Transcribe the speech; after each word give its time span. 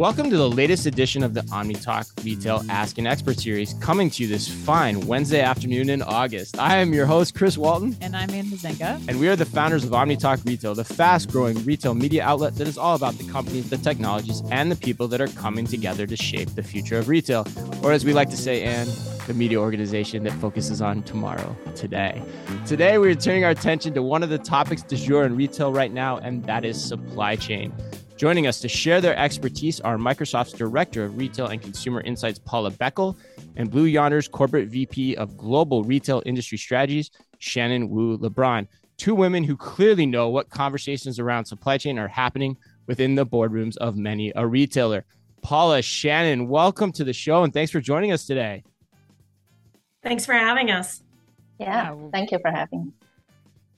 Welcome 0.00 0.30
to 0.30 0.36
the 0.38 0.48
latest 0.48 0.86
edition 0.86 1.22
of 1.22 1.34
the 1.34 1.42
OmniTalk 1.42 2.24
Retail 2.24 2.64
Ask 2.70 2.96
an 2.96 3.06
Expert 3.06 3.38
series, 3.38 3.74
coming 3.82 4.08
to 4.08 4.22
you 4.22 4.30
this 4.30 4.48
fine 4.48 5.06
Wednesday 5.06 5.42
afternoon 5.42 5.90
in 5.90 6.00
August. 6.00 6.58
I 6.58 6.78
am 6.78 6.94
your 6.94 7.04
host, 7.04 7.34
Chris 7.34 7.58
Walton. 7.58 7.94
And 8.00 8.16
I'm 8.16 8.30
Anne 8.30 8.46
Mezzenga. 8.46 9.06
And 9.08 9.20
we 9.20 9.28
are 9.28 9.36
the 9.36 9.44
founders 9.44 9.84
of 9.84 9.90
OmniTalk 9.90 10.46
Retail, 10.46 10.74
the 10.74 10.84
fast 10.84 11.30
growing 11.30 11.62
retail 11.66 11.92
media 11.92 12.24
outlet 12.24 12.54
that 12.54 12.66
is 12.66 12.78
all 12.78 12.96
about 12.96 13.18
the 13.18 13.30
companies, 13.30 13.68
the 13.68 13.76
technologies, 13.76 14.42
and 14.50 14.72
the 14.72 14.76
people 14.76 15.06
that 15.06 15.20
are 15.20 15.28
coming 15.28 15.66
together 15.66 16.06
to 16.06 16.16
shape 16.16 16.48
the 16.54 16.62
future 16.62 16.96
of 16.96 17.10
retail. 17.10 17.46
Or 17.82 17.92
as 17.92 18.02
we 18.02 18.14
like 18.14 18.30
to 18.30 18.38
say, 18.38 18.62
Anne, 18.62 18.88
the 19.26 19.34
media 19.34 19.60
organization 19.60 20.24
that 20.24 20.32
focuses 20.40 20.80
on 20.80 21.02
tomorrow, 21.02 21.54
today. 21.74 22.22
Today, 22.64 22.96
we're 22.96 23.14
turning 23.14 23.44
our 23.44 23.50
attention 23.50 23.92
to 23.92 24.02
one 24.02 24.22
of 24.22 24.30
the 24.30 24.38
topics 24.38 24.82
du 24.82 24.96
jour 24.96 25.26
in 25.26 25.36
retail 25.36 25.74
right 25.74 25.92
now, 25.92 26.16
and 26.16 26.42
that 26.46 26.64
is 26.64 26.82
supply 26.82 27.36
chain. 27.36 27.70
Joining 28.20 28.46
us 28.46 28.60
to 28.60 28.68
share 28.68 29.00
their 29.00 29.16
expertise 29.16 29.80
are 29.80 29.96
Microsoft's 29.96 30.52
Director 30.52 31.04
of 31.04 31.16
Retail 31.16 31.46
and 31.46 31.62
Consumer 31.62 32.02
Insights, 32.02 32.38
Paula 32.38 32.70
Beckel, 32.70 33.16
and 33.56 33.70
Blue 33.70 33.86
Yonder's 33.86 34.28
Corporate 34.28 34.68
VP 34.68 35.16
of 35.16 35.38
Global 35.38 35.84
Retail 35.84 36.22
Industry 36.26 36.58
Strategies, 36.58 37.10
Shannon 37.38 37.88
Wu 37.88 38.18
LeBron. 38.18 38.68
Two 38.98 39.14
women 39.14 39.42
who 39.42 39.56
clearly 39.56 40.04
know 40.04 40.28
what 40.28 40.50
conversations 40.50 41.18
around 41.18 41.46
supply 41.46 41.78
chain 41.78 41.98
are 41.98 42.08
happening 42.08 42.58
within 42.86 43.14
the 43.14 43.24
boardrooms 43.24 43.78
of 43.78 43.96
many 43.96 44.34
a 44.36 44.46
retailer. 44.46 45.06
Paula, 45.40 45.80
Shannon, 45.80 46.46
welcome 46.46 46.92
to 46.92 47.04
the 47.04 47.14
show 47.14 47.42
and 47.44 47.54
thanks 47.54 47.72
for 47.72 47.80
joining 47.80 48.12
us 48.12 48.26
today. 48.26 48.62
Thanks 50.02 50.26
for 50.26 50.34
having 50.34 50.70
us. 50.70 51.02
Yeah, 51.58 51.96
thank 52.12 52.32
you 52.32 52.38
for 52.38 52.50
having 52.50 52.84
me. 52.84 52.92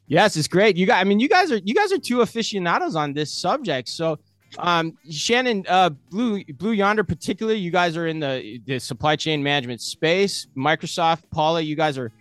Yes, 0.08 0.36
it's 0.36 0.48
great. 0.48 0.76
You 0.76 0.86
guys, 0.86 1.00
I 1.00 1.04
mean, 1.04 1.20
you 1.20 1.28
guys 1.28 1.52
are 1.52 1.58
you 1.58 1.74
guys 1.74 1.92
are 1.92 1.98
two 1.98 2.22
aficionados 2.22 2.96
on 2.96 3.12
this 3.12 3.32
subject. 3.32 3.88
So 3.88 4.18
um, 4.58 4.96
Shannon, 5.10 5.64
uh, 5.68 5.90
Blue 6.10 6.42
Blue 6.44 6.72
Yonder, 6.72 7.04
particularly, 7.04 7.58
you 7.58 7.70
guys 7.70 7.96
are 7.96 8.06
in 8.06 8.20
the 8.20 8.60
the 8.66 8.78
supply 8.78 9.16
chain 9.16 9.42
management 9.42 9.80
space. 9.80 10.46
Microsoft, 10.56 11.22
Paula, 11.30 11.60
you 11.60 11.76
guys 11.76 11.98
are 11.98 12.12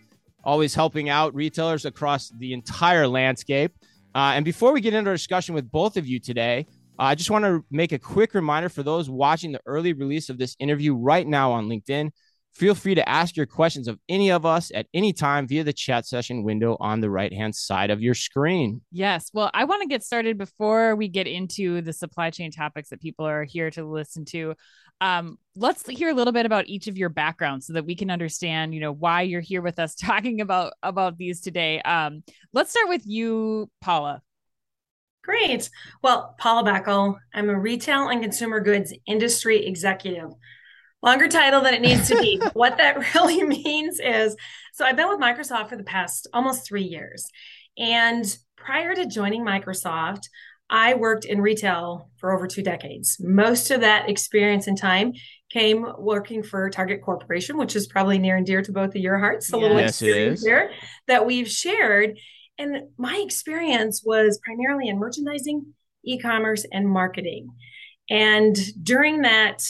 always 0.44 0.74
helping 0.74 1.09
out 1.09 1.36
retailers 1.36 1.86
across 1.86 2.30
the 2.38 2.54
entire 2.54 3.08
landscape. 3.08 3.74
Uh, 4.14 4.34
and 4.36 4.44
before 4.44 4.74
we 4.74 4.82
get 4.82 4.94
into 4.94 5.09
our 5.09 5.16
discussion 5.16 5.56
with 5.56 5.72
both 5.72 5.98
of 5.98 6.08
you 6.08 6.20
today, 6.20 6.66
uh, 7.00 7.04
I 7.04 7.16
just 7.16 7.30
want 7.30 7.46
to 7.46 7.64
make 7.72 7.92
a 7.92 8.00
quick 8.00 8.34
reminder 8.34 8.70
for 8.70 8.84
those 8.84 9.09
watching 9.09 9.52
the 9.52 9.62
early 9.66 9.94
release 9.94 10.30
of 10.30 10.38
this 10.38 10.56
interview 10.59 10.96
right 10.96 11.26
now 11.26 11.52
on 11.52 11.68
LinkedIn. 11.68 12.12
Feel 12.53 12.75
free 12.75 12.95
to 12.95 13.07
ask 13.07 13.38
your 13.38 13.45
questions 13.45 13.88
of 13.88 13.97
any 14.09 14.30
of 14.30 14.45
us 14.45 14.71
at 14.75 14.88
any 14.94 15.13
time 15.13 15.47
via 15.47 15.63
the 15.63 15.71
chat 15.71 16.05
session 16.05 16.44
window 16.44 16.75
on 16.80 16.99
the 16.99 17.09
right 17.09 17.33
hand 17.33 17.55
side 17.55 17.89
of 17.89 18.02
your 18.02 18.13
screen. 18.13 18.81
Yes. 18.91 19.31
Well, 19.33 19.49
I 19.53 19.63
want 19.63 19.81
to 19.83 19.88
get 19.88 20.03
started 20.03 20.38
before 20.38 20.95
we 20.95 21.07
get 21.07 21.27
into 21.27 21.81
the 21.81 21.94
supply 21.94 22.29
chain 22.29 22.52
topics 22.52 22.89
that 22.89 23.02
people 23.02 23.25
are 23.25 23.45
here 23.45 23.72
to 23.72 23.85
listen 23.85 24.25
to. 24.25 24.55
Um, 24.99 25.38
let's 25.55 25.88
hear 25.88 26.09
a 26.09 26.13
little 26.13 26.33
bit 26.33 26.45
about 26.45 26.67
each 26.67 26.88
of 26.88 26.97
your 26.97 27.09
backgrounds 27.09 27.67
so 27.67 27.73
that 27.73 27.85
we 27.85 27.95
can 27.95 28.11
understand, 28.11 28.73
you 28.73 28.81
know, 28.81 28.91
why 28.91 29.22
you're 29.22 29.41
here 29.41 29.61
with 29.61 29.79
us 29.79 29.95
talking 29.99 30.41
about 30.41 30.73
about 30.83 31.17
these 31.17 31.39
today. 31.39 31.81
Um, 31.81 32.23
let's 32.53 32.72
start 32.72 32.89
with 32.89 33.03
you, 33.05 33.69
Paula. 33.79 34.22
Great. 35.23 35.69
Well, 36.02 36.35
Paula 36.38 36.63
Beckel. 36.63 37.16
I'm 37.33 37.49
a 37.49 37.57
retail 37.57 38.09
and 38.09 38.22
consumer 38.22 38.59
goods 38.59 38.94
industry 39.05 39.66
executive 39.66 40.31
longer 41.02 41.27
title 41.27 41.61
than 41.61 41.73
it 41.73 41.81
needs 41.81 42.07
to 42.09 42.16
be. 42.16 42.41
what 42.53 42.77
that 42.77 43.13
really 43.16 43.44
means 43.44 43.99
is 43.99 44.35
so 44.73 44.85
I've 44.85 44.95
been 44.95 45.09
with 45.09 45.19
Microsoft 45.19 45.69
for 45.69 45.75
the 45.75 45.83
past 45.83 46.27
almost 46.33 46.66
three 46.67 46.83
years. 46.83 47.27
And 47.77 48.25
prior 48.55 48.95
to 48.95 49.05
joining 49.05 49.45
Microsoft, 49.45 50.23
I 50.69 50.94
worked 50.94 51.25
in 51.25 51.41
retail 51.41 52.09
for 52.17 52.31
over 52.31 52.47
two 52.47 52.63
decades. 52.63 53.17
Most 53.19 53.72
of 53.72 53.81
that 53.81 54.09
experience 54.09 54.67
and 54.67 54.78
time 54.78 55.13
came 55.51 55.85
working 55.97 56.44
for 56.44 56.69
Target 56.69 57.01
Corporation, 57.01 57.57
which 57.57 57.75
is 57.75 57.88
probably 57.88 58.17
near 58.17 58.38
and 58.38 58.45
dear 58.45 58.61
to 58.61 58.72
both 58.72 58.91
of 58.91 59.01
your 59.01 59.17
hearts. 59.17 59.51
A 59.51 59.57
little 59.57 59.78
yes, 59.78 59.90
experience 60.01 60.44
here 60.44 60.72
that 61.07 61.25
we've 61.25 61.50
shared. 61.50 62.17
And 62.57 62.90
my 62.97 63.22
experience 63.25 64.01
was 64.06 64.40
primarily 64.45 64.88
in 64.88 64.97
merchandising, 64.97 65.73
e 66.06 66.19
commerce, 66.19 66.66
and 66.72 66.88
marketing. 66.88 67.50
And 68.09 68.56
during 68.81 69.23
that 69.23 69.61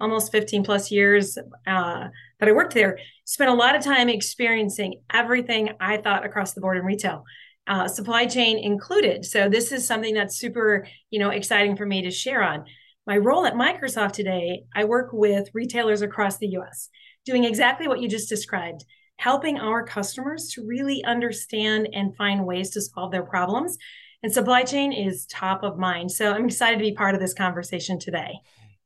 almost 0.00 0.32
15 0.32 0.64
plus 0.64 0.90
years 0.90 1.36
uh, 1.66 2.08
that 2.38 2.48
I 2.48 2.52
worked 2.52 2.74
there, 2.74 2.98
spent 3.24 3.50
a 3.50 3.54
lot 3.54 3.74
of 3.74 3.82
time 3.82 4.08
experiencing 4.08 5.00
everything 5.12 5.70
I 5.80 5.96
thought 5.98 6.24
across 6.24 6.52
the 6.52 6.60
board 6.60 6.78
in 6.78 6.84
retail. 6.84 7.24
Uh, 7.66 7.86
supply 7.86 8.24
chain 8.24 8.58
included. 8.58 9.24
So 9.24 9.48
this 9.48 9.72
is 9.72 9.86
something 9.86 10.14
that's 10.14 10.38
super, 10.38 10.86
you 11.10 11.18
know, 11.18 11.30
exciting 11.30 11.76
for 11.76 11.84
me 11.84 12.02
to 12.02 12.10
share 12.10 12.42
on. 12.42 12.64
My 13.06 13.16
role 13.16 13.46
at 13.46 13.54
Microsoft 13.54 14.12
today, 14.12 14.64
I 14.74 14.84
work 14.84 15.10
with 15.12 15.50
retailers 15.52 16.02
across 16.02 16.38
the 16.38 16.48
US, 16.58 16.88
doing 17.26 17.44
exactly 17.44 17.88
what 17.88 18.00
you 18.00 18.08
just 18.08 18.28
described, 18.28 18.84
helping 19.16 19.58
our 19.58 19.84
customers 19.84 20.50
to 20.54 20.66
really 20.66 21.04
understand 21.04 21.88
and 21.92 22.16
find 22.16 22.46
ways 22.46 22.70
to 22.70 22.80
solve 22.80 23.12
their 23.12 23.24
problems. 23.24 23.76
And 24.22 24.32
supply 24.32 24.62
chain 24.62 24.92
is 24.92 25.26
top 25.26 25.62
of 25.62 25.78
mind. 25.78 26.10
So 26.10 26.32
I'm 26.32 26.46
excited 26.46 26.78
to 26.78 26.84
be 26.84 26.92
part 26.92 27.14
of 27.14 27.20
this 27.20 27.34
conversation 27.34 27.98
today. 27.98 28.32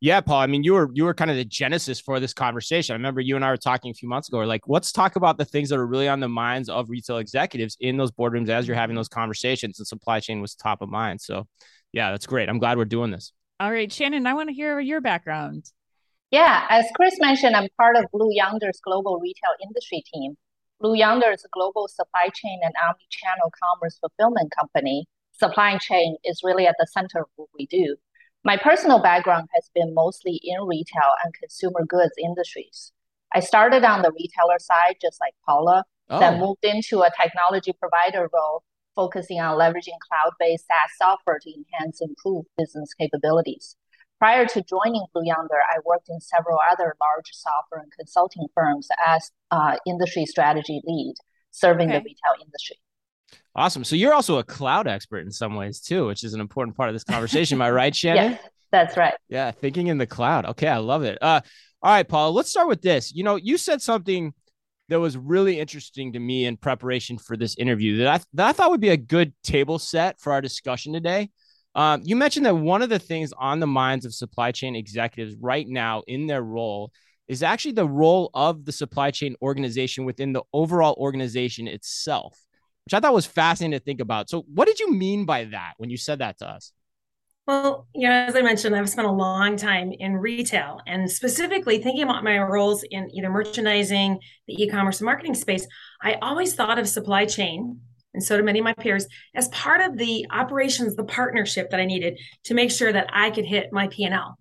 Yeah, 0.03 0.21
Paul. 0.21 0.41
I 0.41 0.49
mean, 0.49 0.65
you 0.65 0.73
were 0.73 0.91
you 0.93 1.05
were 1.05 1.15
kind 1.15 1.31
of 1.31 1.37
the 1.37 1.45
genesis 1.45 2.01
for 2.01 2.19
this 2.19 2.35
conversation. 2.35 2.93
I 2.93 2.97
remember 2.97 3.21
you 3.21 3.37
and 3.37 3.45
I 3.45 3.51
were 3.51 3.57
talking 3.57 3.93
a 3.93 3.95
few 3.95 4.09
months 4.09 4.29
ago. 4.29 4.39
We're 4.39 4.47
like, 4.47 4.63
let's 4.67 4.91
talk 4.91 5.15
about 5.15 5.39
the 5.39 5.45
things 5.45 5.69
that 5.69 5.79
are 5.79 5.87
really 5.87 6.09
on 6.09 6.19
the 6.19 6.29
minds 6.29 6.69
of 6.69 6.91
retail 6.91 7.19
executives 7.19 7.77
in 7.79 7.99
those 7.99 8.11
boardrooms 8.11 8.49
as 8.49 8.67
you're 8.67 8.77
having 8.77 8.97
those 8.97 9.07
conversations. 9.07 9.79
And 9.79 9.87
supply 9.87 10.19
chain 10.19 10.41
was 10.41 10.57
top 10.57 10.83
of 10.83 10.89
mind. 10.89 11.21
So, 11.21 11.47
yeah, 11.93 12.11
that's 12.11 12.27
great. 12.27 12.49
I'm 12.49 12.59
glad 12.59 12.79
we're 12.79 12.85
doing 12.85 13.13
this. 13.13 13.33
All 13.61 13.71
right, 13.71 13.93
Shannon, 13.93 14.27
I 14.27 14.35
want 14.35 14.49
to 14.49 14.53
hear 14.53 14.81
your 14.81 15.01
background. 15.01 15.67
Yeah, 16.33 16.67
as 16.69 16.85
Chris 16.97 17.21
mentioned, 17.21 17.55
I'm 17.55 17.69
part 17.79 17.95
of 17.95 18.07
Blue 18.13 18.31
Yonder's 18.33 18.81
global 18.83 19.21
retail 19.21 19.55
industry 19.63 20.03
team. 20.13 20.37
Blue 20.81 20.97
Yonder 20.97 21.31
is 21.31 21.45
a 21.45 21.49
global 21.53 21.87
supply 21.87 22.29
chain 22.35 22.59
and 22.65 22.75
omni-channel 22.85 23.53
commerce 23.63 24.01
fulfillment 24.01 24.53
company. 24.59 25.07
Supply 25.31 25.79
chain 25.79 26.17
is 26.25 26.41
really 26.43 26.67
at 26.67 26.75
the 26.81 26.89
center 26.93 27.21
of 27.21 27.27
what 27.37 27.51
we 27.57 27.67
do. 27.67 27.95
My 28.45 28.57
personal 28.57 28.99
background 28.99 29.49
has 29.55 29.71
been 29.75 29.95
mostly 29.95 30.41
in 30.43 30.63
retail 30.63 31.15
and 31.25 31.33
consumer 31.35 31.85
goods 31.87 32.15
industries. 32.19 32.93
I 33.33 33.41
started 33.41 33.85
on 33.85 34.03
the 34.03 34.11
retailer 34.11 34.59
side, 34.59 34.97
just 35.01 35.21
like 35.21 35.35
Paula, 35.47 35.85
oh. 36.11 36.19
then 36.19 36.41
moved 36.41 36.65
into 36.65 37.03
a 37.03 37.11
technology 37.21 37.73
provider 37.73 38.29
role, 38.33 38.65
focusing 38.97 39.41
on 39.41 39.59
leveraging 39.59 39.99
cloud 40.09 40.33
based 40.41 40.67
SaaS 40.67 40.91
software 40.99 41.39
to 41.41 41.51
enhance 41.51 42.01
and 42.01 42.11
improve 42.11 42.45
business 42.59 42.93
capabilities. 42.95 43.77
Prior 44.19 44.45
to 44.47 44.63
joining 44.63 45.05
Blue 45.15 45.25
Yonder, 45.25 45.61
I 45.71 45.79
worked 45.85 46.09
in 46.09 46.21
several 46.21 46.59
other 46.71 46.97
large 47.01 47.31
software 47.33 47.81
and 47.81 47.93
consulting 47.97 48.47
firms 48.55 48.89
as 49.05 49.31
uh, 49.51 49.77
industry 49.87 50.27
strategy 50.27 50.81
lead, 50.85 51.15
serving 51.53 51.91
okay. 51.91 51.99
the 51.99 52.05
retail 52.05 52.45
industry. 52.45 52.79
Awesome. 53.55 53.85
So 53.85 53.97
you're 53.97 54.15
also 54.15 54.39
a 54.39 54.45
cloud 54.45 54.87
expert 54.87 55.27
in 55.27 55.31
some 55.31 55.55
ways 55.55 55.81
too, 55.81 56.07
which 56.07 56.25
is 56.25 56.35
an 56.35 56.41
important 56.41 56.77
part 56.77 56.89
of 56.89 56.95
this 56.95 57.05
conversation. 57.05 57.59
Am 57.59 57.63
I 57.63 57.71
right, 57.71 57.95
Shannon? 57.97 58.33
yes, 58.33 58.49
that's 58.71 58.97
right. 58.97 59.15
Yeah, 59.29 59.51
thinking 59.51 59.89
in 59.89 59.99
the 59.99 60.07
cloud. 60.07 60.47
Okay, 60.47 60.69
I 60.69 60.79
love 60.79 61.03
it. 61.03 61.19
Uh, 61.21 61.41
all 61.83 61.93
right, 61.93 62.09
Paul. 62.09 62.33
Let's 62.33 62.49
start 62.49 62.69
with 62.69 62.81
this. 62.81 63.13
You 63.13 63.25
know, 63.25 63.37
you 63.37 63.59
said 63.59 63.83
something 63.83 64.33
that 64.89 65.01
was 65.01 65.17
really 65.17 65.59
interesting 65.59 66.13
to 66.13 66.19
me 66.19 66.47
in 66.47 66.57
preparation 66.57 67.19
for 67.19 67.37
this 67.37 67.57
interview 67.57 67.99
that 67.99 68.09
I 68.09 68.25
that 68.35 68.49
I 68.49 68.53
thought 68.53 68.71
would 68.71 68.81
be 68.81 68.91
a 68.91 68.97
good 68.97 69.35
table 69.43 69.79
set 69.79 70.21
for 70.21 70.33
our 70.33 70.41
discussion 70.41 70.93
today. 70.93 71.31
Um, 71.75 72.03
you 72.05 72.17
mentioned 72.17 72.47
that 72.47 72.55
one 72.55 72.83
of 72.83 72.91
the 72.91 72.99
things 72.99 73.33
on 73.39 73.61
the 73.61 73.67
minds 73.67 74.05
of 74.05 74.15
supply 74.15 74.53
chain 74.53 74.77
executives 74.77 75.35
right 75.41 75.67
now 75.67 76.03
in 76.07 76.27
their 76.27 76.43
role 76.43 76.93
is 77.29 77.43
actually 77.43 77.73
the 77.73 77.89
role 77.89 78.31
of 78.35 78.65
the 78.65 78.73
supply 78.73 79.11
chain 79.11 79.35
organization 79.41 80.05
within 80.05 80.33
the 80.33 80.43
overall 80.53 80.95
organization 80.99 81.67
itself 81.67 82.39
which 82.85 82.95
I 82.95 83.01
thought 83.01 83.15
was 83.15 83.27
fascinating 83.27 83.79
to 83.79 83.85
think 83.85 84.01
about. 84.01 84.29
So, 84.29 84.45
what 84.53 84.67
did 84.67 84.81
you 84.81 84.93
mean 84.93 85.25
by 85.25 85.45
that 85.45 85.75
when 85.79 85.91
you 85.91 85.97
said 85.97 86.19
that 86.19 86.39
to 86.39 86.49
us? 86.49 86.73
Well, 87.47 87.89
you 87.93 88.09
know, 88.09 88.15
as 88.15 88.37
I 88.37 88.43
mentioned, 88.43 88.77
I've 88.77 88.89
spent 88.89 89.09
a 89.09 89.13
long 89.13 89.57
time 89.57 89.91
in 89.91 90.17
retail 90.17 90.79
and 90.87 91.11
specifically 91.11 91.83
thinking 91.83 92.05
about 92.05 92.23
my 92.23 92.39
roles 92.39 92.85
in 92.89 93.11
either 93.13 93.31
merchandising, 93.31 94.21
the 94.47 94.63
e 94.63 94.69
commerce 94.69 95.01
and 95.01 95.07
marketing 95.07 95.35
space. 95.35 95.67
I 96.01 96.15
always 96.23 96.55
thought 96.55 96.79
of 96.79 96.89
supply 96.89 97.27
chain, 97.27 97.81
and 98.15 98.23
so 98.23 98.37
do 98.37 98.45
many 98.45 98.61
of 98.61 98.65
my 98.65 98.75
peers, 98.75 99.07
as 99.35 99.49
part 99.49 99.81
of 99.81 99.97
the 99.97 100.25
operations, 100.31 100.95
the 100.95 101.05
partnership 101.05 101.71
that 101.71 101.81
I 101.81 101.85
needed 101.85 102.21
to 102.45 102.55
make 102.55 102.71
sure 102.71 102.93
that 102.93 103.11
I 103.13 103.31
could 103.31 103.45
hit 103.45 103.73
my 103.73 103.89
P&L. 103.89 104.39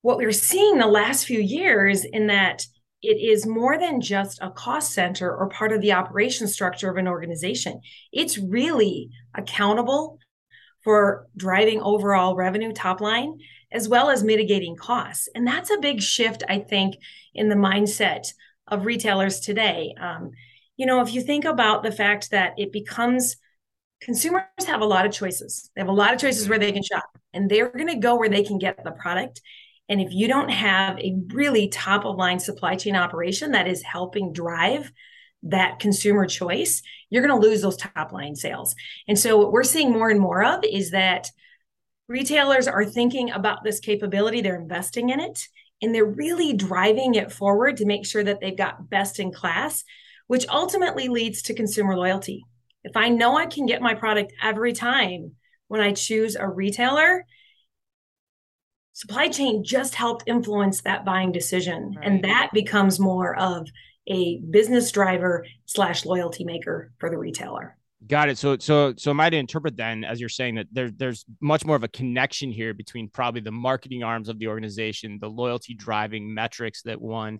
What 0.00 0.16
we're 0.16 0.32
seeing 0.32 0.78
the 0.78 0.88
last 0.88 1.24
few 1.24 1.38
years 1.38 2.04
in 2.04 2.26
that 2.26 2.66
it 3.02 3.18
is 3.18 3.46
more 3.46 3.78
than 3.78 4.00
just 4.00 4.38
a 4.40 4.50
cost 4.50 4.92
center 4.92 5.34
or 5.34 5.48
part 5.48 5.72
of 5.72 5.80
the 5.80 5.92
operation 5.92 6.46
structure 6.46 6.90
of 6.90 6.96
an 6.96 7.08
organization. 7.08 7.80
It's 8.12 8.38
really 8.38 9.10
accountable 9.34 10.18
for 10.84 11.26
driving 11.36 11.80
overall 11.80 12.36
revenue 12.36 12.72
top 12.72 13.00
line 13.00 13.38
as 13.72 13.88
well 13.88 14.10
as 14.10 14.22
mitigating 14.22 14.76
costs. 14.76 15.28
And 15.34 15.46
that's 15.46 15.70
a 15.70 15.78
big 15.78 16.00
shift, 16.00 16.42
I 16.48 16.58
think, 16.58 16.96
in 17.34 17.48
the 17.48 17.54
mindset 17.54 18.32
of 18.68 18.84
retailers 18.84 19.40
today. 19.40 19.94
Um, 20.00 20.32
you 20.76 20.86
know, 20.86 21.00
if 21.00 21.14
you 21.14 21.22
think 21.22 21.44
about 21.44 21.82
the 21.82 21.92
fact 21.92 22.30
that 22.30 22.54
it 22.58 22.72
becomes 22.72 23.36
consumers 24.02 24.42
have 24.66 24.80
a 24.80 24.86
lot 24.86 25.06
of 25.06 25.12
choices. 25.12 25.70
They 25.74 25.80
have 25.80 25.88
a 25.88 25.92
lot 25.92 26.12
of 26.12 26.20
choices 26.20 26.48
where 26.48 26.58
they 26.58 26.72
can 26.72 26.82
shop, 26.82 27.04
and 27.32 27.48
they're 27.48 27.70
going 27.70 27.88
to 27.88 27.96
go 27.96 28.16
where 28.16 28.28
they 28.28 28.42
can 28.42 28.58
get 28.58 28.82
the 28.82 28.90
product. 28.90 29.40
And 29.92 30.00
if 30.00 30.10
you 30.10 30.26
don't 30.26 30.48
have 30.48 30.98
a 31.00 31.14
really 31.34 31.68
top 31.68 32.06
of 32.06 32.16
line 32.16 32.38
supply 32.38 32.76
chain 32.76 32.96
operation 32.96 33.50
that 33.50 33.68
is 33.68 33.82
helping 33.82 34.32
drive 34.32 34.90
that 35.42 35.80
consumer 35.80 36.24
choice, 36.24 36.80
you're 37.10 37.22
going 37.22 37.38
to 37.38 37.46
lose 37.46 37.60
those 37.60 37.76
top 37.76 38.10
line 38.10 38.34
sales. 38.34 38.74
And 39.06 39.18
so, 39.18 39.36
what 39.36 39.52
we're 39.52 39.64
seeing 39.64 39.92
more 39.92 40.08
and 40.08 40.18
more 40.18 40.42
of 40.42 40.64
is 40.64 40.92
that 40.92 41.30
retailers 42.08 42.68
are 42.68 42.86
thinking 42.86 43.32
about 43.32 43.64
this 43.64 43.80
capability, 43.80 44.40
they're 44.40 44.58
investing 44.58 45.10
in 45.10 45.20
it, 45.20 45.46
and 45.82 45.94
they're 45.94 46.06
really 46.06 46.54
driving 46.54 47.14
it 47.14 47.30
forward 47.30 47.76
to 47.76 47.84
make 47.84 48.06
sure 48.06 48.24
that 48.24 48.40
they've 48.40 48.56
got 48.56 48.88
best 48.88 49.20
in 49.20 49.30
class, 49.30 49.84
which 50.26 50.48
ultimately 50.48 51.08
leads 51.08 51.42
to 51.42 51.54
consumer 51.54 51.98
loyalty. 51.98 52.46
If 52.82 52.96
I 52.96 53.10
know 53.10 53.36
I 53.36 53.44
can 53.44 53.66
get 53.66 53.82
my 53.82 53.92
product 53.92 54.32
every 54.42 54.72
time 54.72 55.32
when 55.68 55.82
I 55.82 55.92
choose 55.92 56.34
a 56.34 56.48
retailer, 56.48 57.26
supply 58.92 59.28
chain 59.28 59.64
just 59.64 59.94
helped 59.94 60.24
influence 60.26 60.82
that 60.82 61.04
buying 61.04 61.32
decision. 61.32 61.94
Right. 61.96 62.06
And 62.06 62.24
that 62.24 62.50
becomes 62.52 63.00
more 63.00 63.36
of 63.38 63.68
a 64.08 64.40
business 64.50 64.90
driver 64.90 65.46
slash 65.66 66.04
loyalty 66.04 66.44
maker 66.44 66.92
for 66.98 67.10
the 67.10 67.18
retailer. 67.18 67.76
Got 68.06 68.30
it. 68.30 68.38
So, 68.38 68.58
so, 68.58 68.94
so, 68.96 69.10
am 69.10 69.20
I 69.20 69.30
to 69.30 69.36
interpret 69.36 69.76
then, 69.76 70.02
as 70.02 70.18
you're 70.18 70.28
saying, 70.28 70.56
that 70.56 70.66
there, 70.72 70.90
there's 70.90 71.24
much 71.40 71.64
more 71.64 71.76
of 71.76 71.84
a 71.84 71.88
connection 71.88 72.50
here 72.50 72.74
between 72.74 73.08
probably 73.08 73.40
the 73.40 73.52
marketing 73.52 74.02
arms 74.02 74.28
of 74.28 74.40
the 74.40 74.48
organization, 74.48 75.18
the 75.20 75.30
loyalty 75.30 75.74
driving 75.74 76.34
metrics 76.34 76.82
that 76.82 77.00
one 77.00 77.38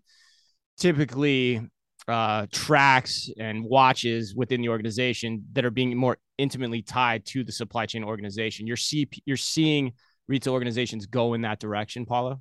typically 0.78 1.60
uh, 2.06 2.46
tracks 2.52 3.28
and 3.38 3.64
watches 3.64 4.36
within 4.36 4.60
the 4.60 4.68
organization 4.68 5.44
that 5.52 5.64
are 5.64 5.70
being 5.70 5.96
more 5.96 6.18
intimately 6.38 6.80
tied 6.82 7.26
to 7.26 7.42
the 7.42 7.52
supply 7.52 7.86
chain 7.86 8.04
organization. 8.04 8.66
You're 8.66 8.76
see, 8.76 9.08
you're 9.24 9.36
seeing 9.36 9.92
retail 10.32 10.54
organizations 10.54 11.06
go 11.06 11.34
in 11.34 11.42
that 11.42 11.60
direction, 11.60 12.06
Paula. 12.06 12.40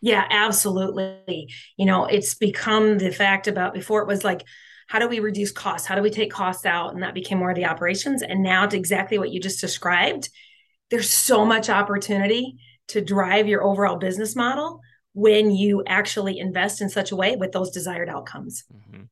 Yeah, 0.00 0.24
absolutely. 0.30 1.48
You 1.76 1.86
know, 1.86 2.06
it's 2.06 2.34
become 2.34 2.98
the 2.98 3.10
fact 3.10 3.48
about 3.48 3.74
before 3.74 4.02
it 4.02 4.08
was 4.08 4.24
like 4.24 4.42
how 4.86 4.98
do 4.98 5.08
we 5.08 5.18
reduce 5.18 5.50
costs? 5.50 5.86
How 5.86 5.94
do 5.94 6.02
we 6.02 6.10
take 6.10 6.30
costs 6.30 6.66
out? 6.66 6.92
And 6.92 7.02
that 7.02 7.14
became 7.14 7.38
more 7.38 7.50
of 7.50 7.56
the 7.56 7.64
operations. 7.64 8.22
And 8.22 8.42
now 8.42 8.66
to 8.66 8.76
exactly 8.76 9.18
what 9.18 9.30
you 9.30 9.40
just 9.40 9.60
described, 9.60 10.28
there's 10.90 11.10
so 11.10 11.44
much 11.44 11.70
opportunity 11.70 12.56
to 12.88 13.00
drive 13.00 13.48
your 13.48 13.64
overall 13.64 13.96
business 13.96 14.36
model 14.36 14.80
when 15.14 15.50
you 15.50 15.82
actually 15.86 16.38
invest 16.38 16.82
in 16.82 16.90
such 16.90 17.12
a 17.12 17.16
way 17.16 17.34
with 17.34 17.52
those 17.52 17.70
desired 17.70 18.10
outcomes. 18.10 18.64
Mm-hmm. 18.70 19.04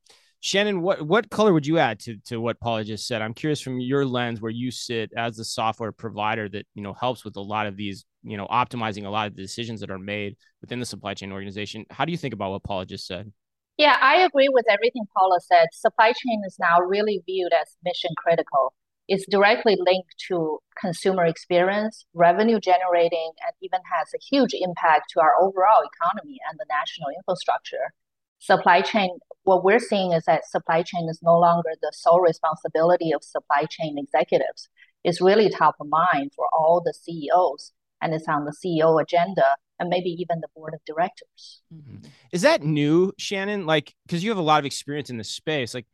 Shannon, 0.45 0.81
what 0.81 1.01
what 1.07 1.29
color 1.29 1.53
would 1.53 1.65
you 1.65 1.77
add 1.77 2.01
to 2.01 2.17
to 2.25 2.35
what 2.41 2.59
Paula 2.59 2.83
just 2.83 3.07
said? 3.07 3.21
I'm 3.21 3.33
curious 3.33 3.61
from 3.61 3.79
your 3.79 4.05
lens 4.05 4.41
where 4.41 4.51
you 4.51 4.71
sit 4.71 5.09
as 5.15 5.37
the 5.37 5.45
software 5.45 5.93
provider 5.93 6.49
that 6.49 6.65
you 6.75 6.83
know 6.83 6.91
helps 6.91 7.23
with 7.23 7.37
a 7.37 7.41
lot 7.41 7.65
of 7.65 7.77
these, 7.77 8.03
you 8.23 8.35
know, 8.35 8.45
optimizing 8.47 9.05
a 9.05 9.09
lot 9.09 9.27
of 9.27 9.37
the 9.37 9.41
decisions 9.41 9.79
that 9.79 9.89
are 9.89 9.97
made 9.97 10.35
within 10.59 10.81
the 10.81 10.85
supply 10.85 11.13
chain 11.13 11.31
organization. 11.31 11.85
How 11.91 12.03
do 12.03 12.11
you 12.11 12.17
think 12.17 12.33
about 12.33 12.51
what 12.51 12.61
Paula 12.61 12.85
just 12.85 13.07
said? 13.07 13.31
Yeah, 13.77 13.95
I 14.01 14.17
agree 14.17 14.49
with 14.49 14.65
everything 14.69 15.05
Paula 15.15 15.39
said. 15.39 15.69
Supply 15.71 16.07
chain 16.07 16.41
is 16.45 16.57
now 16.59 16.81
really 16.81 17.23
viewed 17.25 17.53
as 17.53 17.77
mission 17.85 18.11
critical. 18.17 18.73
It's 19.07 19.25
directly 19.29 19.77
linked 19.79 20.13
to 20.27 20.59
consumer 20.77 21.25
experience, 21.25 22.05
revenue 22.13 22.59
generating, 22.59 23.31
and 23.47 23.55
even 23.61 23.79
has 23.97 24.09
a 24.13 24.19
huge 24.19 24.51
impact 24.53 25.05
to 25.13 25.21
our 25.21 25.35
overall 25.39 25.83
economy 25.87 26.39
and 26.49 26.59
the 26.59 26.65
national 26.69 27.11
infrastructure. 27.17 27.93
Supply 28.43 28.81
chain, 28.81 29.19
what 29.43 29.63
we're 29.63 29.79
seeing 29.79 30.11
is 30.11 30.25
that 30.25 30.45
supply 30.45 30.83
chain 30.83 31.07
is 31.09 31.21
no 31.23 31.39
longer 31.39 31.69
the 31.81 31.93
sole 31.95 32.19
responsibility 32.19 33.13
of 33.13 33.23
supply 33.23 33.63
chain 33.69 33.97
executives. 33.97 34.67
It's 35.05 35.21
really 35.21 35.49
top 35.49 35.75
of 35.79 35.87
mind 35.87 36.31
for 36.35 36.49
all 36.51 36.81
the 36.83 36.93
CEOs, 36.93 37.71
and 38.01 38.13
it's 38.13 38.27
on 38.27 38.43
the 38.43 38.51
CEO 38.51 39.01
agenda 39.01 39.45
and 39.79 39.87
maybe 39.87 40.09
even 40.09 40.41
the 40.41 40.49
board 40.57 40.73
of 40.73 40.81
directors. 40.85 41.61
Mm-hmm. 41.73 42.05
Is 42.33 42.41
that 42.41 42.63
new, 42.63 43.13
Shannon? 43.17 43.65
Like, 43.65 43.93
because 44.05 44.25
you 44.25 44.29
have 44.29 44.37
a 44.37 44.41
lot 44.41 44.59
of 44.59 44.65
experience 44.65 45.09
in 45.09 45.17
this 45.17 45.31
space. 45.31 45.73
Like, 45.73 45.87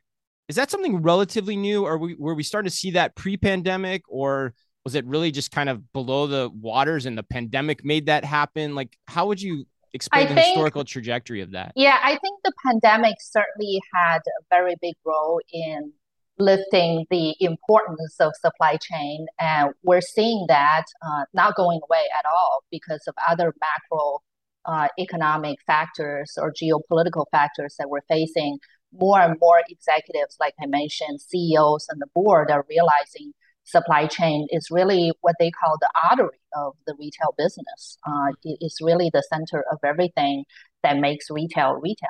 is 0.48 0.56
that 0.56 0.72
something 0.72 1.04
relatively 1.04 1.56
new, 1.56 1.86
or 1.86 2.00
we, 2.00 2.16
were 2.16 2.34
we 2.34 2.42
starting 2.42 2.68
to 2.72 2.76
see 2.76 2.90
that 2.92 3.16
pre-pandemic, 3.16 4.02
or 4.10 4.56
was 4.84 4.96
it 4.96 5.06
really 5.06 5.30
just 5.30 5.52
kind 5.52 5.70
of 5.70 5.94
below 5.94 6.26
the 6.26 6.50
waters 6.50 7.06
and 7.06 7.16
the 7.16 7.22
pandemic 7.22 7.86
made 7.86 8.08
that 8.08 8.26
happen? 8.26 8.74
Like, 8.74 8.98
how 9.06 9.28
would 9.28 9.40
you 9.40 9.68
explain 9.94 10.26
I 10.26 10.30
the 10.30 10.36
think, 10.36 10.48
historical 10.48 10.84
trajectory 10.84 11.42
of 11.42 11.52
that? 11.52 11.74
Yeah, 11.76 11.98
I 12.02 12.18
think 12.18 12.40
the 12.44 12.54
pandemic 12.66 13.16
certainly 13.20 13.82
had 13.94 14.18
a 14.18 14.44
very 14.50 14.76
big 14.82 14.96
role 15.06 15.40
in 15.52 15.94
lifting 16.40 17.06
the 17.10 17.36
importance 17.40 18.16
of 18.20 18.34
supply 18.36 18.78
chain. 18.78 19.28
And 19.40 19.74
we're 19.84 20.02
seeing 20.02 20.46
that 20.48 20.86
uh, 21.02 21.26
not 21.34 21.56
going 21.56 21.82
away 21.90 22.06
at 22.18 22.26
all 22.26 22.64
because 22.72 23.04
of 23.08 23.16
other 23.28 23.54
macro 23.60 24.20
uh, 24.66 24.88
economic 24.98 25.60
factors 25.66 26.38
or 26.38 26.52
geopolitical 26.54 27.26
factors 27.32 27.76
that 27.78 27.90
we're 27.90 28.02
facing. 28.08 28.58
More 28.92 29.22
and 29.22 29.38
more 29.40 29.62
executives, 29.70 30.38
like 30.40 30.56
I 30.60 30.66
mentioned, 30.66 31.22
CEOs 31.22 31.88
and 31.90 32.02
the 32.02 32.08
board 32.16 32.50
are 32.50 32.66
realizing 32.68 33.34
supply 33.70 34.08
chain 34.08 34.48
is 34.52 34.68
really 34.72 35.12
what 35.22 35.36
they 35.40 35.52
call 35.52 35.78
the 35.80 35.90
artery 36.10 36.40
of 36.56 36.74
the 36.88 36.96
retail 37.00 37.34
business. 37.38 37.98
Uh, 38.06 38.32
it's 38.44 38.82
really 38.82 39.10
the 39.14 39.24
center 39.32 39.64
of 39.72 39.80
everything 39.84 40.44
that 40.84 40.98
makes 40.98 41.30
retail 41.30 41.74
retail. 41.74 42.10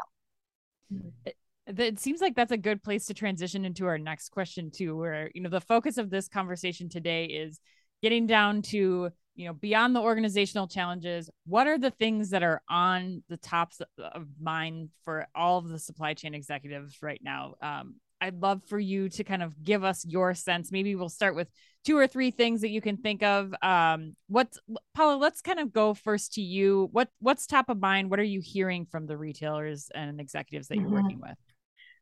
Mm-hmm 0.94 1.32
it 1.78 2.00
seems 2.00 2.22
like 2.22 2.36
that's 2.36 2.52
a 2.52 2.58
good 2.58 2.82
place 2.82 3.06
to 3.06 3.14
transition 3.14 3.66
into 3.66 3.86
our 3.86 3.98
next 3.98 4.30
question 4.30 4.72
too 4.72 4.98
where 4.98 5.30
you 5.34 5.42
know 5.42 5.50
the 5.50 5.62
focus 5.62 5.98
of 5.98 6.10
this 6.10 6.28
conversation 6.28 6.90
today 6.90 7.26
is 7.26 7.60
getting 8.02 8.26
down 8.26 8.62
to 8.62 9.10
you 9.36 9.46
know 9.46 9.54
beyond 9.54 9.96
the 9.96 10.00
organizational 10.00 10.68
challenges 10.68 11.30
what 11.46 11.68
are 11.68 11.78
the 11.78 11.92
things 11.92 12.32
that 12.32 12.44
are 12.44 12.62
on 12.70 13.24
the 13.30 13.38
tops 13.38 13.82
of 14.00 14.28
mind 14.42 14.90
for 15.04 15.28
all 15.36 15.60
of 15.60 15.70
the 15.70 15.80
supply 15.80 16.14
chain 16.14 16.34
executives 16.34 16.98
right 17.02 17.22
now 17.24 17.54
um, 17.62 17.96
i'd 18.22 18.42
love 18.42 18.62
for 18.68 18.80
you 18.80 19.10
to 19.10 19.24
kind 19.24 19.44
of 19.44 19.62
give 19.64 19.84
us 19.84 20.06
your 20.06 20.34
sense 20.34 20.72
maybe 20.72 20.96
we'll 20.96 21.10
start 21.10 21.36
with 21.36 21.48
two 21.86 21.98
or 21.98 22.08
three 22.08 22.32
things 22.32 22.62
that 22.62 22.70
you 22.70 22.82
can 22.82 22.98
think 22.98 23.24
of 23.24 23.54
um, 23.62 24.16
what's 24.28 24.60
paula 24.94 25.16
let's 25.16 25.42
kind 25.42 25.60
of 25.60 25.72
go 25.72 25.94
first 25.94 26.34
to 26.34 26.42
you 26.42 26.90
what 26.92 27.10
what's 27.20 27.48
top 27.48 27.70
of 27.70 27.80
mind 27.80 28.10
what 28.10 28.20
are 28.20 28.24
you 28.24 28.42
hearing 28.44 28.86
from 28.86 29.06
the 29.06 29.18
retailers 29.18 29.90
and 29.96 30.20
executives 30.20 30.68
that 30.68 30.76
you're 30.76 30.86
mm-hmm. 30.86 31.04
working 31.04 31.22
with 31.22 31.38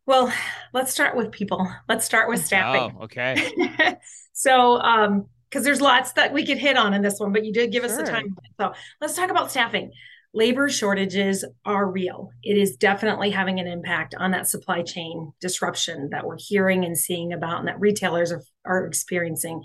well, 0.08 0.34
let's 0.74 0.94
start 0.94 1.18
with 1.18 1.34
people. 1.34 1.70
Let's 1.90 2.06
start 2.06 2.30
with 2.30 2.44
staffing. 2.44 2.96
Oh, 2.98 3.04
okay. 3.04 3.98
so, 4.32 4.80
um, 4.80 5.26
because 5.50 5.64
there's 5.64 5.82
lots 5.82 6.14
that 6.14 6.34
we 6.34 6.46
could 6.46 6.58
hit 6.58 6.78
on 6.78 6.94
in 6.94 7.02
this 7.02 7.20
one, 7.20 7.32
but 7.32 7.46
you 7.46 7.54
did 7.54 7.72
give 7.72 7.84
sure. 7.84 7.92
us 7.92 7.98
the 7.98 8.04
time. 8.04 8.36
So 8.60 8.74
let's 9.00 9.16
talk 9.16 9.30
about 9.30 9.50
staffing. 9.50 9.92
Labor 10.34 10.70
shortages 10.70 11.46
are 11.66 11.90
real. 11.90 12.30
It 12.44 12.58
is 12.58 12.76
definitely 12.76 13.32
having 13.32 13.60
an 13.60 13.68
impact 13.68 14.14
on 14.16 14.32
that 14.32 14.48
supply 14.48 14.84
chain 14.84 15.34
disruption 15.42 16.10
that 16.12 16.26
we're 16.26 16.38
hearing 16.38 16.86
and 16.86 16.98
seeing 16.98 17.34
about 17.34 17.60
and 17.60 17.68
that 17.68 17.80
retailers 17.80 18.32
are, 18.32 18.44
are 18.66 18.86
experiencing. 18.86 19.64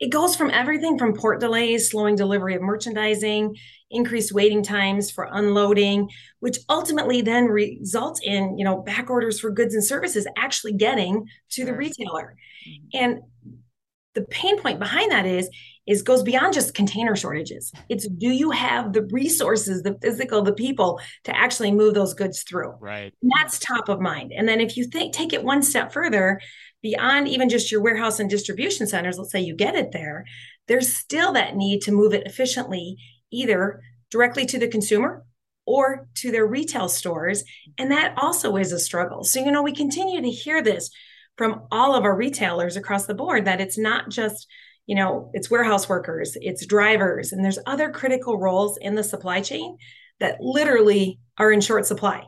It 0.00 0.10
goes 0.10 0.34
from 0.34 0.50
everything 0.50 0.98
from 0.98 1.14
port 1.14 1.40
delays, 1.40 1.90
slowing 1.90 2.16
delivery 2.16 2.56
of 2.56 2.62
merchandising, 2.62 3.56
increased 3.90 4.32
waiting 4.32 4.62
times 4.62 5.10
for 5.10 5.28
unloading, 5.30 6.10
which 6.40 6.58
ultimately 6.68 7.22
then 7.22 7.46
results 7.46 8.20
in, 8.22 8.58
you 8.58 8.64
know, 8.64 8.82
back 8.82 9.08
orders 9.08 9.38
for 9.38 9.50
goods 9.50 9.74
and 9.74 9.84
services 9.84 10.26
actually 10.36 10.72
getting 10.72 11.26
to 11.50 11.64
the 11.64 11.74
retailer. 11.74 12.36
Mm-hmm. 12.68 12.86
And 12.94 13.20
the 14.14 14.22
pain 14.22 14.60
point 14.60 14.78
behind 14.78 15.10
that 15.12 15.26
is 15.26 15.48
is 15.86 16.02
goes 16.02 16.22
beyond 16.22 16.54
just 16.54 16.74
container 16.74 17.14
shortages. 17.14 17.70
It's 17.88 18.08
do 18.08 18.28
you 18.28 18.50
have 18.50 18.92
the 18.92 19.02
resources, 19.02 19.82
the 19.82 19.98
physical, 20.00 20.42
the 20.42 20.54
people 20.54 21.00
to 21.24 21.36
actually 21.36 21.72
move 21.72 21.94
those 21.94 22.14
goods 22.14 22.42
through? 22.42 22.74
Right. 22.80 23.12
And 23.22 23.30
that's 23.36 23.58
top 23.58 23.88
of 23.88 24.00
mind. 24.00 24.32
And 24.34 24.48
then 24.48 24.60
if 24.60 24.76
you 24.76 24.84
think 24.84 25.12
take 25.12 25.32
it 25.32 25.44
one 25.44 25.62
step 25.62 25.92
further, 25.92 26.40
beyond 26.82 27.28
even 27.28 27.48
just 27.48 27.70
your 27.70 27.82
warehouse 27.82 28.18
and 28.20 28.30
distribution 28.30 28.86
centers, 28.86 29.18
let's 29.18 29.32
say 29.32 29.40
you 29.40 29.54
get 29.54 29.74
it 29.74 29.92
there, 29.92 30.24
there's 30.68 30.94
still 30.94 31.32
that 31.32 31.56
need 31.56 31.82
to 31.82 31.92
move 31.92 32.14
it 32.14 32.26
efficiently 32.26 32.96
either 33.30 33.80
directly 34.10 34.46
to 34.46 34.58
the 34.58 34.68
consumer 34.68 35.24
or 35.66 36.06
to 36.14 36.30
their 36.30 36.46
retail 36.46 36.88
stores. 36.88 37.44
And 37.78 37.90
that 37.90 38.14
also 38.16 38.56
is 38.56 38.72
a 38.72 38.78
struggle. 38.78 39.24
So, 39.24 39.40
you 39.40 39.50
know, 39.50 39.62
we 39.62 39.74
continue 39.74 40.20
to 40.20 40.30
hear 40.30 40.62
this 40.62 40.90
from 41.36 41.62
all 41.70 41.94
of 41.94 42.04
our 42.04 42.16
retailers 42.16 42.76
across 42.76 43.06
the 43.06 43.14
board 43.14 43.44
that 43.46 43.60
it's 43.60 43.78
not 43.78 44.08
just, 44.10 44.46
you 44.86 44.94
know, 44.94 45.30
it's 45.34 45.50
warehouse 45.50 45.88
workers, 45.88 46.36
it's 46.40 46.66
drivers, 46.66 47.32
and 47.32 47.44
there's 47.44 47.58
other 47.66 47.90
critical 47.90 48.38
roles 48.38 48.76
in 48.78 48.94
the 48.94 49.04
supply 49.04 49.40
chain 49.40 49.76
that 50.20 50.40
literally 50.40 51.18
are 51.38 51.50
in 51.50 51.60
short 51.60 51.86
supply. 51.86 52.24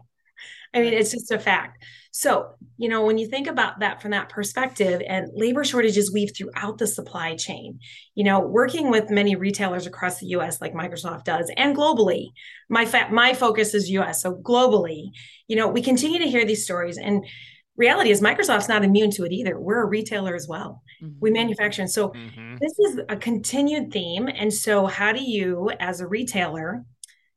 I 0.75 0.81
mean, 0.81 0.93
it's 0.93 1.13
just 1.13 1.31
a 1.31 1.39
fact. 1.39 1.83
So, 2.11 2.55
you 2.77 2.89
know, 2.89 3.05
when 3.05 3.19
you 3.19 3.27
think 3.27 3.47
about 3.47 3.81
that 3.81 4.01
from 4.01 4.11
that 4.13 4.31
perspective, 4.31 5.03
and 5.07 5.29
labor 5.35 5.65
shortages 5.65 6.13
weave 6.13 6.33
throughout 6.37 6.79
the 6.79 6.87
supply 6.87 7.37
chain, 7.37 7.79
you 8.15 8.25
know, 8.25 8.41
working 8.41 8.91
with 8.91 9.11
many 9.11 9.37
retailers 9.37 9.87
across 9.87 10.19
the 10.19 10.29
US, 10.29 10.61
like 10.61 10.73
Microsoft 10.73 11.25
does, 11.25 11.51
and 11.57 11.77
globally, 11.77 12.29
my 12.69 12.85
fa- 12.85 13.09
my 13.11 13.35
focus 13.35 13.75
is 13.75 13.91
US. 13.91 14.23
So 14.23 14.35
globally, 14.35 15.11
you 15.47 15.57
know, 15.57 15.69
we 15.69 15.83
continue 15.83 16.19
to 16.19 16.29
hear 16.29 16.45
these 16.45 16.65
stories 16.65 16.99
and 16.99 17.25
reality 17.77 18.11
is 18.11 18.21
Microsoft's 18.21 18.69
not 18.69 18.85
immune 18.85 19.11
to 19.13 19.25
it 19.25 19.33
either. 19.33 19.59
We're 19.59 19.83
a 19.83 19.87
retailer 19.87 20.35
as 20.35 20.49
well. 20.49 20.83
Mm-hmm. 21.03 21.19
We 21.21 21.31
manufacture. 21.31 21.83
And 21.83 21.91
so 21.91 22.11
mm-hmm. 22.11 22.57
this 22.61 22.79
is 22.79 23.01
a 23.09 23.17
continued 23.17 23.93
theme. 23.93 24.29
And 24.29 24.53
so, 24.53 24.87
how 24.87 25.13
do 25.13 25.23
you, 25.23 25.71
as 25.81 26.01
a 26.01 26.07
retailer, 26.07 26.85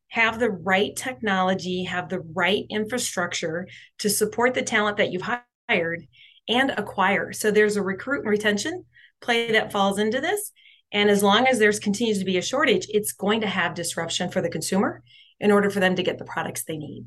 have 0.09 0.39
the 0.39 0.49
right 0.49 0.95
technology, 0.95 1.83
have 1.83 2.09
the 2.09 2.21
right 2.33 2.65
infrastructure 2.69 3.67
to 3.99 4.09
support 4.09 4.53
the 4.53 4.61
talent 4.61 4.97
that 4.97 5.11
you've 5.11 5.29
hired 5.69 6.07
and 6.47 6.71
acquire? 6.71 7.33
So, 7.33 7.51
there's 7.51 7.75
a 7.75 7.83
recruit 7.83 8.21
and 8.21 8.29
retention 8.29 8.85
play 9.21 9.51
that 9.51 9.71
falls 9.71 9.99
into 9.99 10.21
this. 10.21 10.51
And 10.91 11.09
as 11.09 11.21
long 11.21 11.45
as 11.45 11.59
there's 11.59 11.79
continues 11.79 12.17
to 12.19 12.25
be 12.25 12.37
a 12.37 12.41
shortage, 12.41 12.87
it's 12.89 13.11
going 13.11 13.41
to 13.41 13.47
have 13.47 13.75
disruption 13.75 14.31
for 14.31 14.41
the 14.41 14.49
consumer 14.49 15.03
in 15.39 15.51
order 15.51 15.69
for 15.69 15.79
them 15.79 15.95
to 15.95 16.03
get 16.03 16.17
the 16.17 16.25
products 16.25 16.63
they 16.63 16.77
need 16.77 17.05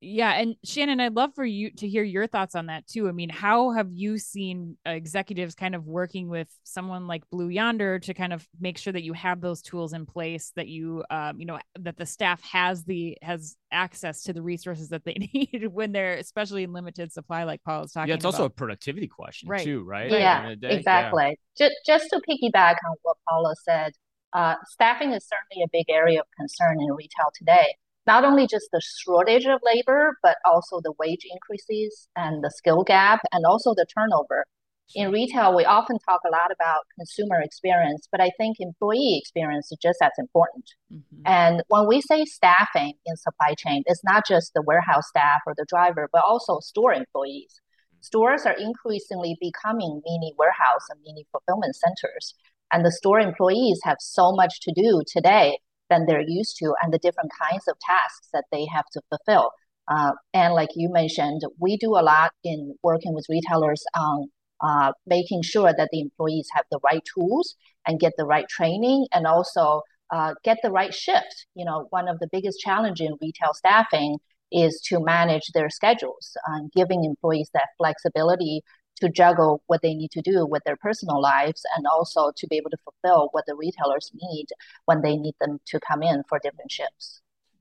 yeah 0.00 0.32
and 0.34 0.54
shannon 0.64 1.00
i'd 1.00 1.14
love 1.14 1.34
for 1.34 1.44
you 1.44 1.72
to 1.72 1.88
hear 1.88 2.04
your 2.04 2.26
thoughts 2.26 2.54
on 2.54 2.66
that 2.66 2.86
too 2.86 3.08
i 3.08 3.12
mean 3.12 3.28
how 3.28 3.72
have 3.72 3.90
you 3.90 4.16
seen 4.16 4.76
executives 4.86 5.56
kind 5.56 5.74
of 5.74 5.86
working 5.86 6.28
with 6.28 6.48
someone 6.62 7.08
like 7.08 7.28
blue 7.30 7.48
yonder 7.48 7.98
to 7.98 8.14
kind 8.14 8.32
of 8.32 8.46
make 8.60 8.78
sure 8.78 8.92
that 8.92 9.02
you 9.02 9.12
have 9.12 9.40
those 9.40 9.60
tools 9.60 9.92
in 9.92 10.06
place 10.06 10.52
that 10.54 10.68
you 10.68 11.02
um, 11.10 11.40
you 11.40 11.46
know 11.46 11.58
that 11.80 11.96
the 11.96 12.06
staff 12.06 12.40
has 12.42 12.84
the 12.84 13.18
has 13.22 13.56
access 13.72 14.22
to 14.22 14.32
the 14.32 14.42
resources 14.42 14.88
that 14.88 15.04
they 15.04 15.14
need 15.34 15.66
when 15.72 15.90
they're 15.90 16.14
especially 16.14 16.62
in 16.62 16.72
limited 16.72 17.12
supply 17.12 17.42
like 17.42 17.62
paul 17.64 17.82
was 17.82 17.92
talking 17.92 18.04
about? 18.04 18.08
yeah 18.08 18.14
it's 18.14 18.24
about. 18.24 18.34
also 18.34 18.44
a 18.44 18.50
productivity 18.50 19.08
question 19.08 19.48
right. 19.48 19.64
too 19.64 19.82
right 19.82 20.10
yeah 20.10 20.54
exactly 20.62 21.24
yeah. 21.58 21.68
Just, 21.68 21.74
just 21.84 22.10
to 22.10 22.20
piggyback 22.28 22.76
on 22.88 22.94
what 23.02 23.16
paula 23.28 23.54
said 23.64 23.92
uh, 24.34 24.54
staffing 24.66 25.12
is 25.12 25.26
certainly 25.26 25.64
a 25.64 25.68
big 25.72 25.86
area 25.88 26.20
of 26.20 26.26
concern 26.36 26.80
in 26.80 26.92
retail 26.92 27.30
today 27.34 27.74
not 28.08 28.24
only 28.24 28.46
just 28.46 28.68
the 28.72 28.80
shortage 29.04 29.44
of 29.44 29.60
labor, 29.62 30.16
but 30.22 30.38
also 30.46 30.80
the 30.82 30.94
wage 30.98 31.26
increases 31.30 32.08
and 32.16 32.42
the 32.42 32.50
skill 32.50 32.82
gap 32.82 33.20
and 33.32 33.44
also 33.44 33.74
the 33.74 33.84
turnover. 33.94 34.46
In 34.94 35.12
retail, 35.12 35.54
we 35.54 35.66
often 35.66 35.98
talk 36.08 36.22
a 36.26 36.30
lot 36.30 36.50
about 36.50 36.86
consumer 36.96 37.38
experience, 37.42 38.08
but 38.10 38.22
I 38.22 38.30
think 38.38 38.56
employee 38.60 39.18
experience 39.20 39.70
is 39.70 39.76
just 39.82 39.98
as 40.00 40.12
important. 40.16 40.64
Mm-hmm. 40.90 41.22
And 41.26 41.62
when 41.68 41.86
we 41.86 42.00
say 42.00 42.24
staffing 42.24 42.94
in 43.04 43.16
supply 43.18 43.52
chain, 43.58 43.82
it's 43.84 44.02
not 44.02 44.26
just 44.26 44.54
the 44.54 44.62
warehouse 44.62 45.08
staff 45.08 45.42
or 45.46 45.52
the 45.54 45.66
driver, 45.68 46.08
but 46.10 46.22
also 46.26 46.60
store 46.60 46.94
employees. 46.94 47.60
Stores 48.00 48.46
are 48.46 48.56
increasingly 48.56 49.36
becoming 49.38 50.00
mini 50.06 50.32
warehouse 50.38 50.86
and 50.88 50.98
mini 51.04 51.26
fulfillment 51.30 51.76
centers. 51.76 52.34
And 52.72 52.86
the 52.86 52.92
store 52.92 53.20
employees 53.20 53.80
have 53.84 53.98
so 54.00 54.32
much 54.32 54.60
to 54.62 54.72
do 54.72 55.02
today 55.06 55.58
than 55.90 56.06
they're 56.06 56.20
used 56.26 56.56
to 56.58 56.74
and 56.82 56.92
the 56.92 56.98
different 56.98 57.30
kinds 57.40 57.66
of 57.68 57.76
tasks 57.80 58.28
that 58.32 58.44
they 58.52 58.66
have 58.66 58.86
to 58.92 59.00
fulfill. 59.08 59.50
Uh, 59.88 60.12
and 60.34 60.54
like 60.54 60.70
you 60.74 60.90
mentioned, 60.90 61.42
we 61.58 61.76
do 61.76 61.90
a 61.90 62.02
lot 62.02 62.30
in 62.44 62.74
working 62.82 63.14
with 63.14 63.26
retailers 63.28 63.82
on 63.96 64.28
uh, 64.60 64.92
making 65.06 65.42
sure 65.42 65.72
that 65.76 65.88
the 65.92 66.00
employees 66.00 66.48
have 66.52 66.64
the 66.70 66.80
right 66.84 67.02
tools 67.14 67.54
and 67.86 68.00
get 68.00 68.12
the 68.18 68.24
right 68.24 68.48
training 68.48 69.06
and 69.12 69.26
also 69.26 69.82
uh, 70.10 70.34
get 70.44 70.58
the 70.62 70.70
right 70.70 70.94
shift. 70.94 71.46
You 71.54 71.64
know, 71.64 71.86
one 71.90 72.08
of 72.08 72.18
the 72.18 72.28
biggest 72.30 72.60
challenges 72.60 73.06
in 73.06 73.16
retail 73.20 73.54
staffing 73.54 74.18
is 74.50 74.80
to 74.88 74.98
manage 74.98 75.48
their 75.52 75.68
schedules, 75.68 76.36
and 76.46 76.72
giving 76.72 77.04
employees 77.04 77.50
that 77.52 77.68
flexibility 77.76 78.62
to 79.00 79.08
juggle 79.08 79.62
what 79.66 79.82
they 79.82 79.94
need 79.94 80.10
to 80.12 80.22
do 80.22 80.46
with 80.46 80.62
their 80.64 80.76
personal 80.76 81.20
lives 81.20 81.62
and 81.76 81.86
also 81.86 82.30
to 82.36 82.46
be 82.46 82.56
able 82.56 82.70
to 82.70 82.76
fulfill 82.78 83.28
what 83.32 83.44
the 83.46 83.54
retailers 83.54 84.10
need 84.14 84.46
when 84.86 85.02
they 85.02 85.16
need 85.16 85.34
them 85.40 85.60
to 85.66 85.80
come 85.80 86.02
in 86.02 86.22
for 86.28 86.38
different 86.38 86.70
ships. 86.70 87.20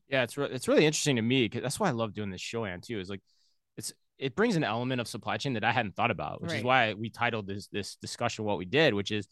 Yeah, 0.10 0.24
it's 0.24 0.38
re- 0.38 0.50
it's 0.52 0.68
really 0.68 0.86
interesting 0.86 1.18
to 1.18 1.22
me 1.22 1.46
because 1.46 1.62
that's 1.62 1.80
why 1.80 1.90
I 1.90 1.92
love 1.92 2.14
doing 2.14 2.30
this 2.30 2.42
show, 2.42 2.64
and 2.64 2.82
too. 2.82 3.00
Is 3.00 3.10
like 3.10 3.22
it's 3.76 3.92
it 4.18 4.36
brings 4.36 4.56
an 4.56 4.64
element 4.64 5.02
of 5.02 5.08
supply 5.08 5.38
chain 5.38 5.54
that 5.54 5.64
I 5.64 5.72
hadn't 5.72 5.96
thought 5.96 6.12
about, 6.12 6.42
which 6.42 6.52
right. 6.52 6.58
is 6.58 6.64
why 6.64 6.94
we 6.94 7.10
titled 7.10 7.48
this 7.48 7.68
this 7.68 7.96
discussion 7.98 8.46
what 8.46 8.58
we 8.58 8.66
did, 8.66 8.94
which 8.94 9.12
is, 9.12 9.28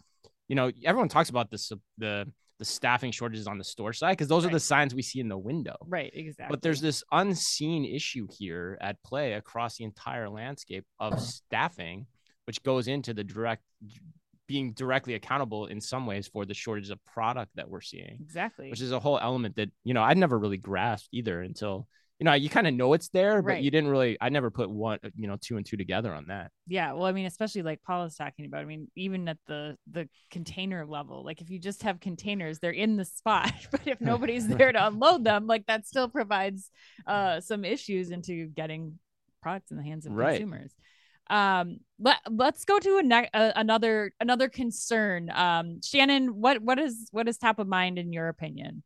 you 0.48 0.56
know, 0.56 0.72
everyone 0.84 1.10
talks 1.10 1.30
about 1.30 1.50
this 1.50 1.72
the 1.98 2.32
the 2.60 2.66
staffing 2.66 3.12
shortages 3.12 3.48
on 3.48 3.58
the 3.58 3.64
store 3.64 3.94
side 3.94 4.14
because 4.14 4.28
those 4.28 4.46
right. 4.46 4.52
are 4.52 4.56
the 4.56 4.60
signs 4.60 4.96
we 4.96 5.02
see 5.02 5.20
in 5.20 5.28
the 5.28 5.38
window. 5.38 5.76
Right, 5.86 6.12
exactly. 6.14 6.54
But 6.54 6.62
there's 6.62 6.82
this 6.82 7.04
unseen 7.12 7.86
issue 7.86 8.28
here 8.38 8.78
at 8.82 9.02
play 9.04 9.34
across 9.34 9.78
the 9.78 9.84
entire 9.84 10.30
landscape 10.30 10.86
of 11.00 11.20
staffing, 11.22 12.08
which 12.46 12.64
goes 12.64 12.88
into 12.88 13.14
the 13.14 13.24
direct 13.24 13.64
being 14.48 14.74
directly 14.74 15.16
accountable 15.16 15.66
in 15.66 15.82
some 15.82 16.06
ways 16.06 16.28
for 16.28 16.46
the 16.46 16.54
shortage 16.54 16.90
of 16.90 17.04
product 17.06 17.52
that 17.56 17.68
we're 17.68 17.82
seeing. 17.82 18.18
Exactly. 18.22 18.70
Which 18.70 18.82
is 18.82 18.92
a 18.92 19.00
whole 19.00 19.20
element 19.20 19.56
that, 19.56 19.72
you 19.84 19.94
know, 19.94 20.04
I'd 20.04 20.18
never 20.18 20.38
really 20.38 20.58
grasped 20.58 21.10
either 21.12 21.42
until 21.42 21.88
you 22.20 22.24
know, 22.24 22.34
you 22.34 22.50
kind 22.50 22.66
of 22.66 22.74
know 22.74 22.94
it's 22.94 23.10
there, 23.10 23.42
but 23.42 23.50
right. 23.50 23.64
you 23.64 23.70
didn't 23.70 23.90
really, 23.90 24.18
I 24.22 24.30
never 24.30 24.50
put 24.50 24.70
one, 24.70 25.00
you 25.18 25.28
know, 25.28 25.38
two 25.40 25.58
and 25.58 25.66
two 25.66 25.76
together 25.76 26.14
on 26.14 26.28
that. 26.28 26.52
Yeah. 26.66 26.94
Well, 26.94 27.06
I 27.06 27.12
mean, 27.12 27.26
especially 27.26 27.62
like 27.62 27.82
Paul 27.84 28.06
is 28.06 28.16
talking 28.16 28.46
about, 28.46 28.62
I 28.62 28.66
mean, 28.66 28.90
even 28.96 29.28
at 29.28 29.38
the, 29.48 29.78
the 29.92 30.08
container 30.32 30.86
level, 30.86 31.26
like 31.26 31.42
if 31.42 31.50
you 31.50 31.60
just 31.60 31.84
have 31.84 32.00
containers, 32.00 32.60
they're 32.60 32.72
in 32.72 32.96
the 32.96 33.04
spot, 33.04 33.52
but 33.72 33.82
if 33.86 34.00
nobody's 34.02 34.48
there 34.48 34.72
to 34.72 34.88
unload 34.88 35.26
them, 35.26 35.46
like 35.46 35.66
that 35.66 35.86
still 35.86 36.08
provides 36.08 36.72
uh, 37.06 37.42
some 37.42 37.66
issues 37.66 38.12
into 38.12 38.48
getting 38.48 38.98
products 39.42 39.72
in 39.72 39.78
the 39.78 39.84
hands 39.84 40.06
of 40.06 40.14
right. 40.14 40.40
consumers 40.40 40.72
um 41.32 41.80
let, 41.98 42.18
let's 42.30 42.66
go 42.66 42.78
to 42.78 42.98
a 42.98 43.04
ne- 43.04 43.30
uh, 43.34 43.52
another 43.56 44.12
another 44.20 44.48
concern 44.48 45.32
um 45.34 45.82
shannon 45.84 46.40
what 46.40 46.62
what 46.62 46.78
is 46.78 47.08
what 47.12 47.28
is 47.28 47.38
top 47.38 47.58
of 47.58 47.68
mind 47.68 47.98
in 47.98 48.14
your 48.14 48.28
opinion 48.28 48.84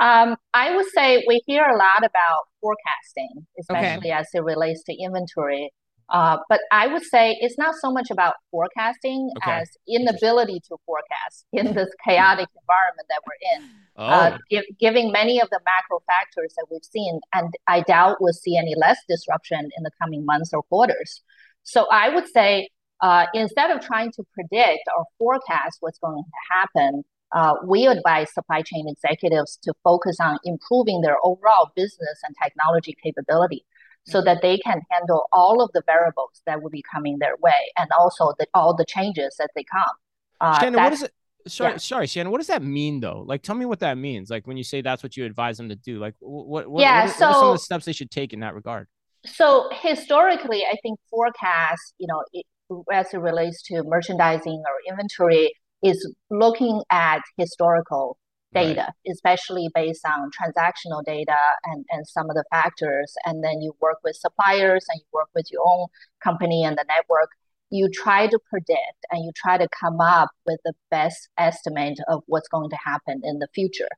um, 0.00 0.36
I 0.54 0.74
would 0.74 0.86
say 0.94 1.24
we 1.26 1.42
hear 1.46 1.64
a 1.64 1.76
lot 1.76 1.98
about 1.98 2.44
forecasting, 2.60 3.46
especially 3.58 4.10
okay. 4.10 4.18
as 4.18 4.28
it 4.32 4.42
relates 4.42 4.82
to 4.84 4.94
inventory. 4.94 5.72
Uh, 6.10 6.38
but 6.48 6.60
I 6.72 6.88
would 6.88 7.04
say 7.04 7.36
it's 7.40 7.56
not 7.56 7.76
so 7.76 7.92
much 7.92 8.10
about 8.10 8.34
forecasting 8.50 9.30
okay. 9.36 9.60
as 9.60 9.70
inability 9.88 10.60
to 10.68 10.76
forecast 10.84 11.46
in 11.52 11.72
this 11.74 11.88
chaotic 12.04 12.48
environment 12.60 13.06
that 13.08 13.20
we're 13.26 13.56
in. 13.56 13.70
Oh. 13.96 14.04
Uh, 14.04 14.38
giving 14.80 15.12
many 15.12 15.40
of 15.40 15.48
the 15.50 15.60
macro 15.64 16.00
factors 16.06 16.54
that 16.56 16.66
we've 16.70 16.84
seen, 16.84 17.20
and 17.32 17.54
I 17.68 17.82
doubt 17.82 18.16
we'll 18.20 18.32
see 18.32 18.56
any 18.56 18.74
less 18.76 18.98
disruption 19.08 19.60
in 19.76 19.82
the 19.84 19.90
coming 20.02 20.24
months 20.24 20.52
or 20.52 20.62
quarters. 20.64 21.22
So 21.62 21.86
I 21.92 22.08
would 22.08 22.26
say 22.28 22.70
uh, 23.00 23.26
instead 23.32 23.70
of 23.70 23.80
trying 23.80 24.12
to 24.12 24.24
predict 24.34 24.82
or 24.96 25.04
forecast 25.18 25.78
what's 25.80 25.98
going 25.98 26.22
to 26.22 26.54
happen, 26.54 27.04
uh, 27.32 27.54
we 27.64 27.86
advise 27.86 28.32
supply 28.32 28.62
chain 28.62 28.88
executives 28.88 29.58
to 29.62 29.72
focus 29.84 30.16
on 30.20 30.38
improving 30.44 31.00
their 31.00 31.16
overall 31.22 31.70
business 31.76 32.20
and 32.24 32.34
technology 32.42 32.96
capability 33.02 33.64
so 34.06 34.18
mm-hmm. 34.18 34.26
that 34.26 34.42
they 34.42 34.58
can 34.58 34.80
handle 34.90 35.26
all 35.32 35.62
of 35.62 35.70
the 35.72 35.82
variables 35.86 36.42
that 36.46 36.62
will 36.62 36.70
be 36.70 36.82
coming 36.92 37.18
their 37.18 37.36
way 37.40 37.70
and 37.78 37.88
also 37.98 38.32
the, 38.38 38.46
all 38.54 38.74
the 38.74 38.84
changes 38.84 39.36
that 39.38 39.50
they 39.54 39.64
come. 39.64 39.96
Uh, 40.40 40.58
Shannon, 40.58 40.82
what 40.82 40.92
is 40.92 41.02
it? 41.02 41.12
Sorry, 41.46 41.72
yeah. 41.72 41.76
sorry, 41.78 42.06
Shannon. 42.06 42.30
What 42.30 42.38
does 42.38 42.48
that 42.48 42.62
mean, 42.62 43.00
though? 43.00 43.24
Like, 43.26 43.42
tell 43.42 43.54
me 43.54 43.64
what 43.64 43.80
that 43.80 43.96
means. 43.96 44.28
Like, 44.28 44.46
when 44.46 44.56
you 44.56 44.64
say 44.64 44.82
that's 44.82 45.02
what 45.02 45.16
you 45.16 45.24
advise 45.24 45.56
them 45.56 45.70
to 45.70 45.74
do, 45.76 45.98
like, 45.98 46.14
what 46.20 46.68
what, 46.68 46.82
yeah, 46.82 47.04
what, 47.04 47.10
are, 47.10 47.18
so, 47.18 47.26
what 47.26 47.30
are 47.30 47.34
some 47.34 47.48
of 47.48 47.54
the 47.54 47.58
steps 47.58 47.84
they 47.86 47.92
should 47.92 48.10
take 48.10 48.32
in 48.32 48.40
that 48.40 48.54
regard? 48.54 48.88
So 49.26 49.68
historically, 49.82 50.64
I 50.64 50.76
think 50.82 50.98
forecast, 51.10 51.94
you 51.98 52.06
know, 52.06 52.22
it, 52.32 52.46
as 52.92 53.12
it 53.12 53.18
relates 53.18 53.62
to 53.64 53.82
merchandising 53.82 54.62
or 54.66 54.92
inventory, 54.92 55.52
is 55.82 56.12
looking 56.30 56.82
at 56.90 57.20
historical 57.36 58.18
data, 58.52 58.80
right. 58.80 59.12
especially 59.12 59.68
based 59.74 60.04
on 60.04 60.30
transactional 60.30 61.04
data 61.04 61.36
and, 61.64 61.84
and 61.90 62.06
some 62.06 62.28
of 62.28 62.36
the 62.36 62.44
factors. 62.50 63.14
And 63.24 63.44
then 63.44 63.60
you 63.60 63.74
work 63.80 63.98
with 64.02 64.16
suppliers 64.16 64.86
and 64.88 65.00
you 65.00 65.06
work 65.12 65.28
with 65.34 65.46
your 65.50 65.62
own 65.66 65.86
company 66.22 66.64
and 66.64 66.76
the 66.76 66.84
network. 66.88 67.30
You 67.70 67.88
try 67.88 68.26
to 68.26 68.38
predict 68.50 69.06
and 69.10 69.24
you 69.24 69.30
try 69.36 69.56
to 69.56 69.68
come 69.68 70.00
up 70.00 70.30
with 70.46 70.58
the 70.64 70.72
best 70.90 71.28
estimate 71.38 71.98
of 72.08 72.22
what's 72.26 72.48
going 72.48 72.70
to 72.70 72.78
happen 72.84 73.20
in 73.22 73.38
the 73.38 73.48
future. 73.54 73.88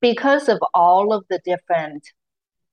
Because 0.00 0.48
of 0.48 0.58
all 0.72 1.12
of 1.12 1.24
the 1.28 1.40
different 1.44 2.02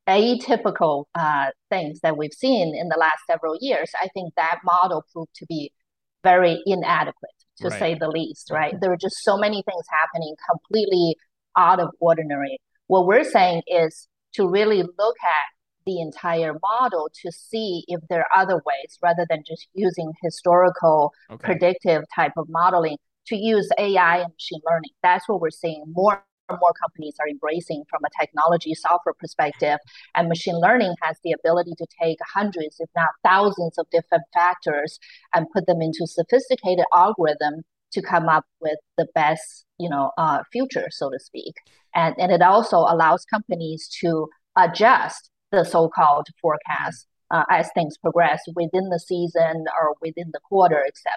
atypical 0.07 1.03
uh, 1.15 1.47
things 1.69 1.99
that 2.01 2.17
we've 2.17 2.33
seen 2.33 2.73
in 2.73 2.87
the 2.87 2.97
last 2.97 3.19
several 3.29 3.57
years, 3.59 3.91
I 4.01 4.07
think 4.13 4.33
that 4.35 4.59
model 4.63 5.03
proved 5.11 5.35
to 5.35 5.45
be 5.47 5.73
very 6.23 6.61
inadequate 6.65 7.36
to 7.59 7.69
right. 7.69 7.79
say 7.79 7.95
the 7.95 8.09
least, 8.09 8.51
right? 8.51 8.79
There 8.79 8.91
are 8.91 8.97
just 8.97 9.23
so 9.23 9.37
many 9.37 9.63
things 9.63 9.85
happening 9.89 10.35
completely 10.49 11.15
out 11.57 11.79
of 11.79 11.89
ordinary. 11.99 12.59
What 12.87 13.05
we're 13.05 13.23
saying 13.23 13.63
is 13.67 14.07
to 14.33 14.47
really 14.47 14.83
look 14.83 15.15
at 15.23 15.47
the 15.85 16.01
entire 16.01 16.53
model 16.61 17.09
to 17.23 17.31
see 17.31 17.83
if 17.87 18.01
there 18.09 18.19
are 18.19 18.41
other 18.41 18.55
ways 18.55 18.99
rather 19.01 19.25
than 19.29 19.43
just 19.47 19.67
using 19.73 20.11
historical 20.21 21.13
okay. 21.31 21.43
predictive 21.43 22.03
type 22.13 22.33
of 22.37 22.47
modeling 22.49 22.97
to 23.27 23.35
use 23.35 23.69
AI 23.77 24.17
and 24.17 24.33
machine 24.33 24.61
learning. 24.69 24.91
That's 25.01 25.27
what 25.27 25.41
we're 25.41 25.49
seeing 25.49 25.83
more 25.87 26.23
and 26.49 26.57
more 26.61 26.73
companies 26.73 27.15
are 27.19 27.27
embracing 27.27 27.83
from 27.89 28.01
a 28.05 28.21
technology 28.21 28.73
software 28.73 29.13
perspective. 29.19 29.79
And 30.15 30.29
machine 30.29 30.59
learning 30.59 30.95
has 31.01 31.17
the 31.23 31.33
ability 31.33 31.73
to 31.77 31.87
take 32.01 32.17
hundreds, 32.33 32.77
if 32.79 32.89
not 32.95 33.09
thousands, 33.23 33.77
of 33.77 33.87
different 33.91 34.23
factors 34.33 34.99
and 35.33 35.47
put 35.53 35.65
them 35.67 35.81
into 35.81 36.05
sophisticated 36.07 36.85
algorithm 36.93 37.63
to 37.91 38.01
come 38.01 38.27
up 38.27 38.45
with 38.61 38.77
the 38.97 39.07
best, 39.15 39.65
you 39.79 39.89
know, 39.89 40.11
uh, 40.17 40.43
future, 40.51 40.87
so 40.89 41.09
to 41.09 41.19
speak. 41.19 41.55
And, 41.95 42.15
and 42.17 42.31
it 42.31 42.41
also 42.41 42.77
allows 42.77 43.25
companies 43.25 43.89
to 44.01 44.27
adjust 44.57 45.29
the 45.51 45.63
so-called 45.63 46.27
forecast 46.41 47.07
uh, 47.31 47.43
as 47.49 47.69
things 47.73 47.97
progress 47.97 48.41
within 48.55 48.89
the 48.89 48.99
season 48.99 49.65
or 49.79 49.95
within 50.01 50.31
the 50.33 50.39
quarter, 50.39 50.83
etc. 50.85 51.15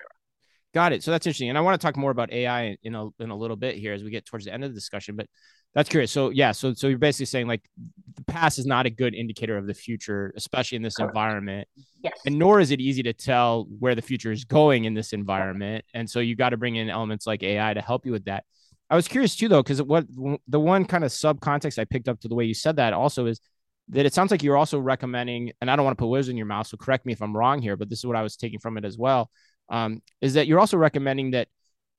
Got 0.73 0.93
it. 0.93 1.03
So 1.03 1.11
that's 1.11 1.27
interesting, 1.27 1.49
and 1.49 1.59
I 1.59 1.63
want 1.63 1.81
to 1.81 1.85
talk 1.85 1.97
more 1.97 2.13
about 2.13 2.33
AI 2.33 2.77
in 2.85 2.95
a 2.95 3.09
in 3.19 3.31
a 3.31 3.37
little 3.37 3.57
bit 3.57 3.77
here 3.77 3.93
as 3.93 4.05
we 4.05 4.11
get 4.11 4.25
towards 4.25 4.45
the 4.45 4.55
end 4.55 4.63
of 4.63 4.71
the 4.71 4.75
discussion. 4.75 5.17
But 5.17 5.27
that's 5.75 5.89
curious. 5.89 6.13
So 6.13 6.31
yeah, 6.31 6.53
so 6.53 6.75
so 6.75 6.87
you're 6.87 6.99
basically 6.99 7.27
saying 7.27 7.49
like 7.49 7.63
the 8.15 8.25
past 8.25 8.59
is 8.59 8.67
not 8.67 8.87
a 8.87 8.91
good 8.91 9.15
indicator 9.15 9.57
of 9.57 9.67
the 9.67 9.75
future, 9.75 10.33
especially 10.37 10.77
in 10.77 10.83
this 10.83 10.97
Correct. 10.97 11.11
environment. 11.11 11.69
Yes. 12.05 12.19
And 12.25 12.39
nor 12.39 12.61
is 12.61 12.71
it 12.71 12.81
easy 12.81 13.03
to 13.03 13.13
tell 13.13 13.67
where 13.81 13.97
the 13.97 14.03
future 14.03 14.31
is 14.31 14.45
going 14.45 14.85
in 14.85 14.95
this 14.95 15.13
environment. 15.13 15.85
And 15.93 16.09
so 16.09 16.21
you 16.21 16.37
got 16.37 16.51
to 16.51 16.57
bring 16.57 16.77
in 16.77 16.89
elements 16.89 17.27
like 17.27 17.43
AI 17.43 17.75
to 17.75 17.81
help 17.81 18.07
you 18.07 18.13
with 18.13 18.27
that. 18.27 18.45
I 18.89 18.97
was 18.97 19.09
curious 19.09 19.35
too, 19.35 19.49
though, 19.49 19.63
because 19.63 19.83
what 19.83 20.07
the 20.49 20.61
one 20.61 20.85
kind 20.85 21.03
of 21.03 21.11
sub 21.11 21.41
context 21.41 21.81
I 21.81 21.85
picked 21.85 22.09
up 22.09 22.21
to 22.21 22.29
the 22.29 22.35
way 22.37 22.45
you 22.45 22.55
said 22.55 22.77
that 22.77 22.93
also 22.93 23.27
is 23.27 23.41
that 23.89 24.07
it 24.07 24.15
sounds 24.15 24.31
like 24.31 24.45
you're 24.45 24.57
also 24.57 24.79
recommending, 24.79 25.53
and 25.61 25.69
I 25.69 25.75
don't 25.75 25.85
want 25.85 25.99
to 25.99 26.03
put 26.03 26.09
words 26.09 26.29
in 26.29 26.37
your 26.37 26.47
mouth, 26.47 26.69
so 26.69 26.77
correct 26.77 27.07
me 27.07 27.13
if 27.13 27.23
I'm 27.23 27.37
wrong 27.37 27.61
here, 27.61 27.77
but 27.77 27.89
this 27.89 28.01
is 28.01 28.07
what 28.07 28.17
I 28.17 28.23
was 28.23 28.37
taking 28.37 28.61
from 28.61 28.79
it 28.79 28.85
as 28.85 28.97
well 28.97 29.31
um, 29.71 30.03
is 30.21 30.35
that 30.35 30.47
you're 30.47 30.61
also 30.61 30.77
recommending 30.77 31.31
that 31.31 31.49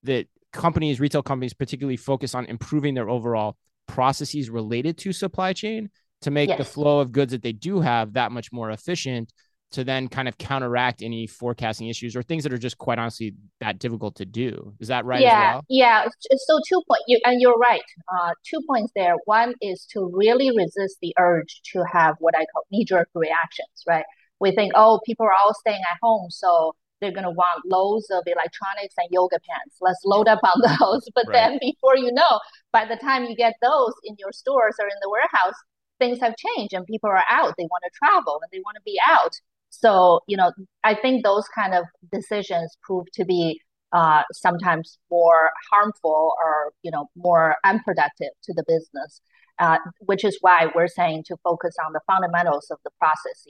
that 0.04 0.28
companies, 0.51 1.00
retail 1.00 1.24
companies, 1.24 1.54
particularly 1.54 1.98
focus 1.98 2.36
on 2.36 2.46
improving 2.46 2.94
their 2.94 3.10
overall 3.10 3.58
processes 3.88 4.50
related 4.50 4.98
to 4.98 5.12
supply 5.12 5.54
chain 5.54 5.90
to 6.22 6.32
make 6.32 6.50
yes. 6.50 6.58
the 6.58 6.66
flow 6.66 7.00
of 7.00 7.12
goods 7.12 7.32
that 7.32 7.42
they 7.42 7.51
do 7.51 7.80
have 7.80 8.13
that 8.13 8.32
much 8.32 8.51
more 8.51 8.70
efficient 8.72 9.32
to 9.72 9.86
then 9.86 10.10
kind 10.10 10.28
of 10.28 10.38
counteract 10.38 11.01
any 11.01 11.25
forecasting 11.25 11.88
issues 11.88 12.16
or 12.16 12.22
things 12.22 12.44
that 12.44 12.51
are 12.51 12.58
just 12.58 12.78
quite 12.78 13.00
honestly 13.00 13.34
that 13.62 13.80
difficult 13.80 14.16
to 14.16 14.25
do. 14.25 14.74
Is 14.80 14.90
that 14.90 15.06
right? 15.06 15.22
Yeah, 15.22 15.54
well? 15.54 15.66
yeah. 15.70 16.08
So 16.36 16.60
two 16.68 16.82
points, 16.88 17.06
you, 17.08 17.20
and 17.25 17.40
you're 17.40 17.58
right. 17.58 17.82
Uh, 18.13 18.32
two 18.46 18.62
points 18.68 18.92
there. 18.96 19.16
One 19.25 19.54
is 19.62 19.88
to 19.94 20.12
really 20.13 20.56
resist 20.56 20.98
the 21.01 21.16
urge 21.18 21.62
to 21.72 21.86
have 21.92 22.16
what 22.20 22.36
I 22.36 22.46
call 22.54 22.66
knee-jerk 22.70 23.10
reactions. 23.16 23.84
Right? 23.88 24.04
We 24.42 24.51
think, 24.51 24.74
oh, 24.75 25.00
people 25.06 25.25
are 25.25 25.34
all 25.34 25.54
staying 25.54 25.82
at 25.90 25.98
home, 26.01 26.30
so 26.30 26.75
they're 27.01 27.12
going 27.12 27.25
to 27.25 27.31
want 27.31 27.65
loads 27.65 28.10
of 28.12 28.24
electronics 28.25 28.96
and 28.98 29.08
yoga 29.12 29.38
pants. 29.50 29.77
Let's 29.81 30.00
load 30.05 30.27
up 30.27 30.39
on 30.43 30.62
those. 30.79 31.08
But 31.13 31.25
right. 31.27 31.50
then 31.50 31.60
before 31.60 31.98
you 31.98 32.12
know, 32.13 32.39
by 32.72 32.86
the 32.86 32.96
time 32.96 33.25
you 33.25 33.36
get 33.36 33.55
those 33.62 33.93
in 34.05 34.15
your 34.20 34.31
stores 34.31 34.75
or 34.79 34.86
in 34.86 34.96
the 35.01 35.10
warehouse, 35.10 35.55
things 36.00 36.20
have 36.20 36.36
changed 36.38 36.74
and 36.74 36.86
people 36.86 37.10
are 37.10 37.24
out. 37.29 37.55
They 37.58 37.65
want 37.65 37.84
to 37.84 37.91
travel 37.98 38.39
and 38.41 38.50
they 38.51 38.62
want 38.63 38.75
to 38.75 38.81
be 38.86 39.00
out. 39.08 39.34
So, 39.70 40.22
you 40.27 40.38
know, 40.38 40.51
I 40.84 40.96
think 40.96 41.24
those 41.24 41.48
kind 41.55 41.74
of 41.74 41.86
decisions 42.12 42.77
prove 42.84 43.05
to 43.13 43.25
be 43.25 43.60
uh, 43.93 44.24
sometimes 44.31 44.98
more 45.10 45.51
harmful 45.71 46.33
or, 46.39 46.74
you 46.83 46.91
know, 46.91 47.10
more 47.15 47.55
unproductive 47.63 48.29
to 48.43 48.53
the 48.53 48.63
business. 48.67 49.21
Uh, 49.60 49.77
which 50.00 50.25
is 50.25 50.39
why 50.41 50.69
we're 50.74 50.88
saying 50.88 51.24
to 51.24 51.38
focus 51.43 51.75
on 51.86 51.93
the 51.93 52.00
fundamentals 52.07 52.71
of 52.71 52.79
the 52.83 52.89
process. 52.98 53.45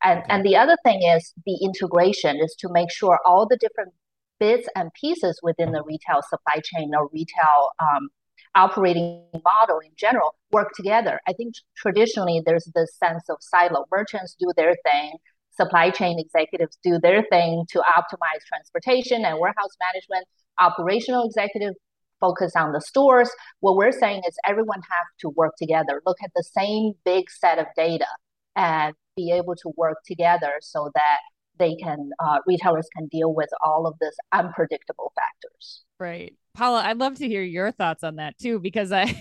And, 0.00 0.20
okay. 0.20 0.26
and 0.28 0.44
the 0.44 0.54
other 0.54 0.76
thing 0.84 1.02
is 1.02 1.32
the 1.44 1.58
integration 1.60 2.36
is 2.36 2.54
to 2.60 2.68
make 2.70 2.92
sure 2.92 3.18
all 3.26 3.48
the 3.48 3.56
different 3.56 3.92
bits 4.38 4.68
and 4.76 4.92
pieces 4.94 5.40
within 5.42 5.72
the 5.72 5.82
retail 5.82 6.20
supply 6.28 6.60
chain 6.62 6.92
or 6.94 7.08
retail 7.12 7.70
um, 7.80 8.10
operating 8.54 9.22
model 9.44 9.78
in 9.80 9.90
general 9.96 10.34
work 10.50 10.72
together. 10.74 11.20
I 11.28 11.32
think 11.32 11.54
traditionally 11.76 12.42
there's 12.44 12.70
this 12.74 12.96
sense 12.96 13.28
of 13.28 13.36
silo. 13.40 13.86
Merchants 13.90 14.36
do 14.38 14.50
their 14.56 14.74
thing, 14.84 15.14
supply 15.56 15.90
chain 15.90 16.18
executives 16.18 16.78
do 16.82 16.98
their 16.98 17.24
thing 17.30 17.64
to 17.70 17.78
optimize 17.80 18.42
transportation 18.46 19.24
and 19.24 19.38
warehouse 19.38 19.76
management. 19.80 20.26
Operational 20.58 21.26
executives 21.26 21.76
focus 22.20 22.52
on 22.56 22.72
the 22.72 22.80
stores. 22.80 23.30
What 23.60 23.76
we're 23.76 23.92
saying 23.92 24.22
is 24.26 24.36
everyone 24.46 24.80
have 24.90 25.06
to 25.20 25.28
work 25.30 25.54
together, 25.58 26.02
look 26.06 26.18
at 26.22 26.30
the 26.34 26.42
same 26.42 26.92
big 27.04 27.30
set 27.30 27.58
of 27.58 27.66
data 27.76 28.06
and 28.54 28.94
be 29.16 29.32
able 29.32 29.54
to 29.56 29.72
work 29.76 29.98
together 30.06 30.52
so 30.60 30.90
that 30.94 31.18
they 31.58 31.74
can 31.76 32.10
uh, 32.20 32.38
retailers 32.46 32.86
can 32.94 33.06
deal 33.08 33.32
with 33.32 33.48
all 33.64 33.86
of 33.86 33.94
this 34.00 34.14
unpredictable 34.32 35.12
factors. 35.14 35.84
Right. 35.98 36.34
Paula, 36.54 36.82
I'd 36.82 36.98
love 36.98 37.16
to 37.16 37.26
hear 37.26 37.42
your 37.42 37.70
thoughts 37.70 38.04
on 38.04 38.16
that 38.16 38.38
too, 38.38 38.58
because 38.58 38.92
I, 38.92 39.14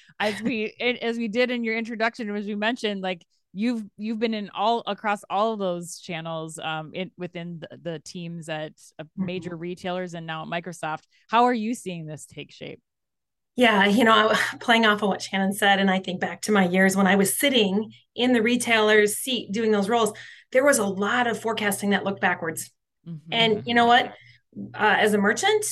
as 0.20 0.40
we, 0.42 0.74
as 1.02 1.16
we 1.16 1.28
did 1.28 1.50
in 1.50 1.64
your 1.64 1.76
introduction, 1.76 2.34
as 2.34 2.46
we 2.46 2.54
mentioned, 2.54 3.02
like 3.02 3.24
you've 3.52 3.84
you've 3.96 4.18
been 4.18 4.34
in 4.34 4.50
all 4.50 4.82
across 4.86 5.24
all 5.28 5.52
of 5.52 5.58
those 5.58 5.98
channels 5.98 6.58
um 6.58 6.90
in 6.94 7.10
within 7.18 7.60
the, 7.60 7.78
the 7.82 7.98
teams 7.98 8.48
at 8.48 8.72
uh, 8.98 9.04
major 9.16 9.50
mm-hmm. 9.50 9.60
retailers 9.60 10.14
and 10.14 10.26
now 10.26 10.42
at 10.42 10.48
Microsoft. 10.48 11.02
How 11.28 11.44
are 11.44 11.54
you 11.54 11.74
seeing 11.74 12.06
this 12.06 12.26
take 12.26 12.52
shape? 12.52 12.80
Yeah, 13.54 13.84
you 13.86 14.04
know, 14.04 14.32
playing 14.60 14.86
off 14.86 15.02
of 15.02 15.08
what 15.08 15.22
Shannon 15.22 15.52
said, 15.52 15.78
and 15.78 15.90
I 15.90 15.98
think 15.98 16.20
back 16.20 16.42
to 16.42 16.52
my 16.52 16.66
years 16.66 16.96
when 16.96 17.06
I 17.06 17.16
was 17.16 17.38
sitting 17.38 17.92
in 18.14 18.32
the 18.32 18.42
retailer's 18.42 19.16
seat 19.16 19.52
doing 19.52 19.72
those 19.72 19.88
roles, 19.88 20.12
there 20.52 20.64
was 20.64 20.78
a 20.78 20.86
lot 20.86 21.26
of 21.26 21.38
forecasting 21.40 21.90
that 21.90 22.04
looked 22.04 22.20
backwards. 22.20 22.70
Mm-hmm. 23.06 23.32
And 23.32 23.62
you 23.66 23.74
know 23.74 23.86
what? 23.86 24.14
Uh, 24.74 24.96
as 24.98 25.14
a 25.14 25.18
merchant, 25.18 25.64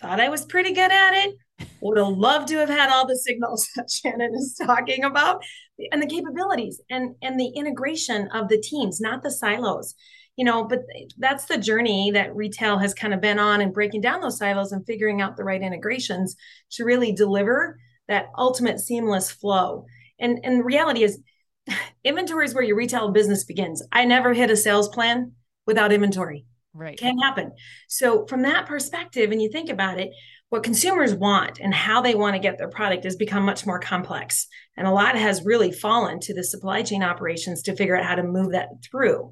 thought 0.00 0.20
I 0.20 0.28
was 0.28 0.44
pretty 0.44 0.72
good 0.72 0.90
at 0.90 1.14
it. 1.14 1.36
Would 1.80 1.98
have 1.98 2.08
loved 2.08 2.48
to 2.48 2.56
have 2.56 2.68
had 2.68 2.90
all 2.90 3.06
the 3.06 3.16
signals 3.16 3.68
that 3.76 3.90
Shannon 3.90 4.34
is 4.34 4.60
talking 4.64 5.04
about 5.04 5.44
and 5.92 6.02
the 6.02 6.06
capabilities 6.06 6.80
and 6.90 7.14
and 7.22 7.38
the 7.38 7.48
integration 7.48 8.28
of 8.28 8.48
the 8.48 8.60
teams, 8.60 9.00
not 9.00 9.22
the 9.22 9.30
silos. 9.30 9.94
You 10.36 10.44
know, 10.44 10.62
but 10.62 10.82
that's 11.18 11.46
the 11.46 11.58
journey 11.58 12.12
that 12.12 12.36
retail 12.36 12.78
has 12.78 12.94
kind 12.94 13.12
of 13.12 13.20
been 13.20 13.40
on 13.40 13.60
and 13.60 13.74
breaking 13.74 14.02
down 14.02 14.20
those 14.20 14.38
silos 14.38 14.70
and 14.70 14.86
figuring 14.86 15.20
out 15.20 15.36
the 15.36 15.42
right 15.42 15.60
integrations 15.60 16.36
to 16.72 16.84
really 16.84 17.10
deliver 17.10 17.76
that 18.06 18.26
ultimate 18.36 18.78
seamless 18.78 19.30
flow. 19.30 19.84
And 20.20 20.38
and 20.44 20.60
the 20.60 20.64
reality 20.64 21.02
is 21.02 21.20
inventory 22.04 22.44
is 22.44 22.54
where 22.54 22.64
your 22.64 22.76
retail 22.76 23.10
business 23.10 23.44
begins. 23.44 23.82
I 23.90 24.04
never 24.04 24.32
hit 24.32 24.50
a 24.50 24.56
sales 24.56 24.88
plan 24.88 25.32
without 25.66 25.92
inventory. 25.92 26.46
Right. 26.72 26.98
Can't 26.98 27.22
happen. 27.22 27.52
So 27.88 28.26
from 28.26 28.42
that 28.42 28.66
perspective, 28.66 29.32
and 29.32 29.42
you 29.42 29.50
think 29.50 29.68
about 29.68 29.98
it, 29.98 30.10
what 30.50 30.62
consumers 30.62 31.14
want 31.14 31.60
and 31.60 31.74
how 31.74 32.00
they 32.00 32.14
want 32.14 32.34
to 32.34 32.40
get 32.40 32.58
their 32.58 32.68
product 32.68 33.04
has 33.04 33.16
become 33.16 33.44
much 33.44 33.66
more 33.66 33.78
complex. 33.78 34.46
And 34.76 34.86
a 34.86 34.92
lot 34.92 35.16
has 35.16 35.44
really 35.44 35.72
fallen 35.72 36.20
to 36.20 36.34
the 36.34 36.44
supply 36.44 36.82
chain 36.82 37.02
operations 37.02 37.62
to 37.62 37.76
figure 37.76 37.96
out 37.96 38.06
how 38.06 38.14
to 38.14 38.22
move 38.22 38.52
that 38.52 38.68
through. 38.82 39.30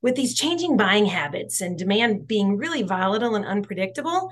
With 0.00 0.14
these 0.14 0.34
changing 0.34 0.76
buying 0.76 1.06
habits 1.06 1.60
and 1.60 1.78
demand 1.78 2.26
being 2.26 2.56
really 2.56 2.82
volatile 2.82 3.34
and 3.34 3.44
unpredictable, 3.44 4.30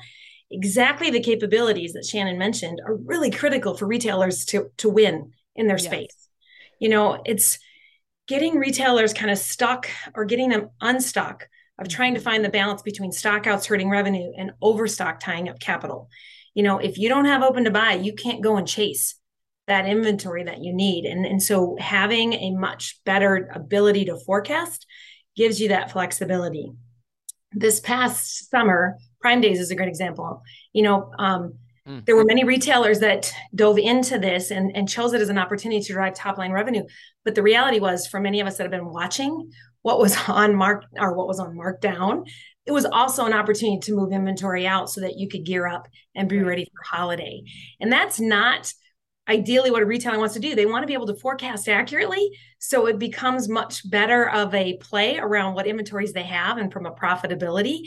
exactly 0.51 1.11
the 1.11 1.21
capabilities 1.21 1.93
that 1.93 2.07
Shannon 2.07 2.39
mentioned 2.39 2.81
are 2.87 2.95
really 2.95 3.31
critical 3.31 3.77
for 3.77 3.87
retailers 3.87 4.45
to, 4.47 4.71
to 4.79 4.89
win 4.89 5.33
in 5.57 5.67
their 5.67 5.79
yes. 5.79 5.87
space. 5.87 6.29
You 6.79 6.89
know, 6.89 7.21
it's 7.25 7.59
getting 8.29 8.57
retailers 8.57 9.13
kind 9.13 9.31
of 9.31 9.39
stuck 9.39 9.89
or 10.15 10.25
getting 10.25 10.49
them 10.49 10.71
unstuck 10.81 11.49
of 11.79 11.89
trying 11.89 12.15
to 12.15 12.21
find 12.21 12.45
the 12.45 12.49
balance 12.51 12.83
between 12.83 13.11
stockouts 13.11 13.67
hurting 13.67 13.91
revenue 13.91 14.33
and 14.37 14.53
overstock 14.63 15.21
tying 15.21 15.49
up 15.49 15.59
capital. 15.59 16.09
You 16.55 16.63
know, 16.63 16.79
if 16.79 16.99
you 16.99 17.09
don't 17.09 17.25
have 17.25 17.43
open 17.43 17.65
to 17.65 17.71
buy, 17.71 17.95
you 17.95 18.13
can't 18.13 18.43
go 18.43 18.57
and 18.57 18.67
chase 18.67 19.17
that 19.67 19.87
inventory 19.87 20.45
that 20.45 20.63
you 20.63 20.73
need. 20.73 21.05
And, 21.05 21.25
and 21.25 21.43
so 21.43 21.77
having 21.81 22.33
a 22.35 22.53
much 22.53 23.01
better 23.05 23.51
ability 23.53 24.05
to 24.07 24.17
forecast 24.17 24.87
gives 25.37 25.61
you 25.61 25.69
that 25.69 25.91
flexibility. 25.91 26.73
This 27.53 27.81
past 27.81 28.51
summer, 28.51 28.97
Prime 29.21 29.41
Days 29.41 29.59
is 29.59 29.71
a 29.71 29.75
great 29.75 29.89
example. 29.89 30.43
You 30.73 30.83
know, 30.83 31.13
um, 31.19 31.55
mm. 31.89 32.05
there 32.05 32.15
were 32.15 32.25
many 32.25 32.45
retailers 32.45 33.01
that 33.01 33.33
dove 33.55 33.79
into 33.79 34.19
this 34.19 34.51
and, 34.51 34.77
and 34.77 34.89
chose 34.89 35.13
it 35.13 35.21
as 35.21 35.29
an 35.29 35.39
opportunity 35.39 35.81
to 35.81 35.93
drive 35.93 36.15
top 36.15 36.37
line 36.37 36.53
revenue. 36.53 36.85
But 37.25 37.35
the 37.35 37.43
reality 37.43 37.81
was, 37.81 38.07
for 38.07 38.21
many 38.21 38.41
of 38.41 38.47
us 38.47 38.59
that 38.59 38.65
have 38.65 38.71
been 38.71 38.93
watching, 38.93 39.51
what 39.85 40.01
was 40.01 40.17
on 40.29 40.57
mark 40.57 40.85
or 40.99 41.15
what 41.15 41.29
was 41.29 41.39
on 41.39 41.55
markdown 41.55 42.25
it 42.67 42.73
was 42.73 42.87
also 42.87 43.27
an 43.27 43.33
opportunity 43.33 43.79
to 43.81 43.95
move 43.95 44.13
inventory 44.13 44.67
out 44.67 44.91
so 44.91 45.03
that 45.03 45.19
you 45.19 45.29
could 45.29 45.45
gear 45.45 45.67
up 45.67 45.87
and 46.15 46.29
be 46.29 46.43
ready 46.43 46.65
for 46.65 46.97
holiday. 46.97 47.43
And 47.81 47.93
that's 47.93 48.19
not 48.19 48.73
ideally 49.29 49.71
what 49.71 49.83
a 49.83 49.87
retailer 49.87 50.19
wants 50.19 50.35
to 50.35 50.41
do. 50.41 50.55
They 50.55 50.67
want 50.67 50.83
to 50.83 50.87
be 50.87 50.95
able 50.95 51.07
to 51.07 51.15
forecast 51.15 51.69
accurately 51.69 52.31
so 52.59 52.87
it 52.87 52.99
becomes 52.99 53.49
much 53.49 53.89
better 53.91 54.29
of 54.29 54.55
a 54.55 54.79
play 54.79 55.19
around 55.19 55.55
what 55.55 55.67
inventories 55.67 56.13
they 56.13 56.23
have 56.23 56.59
and 56.59 56.73
from 56.73 56.87
a 56.87 56.95
profitability 56.95 57.83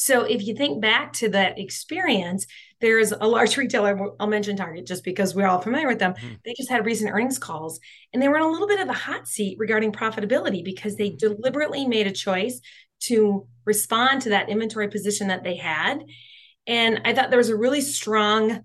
so 0.00 0.22
if 0.22 0.46
you 0.46 0.54
think 0.54 0.80
back 0.80 1.12
to 1.14 1.28
that 1.30 1.58
experience 1.58 2.46
there's 2.80 3.10
a 3.10 3.26
large 3.26 3.56
retailer, 3.56 3.98
I'll 4.20 4.28
mention 4.28 4.56
Target 4.56 4.86
just 4.86 5.02
because 5.02 5.34
we're 5.34 5.48
all 5.48 5.60
familiar 5.60 5.88
with 5.88 5.98
them. 5.98 6.14
Mm-hmm. 6.14 6.34
They 6.44 6.54
just 6.56 6.70
had 6.70 6.86
recent 6.86 7.10
earnings 7.10 7.38
calls 7.38 7.80
and 8.12 8.22
they 8.22 8.28
were 8.28 8.36
in 8.36 8.44
a 8.44 8.48
little 8.48 8.68
bit 8.68 8.80
of 8.80 8.88
a 8.88 8.92
hot 8.92 9.26
seat 9.26 9.58
regarding 9.58 9.90
profitability 9.90 10.64
because 10.64 10.94
they 10.94 11.10
deliberately 11.10 11.86
made 11.86 12.06
a 12.06 12.12
choice 12.12 12.60
to 13.00 13.48
respond 13.64 14.22
to 14.22 14.28
that 14.30 14.48
inventory 14.48 14.88
position 14.88 15.28
that 15.28 15.42
they 15.42 15.56
had. 15.56 16.04
And 16.68 17.00
I 17.04 17.12
thought 17.12 17.30
there 17.30 17.38
was 17.38 17.48
a 17.48 17.56
really 17.56 17.80
strong 17.80 18.60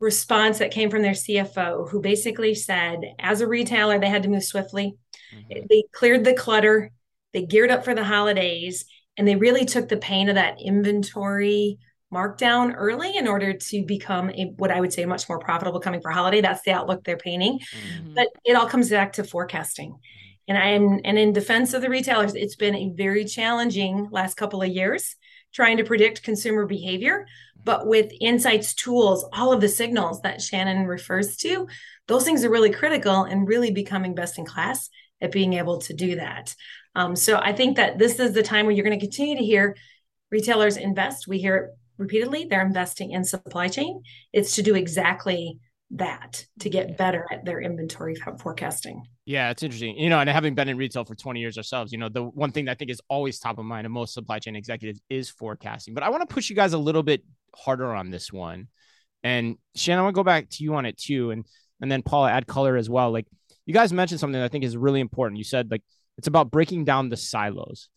response 0.00 0.58
that 0.58 0.72
came 0.72 0.90
from 0.90 1.02
their 1.02 1.12
CFO, 1.12 1.88
who 1.88 2.00
basically 2.00 2.54
said, 2.54 3.00
as 3.18 3.40
a 3.40 3.46
retailer, 3.46 3.98
they 3.98 4.08
had 4.08 4.24
to 4.24 4.28
move 4.28 4.44
swiftly. 4.44 4.96
Mm-hmm. 5.34 5.66
They 5.70 5.84
cleared 5.92 6.24
the 6.24 6.34
clutter, 6.34 6.90
they 7.32 7.44
geared 7.46 7.70
up 7.70 7.84
for 7.84 7.94
the 7.94 8.04
holidays, 8.04 8.84
and 9.16 9.26
they 9.26 9.36
really 9.36 9.64
took 9.64 9.88
the 9.88 9.96
pain 9.96 10.28
of 10.28 10.34
that 10.34 10.60
inventory 10.60 11.78
markdown 12.12 12.72
early 12.76 13.16
in 13.16 13.26
order 13.26 13.52
to 13.52 13.84
become 13.84 14.30
a 14.30 14.52
what 14.56 14.70
I 14.70 14.80
would 14.80 14.92
say 14.92 15.04
much 15.04 15.28
more 15.28 15.38
profitable 15.38 15.80
coming 15.80 16.00
for 16.00 16.10
holiday. 16.10 16.40
That's 16.40 16.62
the 16.62 16.72
outlook 16.72 17.04
they're 17.04 17.16
painting. 17.16 17.58
Mm-hmm. 17.58 18.14
But 18.14 18.28
it 18.44 18.54
all 18.54 18.66
comes 18.66 18.90
back 18.90 19.14
to 19.14 19.24
forecasting. 19.24 19.98
And 20.48 20.56
I 20.56 20.68
am, 20.68 21.00
and 21.04 21.18
in 21.18 21.32
defense 21.32 21.74
of 21.74 21.82
the 21.82 21.90
retailers, 21.90 22.34
it's 22.34 22.54
been 22.54 22.76
a 22.76 22.92
very 22.94 23.24
challenging 23.24 24.08
last 24.12 24.36
couple 24.36 24.62
of 24.62 24.68
years 24.68 25.16
trying 25.52 25.78
to 25.78 25.84
predict 25.84 26.22
consumer 26.22 26.66
behavior. 26.66 27.26
But 27.64 27.88
with 27.88 28.12
insights 28.20 28.74
tools, 28.74 29.28
all 29.32 29.52
of 29.52 29.60
the 29.60 29.68
signals 29.68 30.20
that 30.22 30.40
Shannon 30.40 30.86
refers 30.86 31.36
to, 31.38 31.66
those 32.06 32.24
things 32.24 32.44
are 32.44 32.50
really 32.50 32.70
critical 32.70 33.24
and 33.24 33.48
really 33.48 33.72
becoming 33.72 34.14
best 34.14 34.38
in 34.38 34.44
class 34.44 34.88
at 35.20 35.32
being 35.32 35.54
able 35.54 35.78
to 35.78 35.94
do 35.94 36.16
that. 36.16 36.54
Um, 36.96 37.14
so 37.14 37.36
I 37.36 37.52
think 37.52 37.76
that 37.76 37.98
this 37.98 38.18
is 38.18 38.32
the 38.32 38.42
time 38.42 38.64
where 38.64 38.74
you're 38.74 38.84
going 38.84 38.98
to 38.98 39.04
continue 39.04 39.36
to 39.36 39.44
hear 39.44 39.76
retailers 40.30 40.78
invest. 40.78 41.28
We 41.28 41.38
hear 41.38 41.56
it 41.56 41.70
repeatedly, 41.98 42.46
they're 42.46 42.64
investing 42.64 43.12
in 43.12 43.22
supply 43.22 43.68
chain. 43.68 44.02
It's 44.32 44.56
to 44.56 44.62
do 44.62 44.74
exactly 44.74 45.58
that 45.92 46.46
to 46.60 46.70
get 46.70 46.96
better 46.96 47.26
at 47.30 47.44
their 47.44 47.60
inventory 47.60 48.16
forecasting. 48.40 49.04
Yeah, 49.26 49.50
it's 49.50 49.62
interesting. 49.62 49.96
You 49.96 50.08
know, 50.08 50.18
and 50.18 50.28
having 50.28 50.54
been 50.54 50.68
in 50.68 50.78
retail 50.78 51.04
for 51.04 51.14
20 51.14 51.38
years 51.38 51.58
ourselves, 51.58 51.92
you 51.92 51.98
know, 51.98 52.08
the 52.08 52.24
one 52.24 52.50
thing 52.50 52.64
that 52.64 52.72
I 52.72 52.74
think 52.74 52.90
is 52.90 53.00
always 53.08 53.38
top 53.38 53.58
of 53.58 53.64
mind 53.66 53.86
of 53.86 53.92
most 53.92 54.14
supply 54.14 54.38
chain 54.38 54.56
executives 54.56 55.00
is 55.10 55.28
forecasting. 55.28 55.94
But 55.94 56.02
I 56.02 56.08
want 56.08 56.28
to 56.28 56.34
push 56.34 56.48
you 56.48 56.56
guys 56.56 56.72
a 56.72 56.78
little 56.78 57.02
bit 57.02 57.22
harder 57.54 57.94
on 57.94 58.10
this 58.10 58.32
one. 58.32 58.68
And 59.22 59.56
Shannon, 59.74 60.00
I 60.00 60.02
want 60.04 60.14
to 60.14 60.18
go 60.18 60.24
back 60.24 60.48
to 60.50 60.64
you 60.64 60.74
on 60.74 60.86
it 60.86 60.96
too. 60.96 61.30
And 61.30 61.44
and 61.80 61.92
then 61.92 62.02
Paula 62.02 62.30
add 62.30 62.46
color 62.46 62.76
as 62.76 62.88
well. 62.88 63.10
Like 63.10 63.26
you 63.66 63.74
guys 63.74 63.92
mentioned 63.92 64.18
something 64.18 64.40
I 64.40 64.48
think 64.48 64.64
is 64.64 64.76
really 64.76 65.00
important. 65.00 65.38
You 65.38 65.44
said 65.44 65.70
like 65.70 65.82
it's 66.18 66.28
about 66.28 66.50
breaking 66.50 66.84
down 66.84 67.08
the 67.08 67.16
silos. 67.16 67.88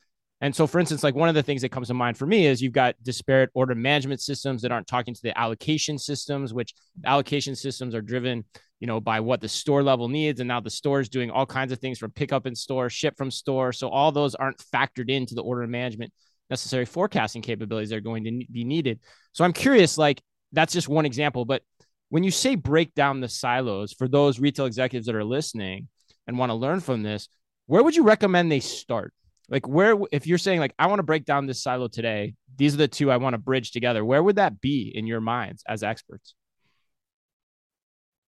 And 0.42 0.56
so, 0.56 0.68
for 0.68 0.80
instance, 0.80 1.04
like 1.04 1.16
one 1.16 1.28
of 1.28 1.36
the 1.36 1.44
things 1.44 1.62
that 1.64 1.72
comes 1.72 1.90
to 1.90 1.94
mind 1.94 2.18
for 2.18 2.26
me 2.26 2.46
is 2.46 2.62
you've 2.62 2.72
got 2.72 2.96
disparate 3.04 3.50
order 3.54 3.76
management 3.76 4.22
systems 4.22 4.62
that 4.62 4.72
aren't 4.72 4.88
talking 4.88 5.14
to 5.14 5.22
the 5.22 5.38
allocation 5.38 5.98
systems, 5.98 6.54
which 6.54 6.74
allocation 7.06 7.56
systems 7.56 7.94
are 7.94 8.02
driven, 8.02 8.46
you 8.80 8.88
know, 8.88 9.02
by 9.02 9.20
what 9.20 9.42
the 9.42 9.50
store 9.50 9.84
level 9.84 10.08
needs. 10.08 10.40
And 10.40 10.48
now 10.48 10.62
the 10.62 10.70
store 10.70 11.02
is 11.02 11.10
doing 11.10 11.30
all 11.30 11.46
kinds 11.46 11.74
of 11.74 11.80
things 11.80 12.00
from 12.00 12.12
pick 12.12 12.32
up 12.32 12.46
in 12.48 12.56
store, 12.56 12.90
ship 12.90 13.18
from 13.18 13.32
store. 13.32 13.74
So 13.74 13.90
all 13.90 14.14
those 14.14 14.34
aren't 14.34 14.64
factored 14.74 15.10
into 15.10 15.36
the 15.36 15.44
order 15.44 15.68
management 15.68 16.14
necessary 16.50 16.86
forecasting 16.86 17.42
capabilities 17.42 17.90
that 17.90 17.98
are 17.98 18.02
going 18.02 18.24
to 18.24 18.46
be 18.52 18.64
needed. 18.64 19.00
So 19.34 19.44
I'm 19.44 19.54
curious, 19.54 19.98
like 19.98 20.22
that's 20.52 20.74
just 20.74 20.90
one 20.90 21.06
example, 21.06 21.46
but 21.46 21.64
when 22.10 22.24
you 22.24 22.32
say 22.32 22.56
break 22.56 22.96
down 22.96 23.22
the 23.22 23.30
silos 23.30 23.94
for 23.94 24.08
those 24.08 24.40
retail 24.40 24.66
executives 24.66 25.06
that 25.06 25.16
are 25.16 25.24
listening 25.24 25.88
and 26.26 26.38
want 26.38 26.50
to 26.50 26.56
learn 26.56 26.80
from 26.80 27.04
this, 27.04 27.30
where 27.70 27.84
would 27.84 27.96
you 27.96 28.04
recommend 28.04 28.52
they 28.52 28.60
start? 28.60 29.14
like 29.50 29.68
where 29.68 29.96
if 30.12 30.28
you're 30.28 30.38
saying 30.38 30.60
like 30.60 30.74
i 30.80 30.88
want 30.88 31.00
to 31.00 31.04
break 31.04 31.26
down 31.26 31.46
this 31.46 31.62
silo 31.62 31.88
today. 31.88 32.36
These 32.58 32.74
are 32.74 32.78
the 32.78 32.88
two 32.88 33.12
i 33.12 33.18
want 33.18 33.34
to 33.34 33.38
bridge 33.38 33.72
together 33.72 34.04
where 34.06 34.24
would 34.24 34.36
that 34.36 34.62
be 34.62 34.92
in 34.94 35.08
your 35.08 35.22
minds 35.22 35.64
as 35.68 35.84
experts? 35.84 36.34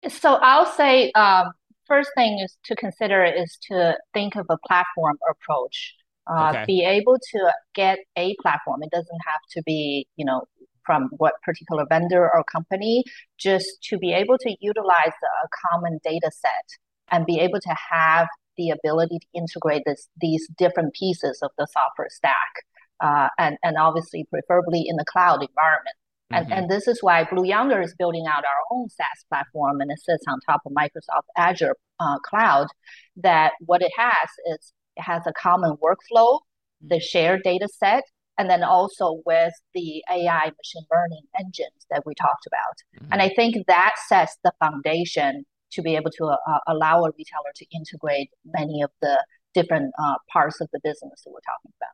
So 0.08 0.36
i'll 0.36 0.66
say 0.66 1.12
um, 1.12 1.52
first 1.88 2.12
thing 2.16 2.40
is 2.40 2.58
to 2.66 2.76
consider 2.76 3.24
is 3.26 3.58
to 3.70 3.98
think 4.14 4.36
of 4.36 4.46
a 4.50 4.58
platform 4.66 5.18
approach. 5.30 5.96
Uh, 6.32 6.50
okay. 6.52 6.64
be 6.68 6.84
able 6.84 7.18
to 7.18 7.52
get 7.74 7.98
a 8.16 8.36
platform. 8.40 8.84
It 8.84 8.92
doesn't 8.92 9.20
have 9.26 9.42
to 9.54 9.64
be 9.66 10.08
you 10.16 10.26
know 10.26 10.44
from 10.86 11.10
what 11.18 11.34
particular 11.44 11.86
vendor 11.90 12.30
or 12.32 12.44
company. 12.44 13.04
Just 13.40 13.82
to 13.86 13.98
be 13.98 14.14
able 14.14 14.38
to 14.38 14.56
utilize 14.60 15.08
a 15.44 15.48
common 15.68 16.00
data 16.04 16.30
set 16.32 16.66
and 17.12 17.26
be 17.26 17.40
able 17.40 17.60
to 17.60 17.76
have 17.92 18.28
the 18.60 18.70
ability 18.72 19.20
to 19.20 19.28
integrate 19.34 19.84
this, 19.86 20.10
these 20.20 20.48
different 20.58 20.94
pieces 20.94 21.40
of 21.42 21.52
the 21.58 21.66
software 21.72 22.10
stack, 22.12 22.54
uh, 23.00 23.30
and 23.40 23.58
and 23.64 23.78
obviously 23.78 24.26
preferably 24.30 24.84
in 24.86 24.98
the 24.98 25.06
cloud 25.06 25.42
environment. 25.42 25.96
And, 26.32 26.46
mm-hmm. 26.46 26.54
and 26.54 26.70
this 26.70 26.88
is 26.88 27.00
why 27.02 27.24
Blue 27.24 27.46
Yonder 27.46 27.82
is 27.82 27.96
building 27.98 28.26
out 28.28 28.44
our 28.44 28.78
own 28.78 28.90
SaaS 28.90 29.26
platform, 29.30 29.82
and 29.82 29.90
it 29.90 30.00
sits 30.00 30.26
on 30.28 30.40
top 30.42 30.62
of 30.66 30.74
Microsoft 30.74 31.30
Azure 31.38 31.76
uh, 32.00 32.20
cloud. 32.20 32.68
That 33.16 33.54
what 33.62 33.82
it 33.82 33.94
has 33.98 34.30
is 34.46 34.74
it 34.98 35.02
has 35.02 35.24
a 35.26 35.34
common 35.34 35.78
workflow, 35.78 36.42
the 36.82 36.96
mm-hmm. 36.96 37.00
shared 37.00 37.44
data 37.44 37.70
set, 37.70 38.04
and 38.38 38.50
then 38.50 38.64
also 38.64 39.22
with 39.26 39.54
the 39.74 40.04
AI 40.12 40.52
machine 40.58 40.86
learning 40.92 41.24
engines 41.40 41.86
that 41.90 42.04
we 42.06 42.14
talked 42.14 42.46
about. 42.46 42.76
Mm-hmm. 42.96 43.14
And 43.14 43.22
I 43.22 43.30
think 43.30 43.68
that 43.68 43.96
sets 44.08 44.38
the 44.44 44.52
foundation 44.60 45.46
to 45.72 45.82
be 45.82 45.96
able 45.96 46.12
to 46.12 46.26
uh, 46.26 46.36
uh, 46.48 46.60
allow 46.68 47.04
a 47.04 47.12
retailer 47.18 47.52
to 47.56 47.66
integrate 47.74 48.30
many 48.46 48.82
of 48.82 48.90
the 49.02 49.24
different 49.54 49.92
uh, 50.02 50.16
parts 50.32 50.62
of 50.62 50.70
the 50.74 50.80
business 50.84 51.22
that 51.24 51.32
we're 51.32 51.40
talking 51.42 51.72
about. 51.80 51.90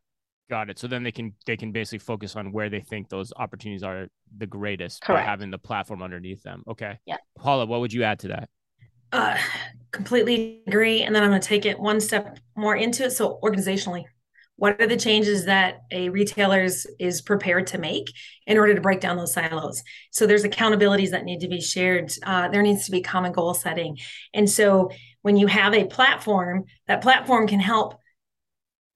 Got 0.49 0.69
it. 0.69 0.77
So 0.77 0.87
then 0.87 1.01
they 1.03 1.11
can 1.11 1.33
they 1.47 1.57
can 1.57 1.71
basically 1.71 1.99
focus 1.99 2.35
on 2.35 2.51
where 2.51 2.69
they 2.69 2.81
think 2.81 3.09
those 3.09 3.33
opportunities 3.35 3.81
are 3.81 4.07
the 4.37 4.45
greatest 4.45 5.01
Correct. 5.01 5.25
by 5.25 5.29
having 5.29 5.49
the 5.49 5.57
platform 5.57 6.03
underneath 6.03 6.43
them. 6.43 6.63
Okay. 6.67 6.99
Yeah. 7.05 7.17
Paula, 7.37 7.65
what 7.65 7.79
would 7.79 7.91
you 7.91 8.03
add 8.03 8.19
to 8.19 8.27
that? 8.27 8.49
Uh, 9.11 9.37
completely 9.91 10.61
agree. 10.67 11.01
And 11.01 11.15
then 11.15 11.23
I'm 11.23 11.29
going 11.29 11.41
to 11.41 11.47
take 11.47 11.65
it 11.65 11.79
one 11.79 11.99
step 11.99 12.37
more 12.55 12.75
into 12.75 13.05
it. 13.05 13.11
So 13.11 13.39
organizationally, 13.41 14.03
what 14.57 14.81
are 14.81 14.87
the 14.87 14.97
changes 14.97 15.45
that 15.45 15.81
a 15.91 16.09
retailer 16.09 16.63
is, 16.63 17.21
prepared 17.21 17.67
to 17.67 17.77
make 17.77 18.11
in 18.47 18.57
order 18.57 18.73
to 18.73 18.81
break 18.81 19.01
down 19.01 19.17
those 19.17 19.33
silos? 19.33 19.83
So 20.11 20.25
there's 20.25 20.43
accountabilities 20.43 21.11
that 21.11 21.25
need 21.25 21.41
to 21.41 21.47
be 21.47 21.61
shared. 21.61 22.11
Uh, 22.23 22.47
there 22.47 22.61
needs 22.61 22.85
to 22.85 22.91
be 22.91 23.01
common 23.01 23.31
goal 23.31 23.53
setting. 23.53 23.97
And 24.33 24.49
so 24.49 24.91
when 25.23 25.37
you 25.37 25.47
have 25.47 25.73
a 25.73 25.85
platform 25.85 26.65
that 26.87 27.01
platform 27.01 27.47
can 27.47 27.59
help 27.59 27.99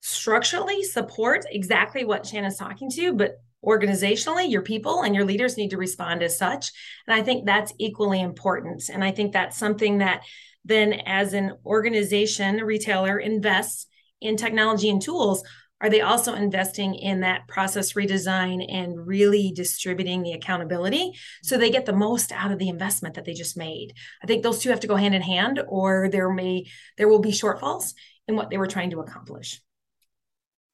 structurally 0.02 0.84
support 0.84 1.46
exactly 1.50 2.06
what 2.06 2.26
shannon's 2.26 2.56
talking 2.56 2.90
to 2.90 3.12
but 3.12 3.42
organizationally 3.66 4.50
your 4.50 4.62
people 4.62 5.02
and 5.02 5.14
your 5.14 5.26
leaders 5.26 5.58
need 5.58 5.72
to 5.72 5.78
respond 5.78 6.24
as 6.24 6.38
such. 6.38 6.72
And 7.06 7.20
i 7.20 7.22
think 7.22 7.46
that's 7.46 7.74
equally 7.78 8.22
important. 8.22 8.88
And 8.88 9.04
i 9.04 9.12
think 9.12 9.34
that's 9.34 9.58
something 9.58 9.98
that 9.98 10.24
then 10.64 10.94
as 11.06 11.34
an 11.34 11.58
organization 11.66 12.60
a 12.60 12.66
retailer 12.66 13.18
invests 13.18 13.88
in 14.22 14.38
technology 14.38 14.90
and 14.90 15.02
tools 15.02 15.44
are 15.82 15.90
they 15.90 16.02
also 16.02 16.34
investing 16.34 16.94
in 16.94 17.22
that 17.22 17.48
process 17.48 17.94
redesign 17.94 18.66
and 18.70 19.08
really 19.08 19.54
distributing 19.56 20.24
the 20.24 20.34
accountability 20.34 21.14
so 21.42 21.58
they 21.58 21.70
get 21.70 21.86
the 21.86 21.94
most 21.94 22.34
out 22.34 22.52
of 22.52 22.60
the 22.60 22.68
investment 22.68 23.16
that 23.16 23.24
they 23.24 23.34
just 23.34 23.56
made? 23.56 23.94
I 24.22 24.28
think 24.28 24.44
those 24.44 24.60
two 24.60 24.72
have 24.72 24.82
to 24.82 24.88
go 24.88 24.98
hand 24.98 25.16
in 25.16 25.22
hand 25.22 25.62
or 25.68 26.10
there 26.12 26.30
may 26.30 26.66
there 26.98 27.08
will 27.08 27.20
be 27.20 27.32
shortfalls 27.32 27.94
in 28.28 28.36
what 28.36 28.50
they 28.50 28.58
were 28.58 28.68
trying 28.68 28.90
to 28.90 29.00
accomplish. 29.00 29.62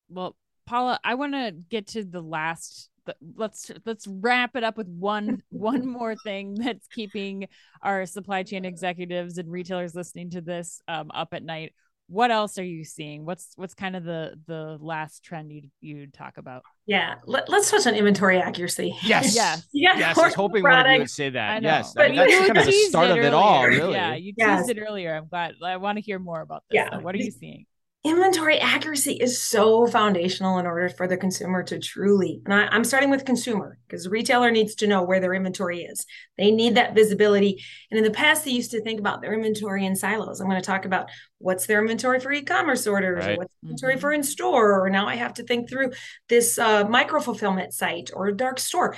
Well 0.10 0.36
paula 0.66 1.00
i 1.04 1.14
want 1.14 1.34
to 1.34 1.52
get 1.70 1.88
to 1.88 2.04
the 2.04 2.22
last 2.22 2.90
let's 3.36 3.70
let's 3.86 4.08
wrap 4.08 4.56
it 4.56 4.64
up 4.64 4.78
with 4.78 4.88
one 4.88 5.42
one 5.50 5.88
more 5.88 6.16
thing 6.16 6.56
that's 6.56 6.88
keeping 6.88 7.48
our 7.82 8.06
supply 8.06 8.44
chain 8.44 8.66
executives 8.66 9.38
and 9.38 9.52
retailers 9.52 9.96
listening 9.96 10.30
to 10.32 10.42
this 10.42 10.82
um, 10.88 11.12
up 11.14 11.30
at 11.34 11.44
night 11.44 11.74
what 12.08 12.30
else 12.32 12.58
are 12.60 12.64
you 12.64 12.84
seeing? 12.84 13.26
What's 13.26 13.54
what's 13.56 13.74
kind 13.74 13.96
of 13.96 14.04
the 14.04 14.40
the 14.48 14.78
last 14.80 15.24
trend 15.24 15.52
you 15.52 15.64
you'd 15.82 16.14
talk 16.14 16.38
about? 16.38 16.64
Yeah 16.86 17.16
Let, 17.26 17.50
us 17.50 17.72
touch 17.72 17.88
on 17.88 17.96
inventory 17.96 18.40
accuracy. 18.40 18.96
Yes. 19.04 19.36
Yes. 19.36 19.68
Yeah 19.74 19.98
yes 19.98 20.18
i 20.18 20.26
was 20.26 20.34
hoping 20.34 20.64
one 20.64 20.86
of 20.86 20.92
you 20.92 21.00
would 21.00 21.10
say 21.10 21.30
that. 21.32 21.64
Yes 21.64 21.94
but 21.96 22.06
I 22.06 22.08
mean, 22.10 22.18
that's 22.18 22.48
kind 22.48 22.58
of 22.58 22.66
the 22.66 22.72
start 22.72 23.12
of 23.12 23.18
it 23.18 23.34
all 23.34 23.66
really. 23.66 23.94
Yeah 23.94 24.16
you 24.16 24.34
teased 24.34 24.38
yes. 24.38 24.70
it 24.70 24.78
earlier. 24.80 25.16
I'm 25.16 25.28
glad 25.28 25.56
i 25.64 25.78
want 25.78 25.98
to 25.98 26.02
hear 26.02 26.20
more 26.20 26.42
about 26.42 26.64
this 26.70 26.76
yeah. 26.76 26.92
So 26.92 27.00
what 27.00 27.16
are 27.16 27.20
you 27.20 27.32
seeing 27.32 27.66
inventory 28.06 28.60
accuracy 28.60 29.14
is 29.14 29.42
so 29.42 29.88
foundational 29.88 30.60
in 30.60 30.68
order 30.68 30.88
for 30.90 31.08
the 31.08 31.18
consumer 31.18 31.64
to 31.64 31.80
truly 31.80 32.40
and 32.46 32.54
I, 32.54 32.76
am 32.76 32.84
starting 32.84 33.10
with 33.10 33.26
consumer 33.26 33.80
because 33.88 34.04
the 34.04 34.12
retailer 34.12 34.52
needs 34.52 34.76
to 34.76 34.88
know 34.88 35.02
where 35.02 35.20
their 35.20 35.34
inventory 35.34 35.82
is. 35.82 36.06
They 36.38 36.52
need 36.52 36.76
that 36.76 36.94
visibility. 36.94 37.64
And 37.90 37.98
in 37.98 38.04
the 38.04 38.12
past 38.12 38.46
they 38.46 38.52
used 38.52 38.70
to 38.72 38.82
think 38.82 39.00
about 39.00 39.22
their 39.22 39.34
inventory 39.34 39.88
in 39.88 39.96
silos. 39.96 40.40
I'm 40.40 40.48
going 40.48 40.62
to 40.62 40.66
talk 40.66 40.86
about 40.86 41.10
what's 41.40 41.66
their 41.66 41.82
inventory 41.82 42.20
for 42.20 42.32
e-commerce 42.32 42.86
orders 42.86 43.26
right. 43.26 43.36
or 43.36 43.38
what's 43.40 43.56
inventory 43.64 43.94
mm-hmm. 43.94 44.02
for 44.02 44.14
in 44.14 44.24
store 44.24 44.86
or 44.86 44.90
now 44.90 45.08
i 45.08 45.16
have 45.16 45.34
to 45.36 45.44
think 45.44 45.68
through 45.68 45.92
this 46.30 46.60
uh, 46.60 46.88
micro 46.88 47.20
fulfillment 47.20 47.74
site 47.74 48.12
or 48.14 48.28
a 48.28 48.38
dark 48.38 48.60
store. 48.60 48.96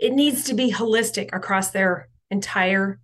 It 0.00 0.12
needs 0.12 0.44
to 0.44 0.54
be 0.54 0.72
holistic 0.72 1.30
across 1.32 1.70
their 1.70 2.08
entire 2.28 2.98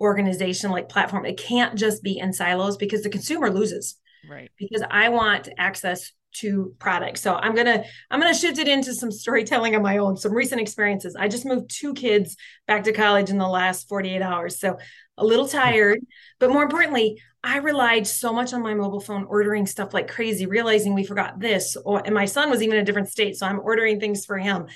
organization 0.00 0.70
like 0.70 0.88
platform. 0.88 1.26
It 1.26 1.36
can't 1.36 1.76
just 1.76 2.00
be 2.04 2.16
in 2.16 2.32
silos 2.32 2.76
because 2.76 3.02
the 3.02 3.10
consumer 3.10 3.50
loses 3.50 3.96
right. 4.28 4.50
because 4.58 4.82
i 4.90 5.08
want 5.08 5.48
access 5.58 6.12
to 6.34 6.74
products. 6.78 7.20
So 7.20 7.34
i'm 7.34 7.54
gonna 7.54 7.84
i'm 8.10 8.20
gonna 8.20 8.34
shift 8.34 8.58
it 8.58 8.68
into 8.68 8.94
some 8.94 9.10
storytelling 9.24 9.74
of 9.74 9.82
my 9.82 9.98
own 9.98 10.16
some 10.16 10.32
recent 10.32 10.60
experiences. 10.60 11.16
I 11.16 11.28
just 11.28 11.46
moved 11.46 11.70
two 11.70 11.94
kids 11.94 12.36
back 12.66 12.84
to 12.84 12.92
college 12.92 13.30
in 13.30 13.38
the 13.38 13.48
last 13.48 13.88
48 13.88 14.22
hours 14.22 14.60
so 14.60 14.76
a 15.16 15.24
little 15.24 15.46
hmm. 15.46 15.56
tired. 15.56 16.00
But 16.38 16.50
more 16.50 16.62
importantly 16.62 17.20
i 17.42 17.58
relied 17.58 18.06
so 18.06 18.32
much 18.32 18.52
on 18.52 18.62
my 18.62 18.74
mobile 18.74 19.00
phone 19.00 19.24
ordering 19.24 19.64
stuff 19.64 19.94
like 19.94 20.08
crazy 20.08 20.46
realizing 20.46 20.92
we 20.92 21.04
forgot 21.04 21.38
this 21.38 21.76
or 21.84 22.02
and 22.04 22.12
my 22.12 22.24
son 22.24 22.50
was 22.50 22.62
even 22.62 22.76
in 22.76 22.82
a 22.82 22.84
different 22.84 23.08
state 23.08 23.36
so 23.36 23.46
i'm 23.46 23.60
ordering 23.60 24.00
things 24.00 24.24
for 24.24 24.38
him. 24.38 24.66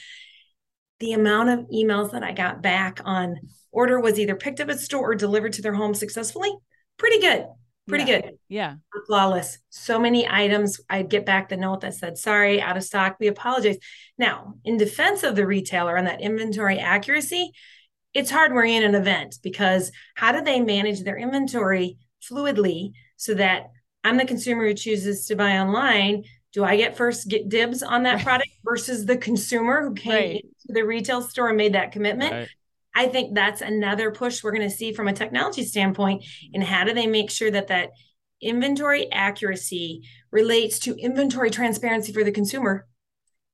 The 1.00 1.14
amount 1.14 1.48
of 1.50 1.66
emails 1.74 2.12
that 2.12 2.22
i 2.22 2.32
got 2.32 2.62
back 2.62 3.00
on 3.04 3.36
order 3.72 4.00
was 4.00 4.18
either 4.18 4.36
picked 4.36 4.60
up 4.60 4.70
at 4.70 4.80
store 4.80 5.10
or 5.10 5.14
delivered 5.14 5.54
to 5.54 5.62
their 5.62 5.74
home 5.74 5.94
successfully 5.94 6.52
pretty 6.96 7.20
good 7.20 7.46
pretty 7.88 8.04
yeah. 8.04 8.20
good. 8.20 8.38
Yeah. 8.48 8.74
Flawless. 9.06 9.58
So 9.70 9.98
many 9.98 10.28
items. 10.28 10.80
I'd 10.88 11.10
get 11.10 11.26
back 11.26 11.48
the 11.48 11.56
note 11.56 11.80
that 11.80 11.94
said, 11.94 12.18
sorry, 12.18 12.60
out 12.60 12.76
of 12.76 12.84
stock. 12.84 13.16
We 13.18 13.26
apologize. 13.26 13.78
Now, 14.18 14.54
in 14.64 14.76
defense 14.76 15.22
of 15.22 15.36
the 15.36 15.46
retailer 15.46 15.98
on 15.98 16.04
that 16.04 16.20
inventory 16.20 16.78
accuracy, 16.78 17.50
it's 18.14 18.30
hard 18.30 18.52
we're 18.52 18.66
in 18.66 18.84
an 18.84 18.94
event 18.94 19.38
because 19.42 19.90
how 20.14 20.32
do 20.32 20.42
they 20.42 20.60
manage 20.60 21.02
their 21.02 21.16
inventory 21.16 21.98
fluidly 22.22 22.92
so 23.16 23.34
that 23.34 23.70
I'm 24.04 24.16
the 24.16 24.24
consumer 24.24 24.66
who 24.66 24.74
chooses 24.74 25.26
to 25.26 25.36
buy 25.36 25.58
online. 25.58 26.24
Do 26.52 26.64
I 26.64 26.76
get 26.76 26.96
first 26.96 27.28
get 27.28 27.48
dibs 27.48 27.82
on 27.82 28.02
that 28.02 28.22
product 28.24 28.50
versus 28.64 29.06
the 29.06 29.16
consumer 29.16 29.82
who 29.82 29.94
came 29.94 30.12
right. 30.12 30.44
into 30.44 30.68
the 30.68 30.82
retail 30.82 31.22
store 31.22 31.48
and 31.48 31.56
made 31.56 31.74
that 31.74 31.92
commitment? 31.92 32.32
Right. 32.32 32.48
I 32.94 33.06
think 33.06 33.34
that's 33.34 33.60
another 33.60 34.10
push 34.10 34.42
we're 34.42 34.52
going 34.52 34.68
to 34.68 34.74
see 34.74 34.92
from 34.92 35.08
a 35.08 35.12
technology 35.12 35.64
standpoint. 35.64 36.24
And 36.52 36.62
how 36.62 36.84
do 36.84 36.92
they 36.92 37.06
make 37.06 37.30
sure 37.30 37.50
that 37.50 37.68
that 37.68 37.90
inventory 38.40 39.10
accuracy 39.10 40.02
relates 40.30 40.78
to 40.80 40.96
inventory 40.96 41.50
transparency 41.50 42.12
for 42.12 42.24
the 42.24 42.32
consumer 42.32 42.86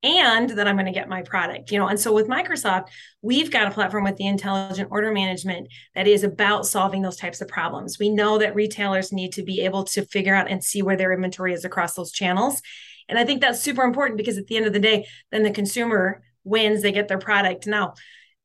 and 0.03 0.51
that 0.51 0.69
I'm 0.69 0.77
going 0.77 0.87
to 0.87 0.93
get 0.93 1.09
my 1.09 1.23
product, 1.23 1.73
you 1.73 1.79
know. 1.79 1.89
And 1.89 1.99
so 1.99 2.13
with 2.13 2.29
Microsoft, 2.29 2.89
we've 3.21 3.51
got 3.51 3.67
a 3.67 3.73
platform 3.73 4.05
with 4.05 4.17
the 4.17 4.27
intelligent 4.27 4.89
order 4.93 5.13
management 5.13 5.69
that 5.95 6.07
is 6.07 6.23
about 6.23 6.67
solving 6.67 7.03
those 7.03 7.17
types 7.17 7.41
of 7.41 7.49
problems. 7.49 7.99
We 7.99 8.09
know 8.09 8.39
that 8.39 8.55
retailers 8.55 9.13
need 9.13 9.33
to 9.33 9.43
be 9.43 9.63
able 9.63 9.85
to 9.85 10.05
figure 10.05 10.35
out 10.35 10.51
and 10.51 10.63
see 10.63 10.83
where 10.83 10.97
their 10.97 11.13
inventory 11.13 11.53
is 11.53 11.65
across 11.65 11.95
those 11.95 12.13
channels. 12.13 12.63
And 13.09 13.19
I 13.19 13.25
think 13.25 13.41
that's 13.41 13.61
super 13.61 13.83
important 13.83 14.19
because 14.19 14.39
at 14.39 14.47
the 14.47 14.57
end 14.57 14.67
of 14.67 14.73
the 14.73 14.79
day, 14.79 15.07
then 15.33 15.43
the 15.43 15.51
consumer 15.51 16.23
wins, 16.45 16.83
they 16.83 16.93
get 16.93 17.09
their 17.09 17.19
product. 17.19 17.67
Now, 17.67 17.95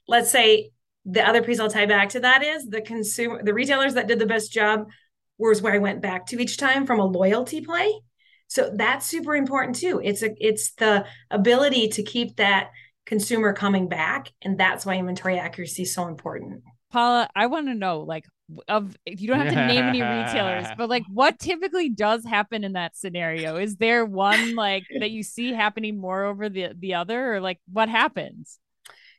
let's 0.08 0.32
say 0.32 0.72
the 1.06 1.28
other 1.28 1.42
piece 1.42 1.60
I'll 1.60 1.70
tie 1.70 1.86
back 1.86 2.10
to 2.10 2.20
that 2.22 2.44
is 2.44 2.68
the 2.70 2.82
consumer, 2.82 3.44
the 3.44 3.54
retailers 3.54 3.94
that 3.96 4.08
did 4.08 4.20
the 4.20 4.26
best 4.26 4.52
job 4.52 4.88
was 5.38 5.62
where 5.62 5.74
I 5.74 5.80
went 5.80 6.02
back 6.02 6.26
to 6.28 6.42
each 6.42 6.58
time 6.58 6.86
from 6.86 7.00
a 7.00 7.06
loyalty 7.06 7.62
play. 7.62 7.94
So 8.48 8.72
that's 8.74 9.06
super 9.06 9.36
important 9.36 9.76
too. 9.76 10.00
It's 10.04 10.22
a 10.22 10.30
it's 10.40 10.74
the 10.76 11.06
ability 11.32 11.90
to 11.90 12.04
keep 12.04 12.38
that 12.38 12.70
consumer 13.06 13.52
coming 13.54 13.90
back 13.90 14.30
and 14.42 14.58
that's 14.58 14.86
why 14.86 14.96
inventory 14.96 15.38
accuracy 15.38 15.84
is 15.84 15.94
so 15.94 16.08
important. 16.08 16.64
Paula 16.92 17.28
i 17.36 17.48
want 17.48 17.66
to 17.68 17.74
know 17.74 18.02
like 18.02 18.24
of 18.68 18.96
if 19.08 19.20
you 19.20 19.28
don't 19.28 19.40
have 19.40 19.52
to 19.52 19.66
name 19.66 19.84
any 19.84 20.02
retailers 20.02 20.68
but 20.78 20.88
like 20.90 21.02
what 21.12 21.40
typically 21.40 21.90
does 21.90 22.24
happen 22.24 22.64
in 22.64 22.74
that 22.74 22.96
scenario? 22.96 23.58
Is 23.58 23.78
there 23.78 24.06
one 24.06 24.56
like 24.56 24.84
that 25.00 25.10
you 25.10 25.24
see 25.24 25.54
happening 25.54 26.00
more 26.00 26.24
over 26.24 26.50
the 26.50 26.70
the 26.78 26.94
other 26.94 27.36
or 27.36 27.42
like 27.42 27.60
what 27.72 27.90
happens 27.90 28.60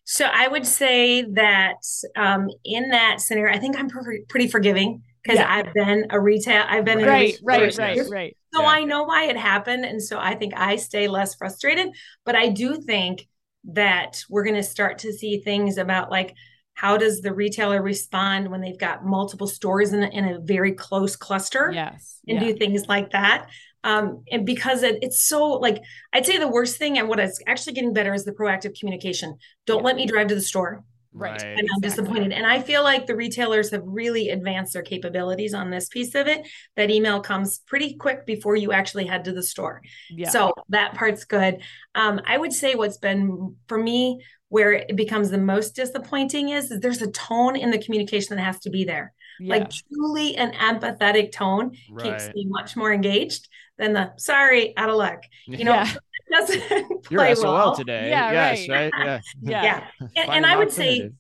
so 0.05 0.27
i 0.27 0.47
would 0.47 0.67
say 0.67 1.23
that 1.23 1.77
um, 2.17 2.49
in 2.65 2.91
that 2.91 3.21
scenario 3.21 3.55
i 3.55 3.59
think 3.59 3.77
i'm 3.77 3.89
pretty 4.29 4.49
forgiving 4.49 5.03
because 5.23 5.39
yeah. 5.39 5.51
I've 5.51 5.73
been 5.73 6.07
a 6.11 6.21
retail, 6.21 6.65
I've 6.69 6.85
been 6.85 6.99
right, 6.99 7.35
right, 7.43 7.77
right, 7.79 8.01
right. 8.11 8.37
So 8.53 8.61
yeah. 8.61 8.69
I 8.69 8.85
know 8.85 9.05
why 9.05 9.25
it 9.25 9.39
happened, 9.39 9.85
and 9.87 10.03
so 10.03 10.19
I 10.19 10.35
think 10.35 10.53
I 10.55 10.77
stay 10.77 11.09
less 11.09 11.35
frustrated. 11.35 11.89
But 12.27 12.37
I 12.37 12.51
do 12.51 12.77
think 12.77 13.27
that 13.73 14.23
we're 14.29 14.45
going 14.45 14.57
to 14.57 14.63
start 14.63 14.99
to 14.99 15.13
see 15.13 15.39
things 15.39 15.79
about 15.79 16.11
like 16.11 16.35
how 16.75 16.97
does 16.97 17.21
the 17.21 17.33
retailer 17.33 17.81
respond 17.81 18.51
when 18.51 18.61
they've 18.61 18.79
got 18.79 19.07
multiple 19.07 19.47
stores 19.47 19.93
in 19.93 20.03
a, 20.03 20.09
in 20.09 20.25
a 20.25 20.41
very 20.41 20.73
close 20.73 21.17
cluster 21.17 21.71
yes 21.73 22.19
and 22.29 22.41
yeah. 22.41 22.49
do 22.49 22.55
things 22.55 22.87
like 22.89 23.13
that 23.13 23.49
um, 23.85 24.25
and 24.31 24.45
because 24.45 24.83
it, 24.83 24.99
it's 25.03 25.23
so 25.25 25.47
like 25.47 25.81
i'd 26.13 26.27
say 26.27 26.37
the 26.39 26.49
worst 26.49 26.77
thing 26.77 26.99
and 26.99 27.09
what 27.09 27.21
is 27.21 27.41
actually 27.47 27.73
getting 27.73 27.93
better 27.93 28.13
is 28.13 28.25
the 28.25 28.33
proactive 28.33 28.79
communication 28.79 29.37
don't 29.67 29.79
yeah. 29.79 29.85
let 29.85 29.97
me 29.97 30.07
drive 30.07 30.27
to 30.27 30.35
the 30.35 30.41
store 30.41 30.83
Right. 31.17 31.41
And 31.41 31.69
I'm 31.73 31.81
disappointed. 31.81 32.33
And 32.33 32.45
I 32.45 32.61
feel 32.61 32.83
like 32.83 33.07
the 33.07 33.15
retailers 33.15 33.71
have 33.71 33.83
really 33.85 34.31
advanced 34.31 34.73
their 34.73 34.83
capabilities 34.83 35.55
on 35.55 35.71
this 35.71 35.89
piece 35.89 36.17
of 36.17 36.27
it. 36.27 36.47
That 36.75 36.91
email 36.91 37.21
comes 37.21 37.61
pretty 37.61 37.95
quick 37.95 38.27
before 38.27 38.57
you 38.57 38.73
actually 38.73 39.07
head 39.07 39.25
to 39.27 39.33
the 39.33 39.43
store. 39.43 39.81
Yeah. 40.11 40.29
So 40.31 40.53
that 40.71 40.95
part's 40.95 41.25
good. 41.25 41.63
Um, 41.95 42.21
I 42.27 42.37
would 42.37 42.53
say 42.53 42.75
what's 42.75 42.99
been 42.99 43.55
for 43.69 43.79
me 43.79 44.23
where 44.49 44.73
it 44.73 44.97
becomes 44.97 45.31
the 45.31 45.39
most 45.39 45.77
disappointing 45.77 46.49
is, 46.49 46.71
is 46.71 46.81
there's 46.81 47.03
a 47.03 47.11
tone 47.13 47.57
in 47.57 47.71
the 47.71 47.79
communication 47.79 48.37
that 48.37 48.43
has 48.43 48.59
to 48.61 48.71
be 48.71 48.85
there. 48.85 49.13
Yeah. 49.39 49.57
Like 49.57 49.71
truly 49.71 50.37
an 50.37 50.53
empathetic 50.53 51.33
tone 51.33 51.77
right. 51.91 52.05
keeps 52.05 52.35
me 52.35 52.47
much 52.49 52.77
more 52.77 52.93
engaged 52.93 53.49
than 53.79 53.93
the 53.93 54.13
sorry, 54.17 54.77
out 54.77 54.91
of 54.91 54.97
luck. 54.97 55.25
You 55.47 55.65
know, 55.65 55.73
yeah 55.75 55.95
doesn't 56.35 56.63
You're 57.11 57.35
SOL 57.35 57.55
well. 57.55 57.77
today. 57.77 58.11
Yeah, 58.11 58.33
yes, 58.33 58.69
right. 58.69 58.93
right? 58.93 59.23
Yeah. 59.43 59.63
yeah. 59.63 59.87
yeah. 60.01 60.23
And, 60.23 60.31
and 60.31 60.47
I 60.47 60.57
would 60.57 60.73
say 60.73 61.11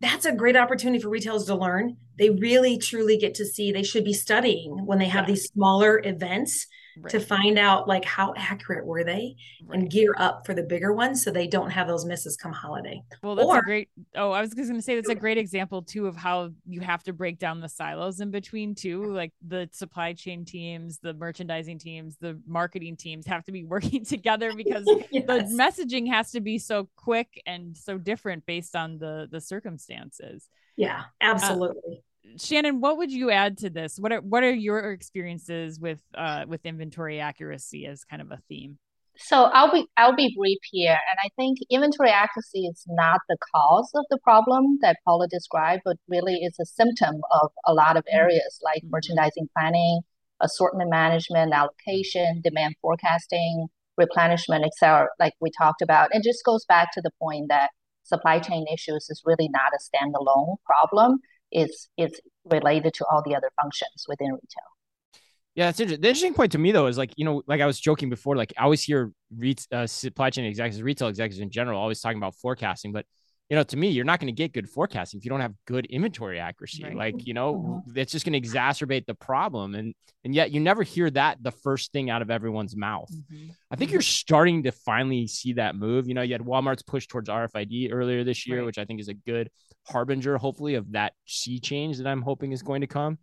that's 0.00 0.24
a 0.24 0.32
great 0.32 0.56
opportunity 0.56 1.02
for 1.02 1.08
retailers 1.08 1.44
to 1.44 1.54
learn. 1.54 1.96
They 2.18 2.30
really 2.30 2.78
truly 2.78 3.16
get 3.16 3.34
to 3.36 3.46
see 3.46 3.72
they 3.72 3.82
should 3.82 4.04
be 4.04 4.12
studying 4.12 4.86
when 4.86 4.98
they 4.98 5.06
have 5.06 5.24
yeah. 5.24 5.34
these 5.34 5.44
smaller 5.44 6.00
events 6.04 6.66
right. 6.98 7.10
to 7.10 7.20
find 7.20 7.58
out 7.58 7.88
like 7.88 8.04
how 8.04 8.34
accurate 8.36 8.84
were 8.84 9.04
they 9.04 9.36
right. 9.64 9.78
and 9.78 9.90
gear 9.90 10.14
up 10.18 10.44
for 10.46 10.54
the 10.54 10.62
bigger 10.62 10.92
ones 10.92 11.22
so 11.22 11.30
they 11.30 11.46
don't 11.46 11.70
have 11.70 11.86
those 11.86 12.04
misses 12.04 12.36
come 12.36 12.52
holiday. 12.52 13.02
Well, 13.22 13.34
that's 13.34 13.48
or, 13.48 13.58
a 13.58 13.62
great. 13.62 13.88
Oh, 14.14 14.30
I 14.30 14.40
was 14.40 14.54
going 14.54 14.74
to 14.74 14.82
say 14.82 14.94
that's 14.96 15.08
a 15.08 15.14
great 15.14 15.38
example 15.38 15.82
too 15.82 16.06
of 16.06 16.16
how 16.16 16.50
you 16.66 16.80
have 16.80 17.02
to 17.04 17.12
break 17.12 17.38
down 17.38 17.60
the 17.60 17.68
silos 17.68 18.20
in 18.20 18.30
between 18.30 18.74
too. 18.74 19.12
Like 19.12 19.32
the 19.46 19.68
supply 19.72 20.12
chain 20.12 20.44
teams, 20.44 20.98
the 21.02 21.14
merchandising 21.14 21.78
teams, 21.78 22.16
the 22.20 22.40
marketing 22.46 22.96
teams 22.96 23.26
have 23.26 23.44
to 23.44 23.52
be 23.52 23.64
working 23.72 24.04
together 24.04 24.52
because 24.54 24.84
yes. 25.10 25.26
the 25.26 25.56
messaging 25.56 26.08
has 26.08 26.30
to 26.32 26.40
be 26.40 26.58
so 26.58 26.88
quick 26.96 27.40
and 27.46 27.76
so 27.76 27.98
different 27.98 28.46
based 28.46 28.76
on 28.76 28.98
the 28.98 29.28
the 29.30 29.40
circumstances. 29.40 30.48
Yeah, 30.76 31.02
absolutely. 31.20 31.98
Uh, 31.98 32.11
Shannon, 32.38 32.80
what 32.80 32.98
would 32.98 33.12
you 33.12 33.30
add 33.30 33.58
to 33.58 33.70
this? 33.70 33.98
What 33.98 34.12
are 34.12 34.20
what 34.20 34.42
are 34.42 34.52
your 34.52 34.92
experiences 34.92 35.78
with 35.80 36.00
uh, 36.14 36.44
with 36.46 36.64
inventory 36.64 37.20
accuracy 37.20 37.86
as 37.86 38.04
kind 38.04 38.22
of 38.22 38.30
a 38.30 38.38
theme? 38.48 38.78
So 39.16 39.44
I'll 39.44 39.70
be 39.70 39.86
I'll 39.96 40.16
be 40.16 40.34
brief 40.36 40.58
here, 40.70 40.98
and 41.10 41.18
I 41.22 41.28
think 41.36 41.58
inventory 41.70 42.10
accuracy 42.10 42.66
is 42.66 42.84
not 42.88 43.20
the 43.28 43.36
cause 43.54 43.90
of 43.94 44.04
the 44.10 44.18
problem 44.18 44.78
that 44.80 44.98
Paula 45.04 45.28
described, 45.28 45.82
but 45.84 45.96
really 46.08 46.38
it's 46.40 46.58
a 46.58 46.64
symptom 46.64 47.20
of 47.42 47.50
a 47.66 47.74
lot 47.74 47.96
of 47.96 48.04
areas 48.10 48.60
like 48.62 48.82
mm-hmm. 48.82 48.90
merchandising 48.92 49.48
planning, 49.56 50.00
assortment 50.40 50.90
management, 50.90 51.52
allocation, 51.52 52.40
demand 52.42 52.76
forecasting, 52.80 53.66
replenishment, 53.98 54.64
etc. 54.64 55.08
Like 55.20 55.34
we 55.40 55.50
talked 55.58 55.82
about, 55.82 56.14
it 56.14 56.22
just 56.22 56.44
goes 56.44 56.64
back 56.64 56.92
to 56.94 57.02
the 57.02 57.10
point 57.20 57.46
that 57.48 57.70
supply 58.04 58.38
chain 58.38 58.64
issues 58.72 59.08
is 59.10 59.22
really 59.24 59.48
not 59.48 59.72
a 59.74 59.78
standalone 59.78 60.56
problem 60.64 61.20
is 61.52 61.88
is 61.96 62.20
related 62.44 62.94
to 62.94 63.06
all 63.10 63.22
the 63.24 63.34
other 63.34 63.50
functions 63.60 64.04
within 64.08 64.32
retail. 64.32 64.68
Yeah, 65.54 65.66
that's 65.66 65.80
interesting. 65.80 66.00
The 66.00 66.08
interesting 66.08 66.34
point 66.34 66.52
to 66.52 66.58
me 66.58 66.72
though 66.72 66.86
is 66.86 66.96
like 66.96 67.12
you 67.16 67.24
know, 67.24 67.42
like 67.46 67.60
I 67.60 67.66
was 67.66 67.78
joking 67.78 68.08
before, 68.08 68.36
like 68.36 68.52
I 68.58 68.64
always 68.64 68.82
hear 68.82 69.12
re- 69.36 69.56
uh, 69.70 69.86
supply 69.86 70.30
chain 70.30 70.46
executives, 70.46 70.82
retail 70.82 71.08
executives 71.08 71.40
in 71.40 71.50
general, 71.50 71.80
always 71.80 72.00
talking 72.00 72.18
about 72.18 72.34
forecasting, 72.36 72.92
but 72.92 73.04
you 73.52 73.56
know, 73.56 73.64
to 73.64 73.76
me, 73.76 73.88
you're 73.88 74.06
not 74.06 74.18
going 74.18 74.28
to 74.28 74.32
get 74.32 74.54
good 74.54 74.66
forecasting 74.66 75.18
if 75.18 75.26
you 75.26 75.28
don't 75.28 75.42
have 75.42 75.52
good 75.66 75.84
inventory 75.84 76.40
accuracy. 76.40 76.84
Right. 76.84 76.96
Like, 76.96 77.26
you 77.26 77.34
know, 77.34 77.82
mm-hmm. 77.86 77.98
it's 77.98 78.10
just 78.10 78.24
going 78.24 78.32
to 78.32 78.48
exacerbate 78.48 79.04
the 79.04 79.14
problem. 79.14 79.74
And 79.74 79.94
and 80.24 80.34
yet 80.34 80.52
you 80.52 80.58
never 80.58 80.82
hear 80.82 81.10
that 81.10 81.36
the 81.42 81.50
first 81.50 81.92
thing 81.92 82.08
out 82.08 82.22
of 82.22 82.30
everyone's 82.30 82.74
mouth. 82.74 83.12
Mm-hmm. 83.12 83.50
I 83.70 83.76
think 83.76 83.90
mm-hmm. 83.90 83.96
you're 83.96 84.00
starting 84.00 84.62
to 84.62 84.72
finally 84.72 85.26
see 85.26 85.52
that 85.52 85.76
move. 85.76 86.08
You 86.08 86.14
know, 86.14 86.22
you 86.22 86.32
had 86.32 86.40
Walmart's 86.40 86.82
push 86.82 87.06
towards 87.06 87.28
RFID 87.28 87.92
earlier 87.92 88.24
this 88.24 88.46
year, 88.46 88.60
right. 88.60 88.64
which 88.64 88.78
I 88.78 88.86
think 88.86 89.00
is 89.00 89.08
a 89.08 89.14
good 89.14 89.50
harbinger, 89.86 90.38
hopefully, 90.38 90.76
of 90.76 90.90
that 90.92 91.12
sea 91.26 91.60
change 91.60 91.98
that 91.98 92.06
I'm 92.06 92.22
hoping 92.22 92.52
is 92.52 92.62
going 92.62 92.80
to 92.80 92.86
come. 92.86 93.18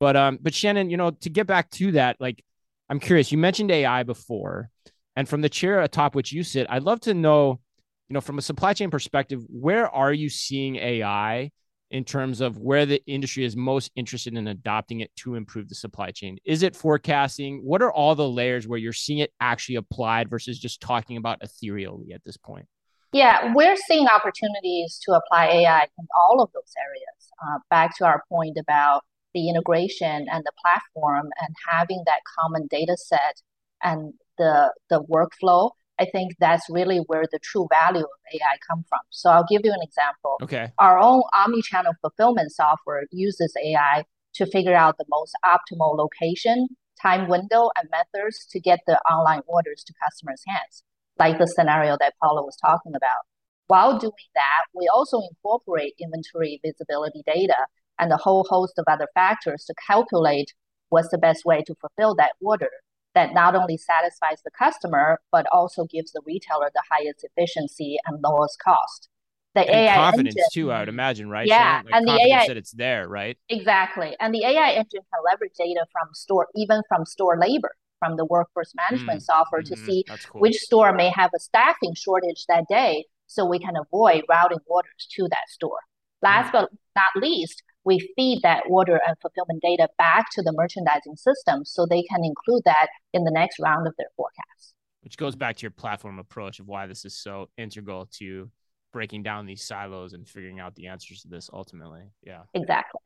But 0.00 0.16
um, 0.16 0.38
but 0.40 0.54
Shannon, 0.54 0.88
you 0.88 0.96
know, 0.96 1.10
to 1.10 1.28
get 1.28 1.46
back 1.46 1.68
to 1.72 1.92
that, 1.92 2.16
like 2.18 2.42
I'm 2.88 3.00
curious, 3.00 3.32
you 3.32 3.36
mentioned 3.36 3.70
AI 3.70 4.02
before. 4.04 4.70
And 5.14 5.28
from 5.28 5.42
the 5.42 5.50
chair 5.50 5.82
atop 5.82 6.14
which 6.14 6.32
you 6.32 6.42
sit, 6.42 6.68
I'd 6.70 6.84
love 6.84 7.00
to 7.00 7.12
know 7.12 7.60
you 8.08 8.14
know, 8.14 8.20
from 8.20 8.38
a 8.38 8.42
supply 8.42 8.72
chain 8.72 8.90
perspective, 8.90 9.44
where 9.48 9.88
are 9.88 10.12
you 10.12 10.30
seeing 10.30 10.76
AI 10.76 11.50
in 11.90 12.04
terms 12.04 12.40
of 12.40 12.58
where 12.58 12.86
the 12.86 13.02
industry 13.06 13.44
is 13.44 13.56
most 13.56 13.90
interested 13.96 14.36
in 14.36 14.46
adopting 14.48 15.00
it 15.00 15.14
to 15.16 15.34
improve 15.34 15.68
the 15.68 15.74
supply 15.74 16.10
chain? 16.10 16.38
Is 16.44 16.62
it 16.62 16.74
forecasting? 16.74 17.60
What 17.64 17.82
are 17.82 17.92
all 17.92 18.14
the 18.14 18.28
layers 18.28 18.66
where 18.66 18.78
you're 18.78 18.92
seeing 18.92 19.18
it 19.18 19.32
actually 19.40 19.76
applied 19.76 20.30
versus 20.30 20.58
just 20.58 20.80
talking 20.80 21.16
about 21.16 21.38
ethereally 21.42 22.12
at 22.12 22.24
this 22.24 22.36
point? 22.36 22.66
Yeah, 23.12 23.54
we're 23.54 23.76
seeing 23.76 24.06
opportunities 24.06 25.00
to 25.04 25.12
apply 25.12 25.46
AI 25.46 25.82
in 25.82 26.06
all 26.18 26.42
of 26.42 26.50
those 26.52 26.72
areas. 26.78 27.30
Uh, 27.42 27.58
back 27.70 27.96
to 27.98 28.06
our 28.06 28.22
point 28.28 28.56
about 28.58 29.02
the 29.34 29.48
integration 29.48 30.26
and 30.30 30.44
the 30.44 30.52
platform 30.62 31.28
and 31.40 31.54
having 31.68 32.02
that 32.06 32.20
common 32.38 32.66
data 32.70 32.96
set 32.96 33.40
and 33.82 34.12
the 34.38 34.72
the 34.90 35.02
workflow 35.04 35.70
I 36.00 36.06
think 36.12 36.36
that's 36.38 36.68
really 36.70 36.98
where 37.06 37.24
the 37.30 37.38
true 37.40 37.66
value 37.70 38.04
of 38.04 38.32
AI 38.32 38.56
come 38.68 38.84
from. 38.88 39.00
So 39.10 39.30
I'll 39.30 39.46
give 39.48 39.62
you 39.64 39.72
an 39.72 39.82
example. 39.82 40.36
Okay. 40.42 40.72
Our 40.78 40.98
own 40.98 41.22
omni-channel 41.34 41.94
fulfillment 42.00 42.52
software 42.52 43.04
uses 43.10 43.52
AI 43.62 44.04
to 44.34 44.46
figure 44.46 44.74
out 44.74 44.96
the 44.98 45.04
most 45.08 45.34
optimal 45.44 45.96
location, 45.96 46.68
time 47.02 47.28
window, 47.28 47.70
and 47.76 47.88
methods 47.90 48.46
to 48.50 48.60
get 48.60 48.80
the 48.86 48.98
online 49.10 49.40
orders 49.46 49.82
to 49.86 49.92
customers' 50.02 50.42
hands, 50.46 50.84
like 51.18 51.38
the 51.38 51.46
scenario 51.46 51.96
that 51.98 52.14
Paula 52.22 52.42
was 52.42 52.56
talking 52.56 52.92
about. 52.94 53.24
While 53.66 53.98
doing 53.98 54.12
that, 54.34 54.64
we 54.74 54.88
also 54.88 55.20
incorporate 55.20 55.94
inventory 56.00 56.60
visibility 56.64 57.22
data 57.26 57.66
and 57.98 58.12
a 58.12 58.16
whole 58.16 58.46
host 58.48 58.74
of 58.78 58.84
other 58.86 59.08
factors 59.14 59.64
to 59.66 59.74
calculate 59.86 60.54
what's 60.90 61.10
the 61.10 61.18
best 61.18 61.44
way 61.44 61.62
to 61.62 61.74
fulfill 61.80 62.14
that 62.14 62.32
order 62.40 62.70
that 63.14 63.34
not 63.34 63.54
only 63.56 63.76
satisfies 63.76 64.42
the 64.44 64.50
customer, 64.50 65.20
but 65.32 65.46
also 65.52 65.84
gives 65.86 66.12
the 66.12 66.22
retailer 66.26 66.70
the 66.74 66.82
highest 66.90 67.24
efficiency 67.24 67.98
and 68.06 68.20
lowest 68.22 68.58
cost. 68.62 69.08
the 69.54 69.62
and 69.72 69.86
AI 69.86 69.86
confidence 69.86 70.08
engine, 70.14 70.44
too, 70.48 70.70
I 70.72 70.80
would 70.80 70.88
imagine, 70.88 71.28
right? 71.28 71.50
Yeah, 71.50 71.50
Shannon? 71.50 71.82
Like 71.84 71.98
and 71.98 72.06
the 72.06 72.18
AI 72.20 72.46
that 72.46 72.56
it's 72.56 72.72
there, 72.72 73.08
right? 73.08 73.38
exactly, 73.48 74.16
and 74.20 74.34
the 74.34 74.44
AI 74.44 74.70
engine 74.72 75.02
can 75.12 75.22
leverage 75.24 75.54
data 75.58 75.86
from 75.92 76.08
store, 76.14 76.48
even 76.54 76.82
from 76.88 77.04
store 77.06 77.38
labor, 77.38 77.74
from 77.98 78.16
the 78.16 78.24
workforce 78.26 78.74
management 78.76 79.22
Mm, 79.22 79.24
software 79.24 79.62
to 79.62 79.76
mhm, 79.76 79.76
see 79.76 80.04
cool. 80.28 80.42
which 80.42 80.56
store 80.56 80.92
may 80.92 81.10
have 81.10 81.30
a 81.34 81.38
staffing 81.40 81.94
shortage 81.94 82.44
that 82.48 82.66
day, 82.68 83.06
so 83.26 83.44
we 83.46 83.58
can 83.58 83.74
avoid 83.76 84.24
routing 84.28 84.58
orders 84.66 85.08
to 85.16 85.28
that 85.30 85.48
store. 85.48 85.80
Last 86.22 86.52
but 86.52 86.70
not 86.96 87.16
least, 87.16 87.62
we 87.84 88.12
feed 88.16 88.40
that 88.42 88.64
order 88.68 89.00
and 89.06 89.16
fulfillment 89.20 89.62
data 89.62 89.88
back 89.98 90.28
to 90.32 90.42
the 90.42 90.52
merchandising 90.52 91.16
system 91.16 91.64
so 91.64 91.86
they 91.86 92.02
can 92.02 92.24
include 92.24 92.62
that 92.64 92.88
in 93.12 93.24
the 93.24 93.30
next 93.30 93.58
round 93.58 93.86
of 93.86 93.94
their 93.96 94.08
forecast. 94.16 94.74
Which 95.02 95.16
goes 95.16 95.36
back 95.36 95.56
to 95.56 95.62
your 95.62 95.70
platform 95.70 96.18
approach 96.18 96.60
of 96.60 96.66
why 96.66 96.86
this 96.86 97.04
is 97.04 97.16
so 97.16 97.48
integral 97.56 98.08
to 98.18 98.50
breaking 98.92 99.22
down 99.22 99.46
these 99.46 99.64
silos 99.64 100.12
and 100.12 100.28
figuring 100.28 100.60
out 100.60 100.74
the 100.74 100.86
answers 100.88 101.22
to 101.22 101.28
this 101.28 101.50
ultimately. 101.52 102.02
Yeah. 102.22 102.42
Exactly. 102.54 103.00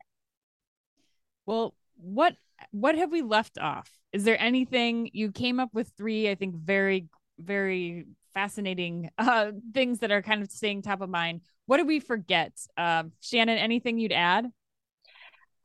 Well, 1.45 1.75
what 1.95 2.35
what 2.71 2.95
have 2.95 3.11
we 3.11 3.21
left 3.21 3.57
off? 3.57 3.89
Is 4.11 4.23
there 4.23 4.39
anything 4.41 5.09
you 5.13 5.31
came 5.31 5.59
up 5.59 5.69
with 5.73 5.91
three, 5.97 6.29
I 6.29 6.35
think 6.35 6.55
very 6.55 7.07
very 7.39 8.05
fascinating 8.33 9.09
uh 9.17 9.51
things 9.73 9.99
that 9.99 10.11
are 10.11 10.21
kind 10.21 10.41
of 10.41 10.51
staying 10.51 10.81
top 10.81 11.01
of 11.01 11.09
mind. 11.09 11.41
What 11.65 11.77
did 11.77 11.87
we 11.87 11.99
forget? 11.99 12.53
Um 12.77 13.11
Shannon, 13.21 13.57
anything 13.57 13.97
you'd 13.97 14.11
add? 14.11 14.47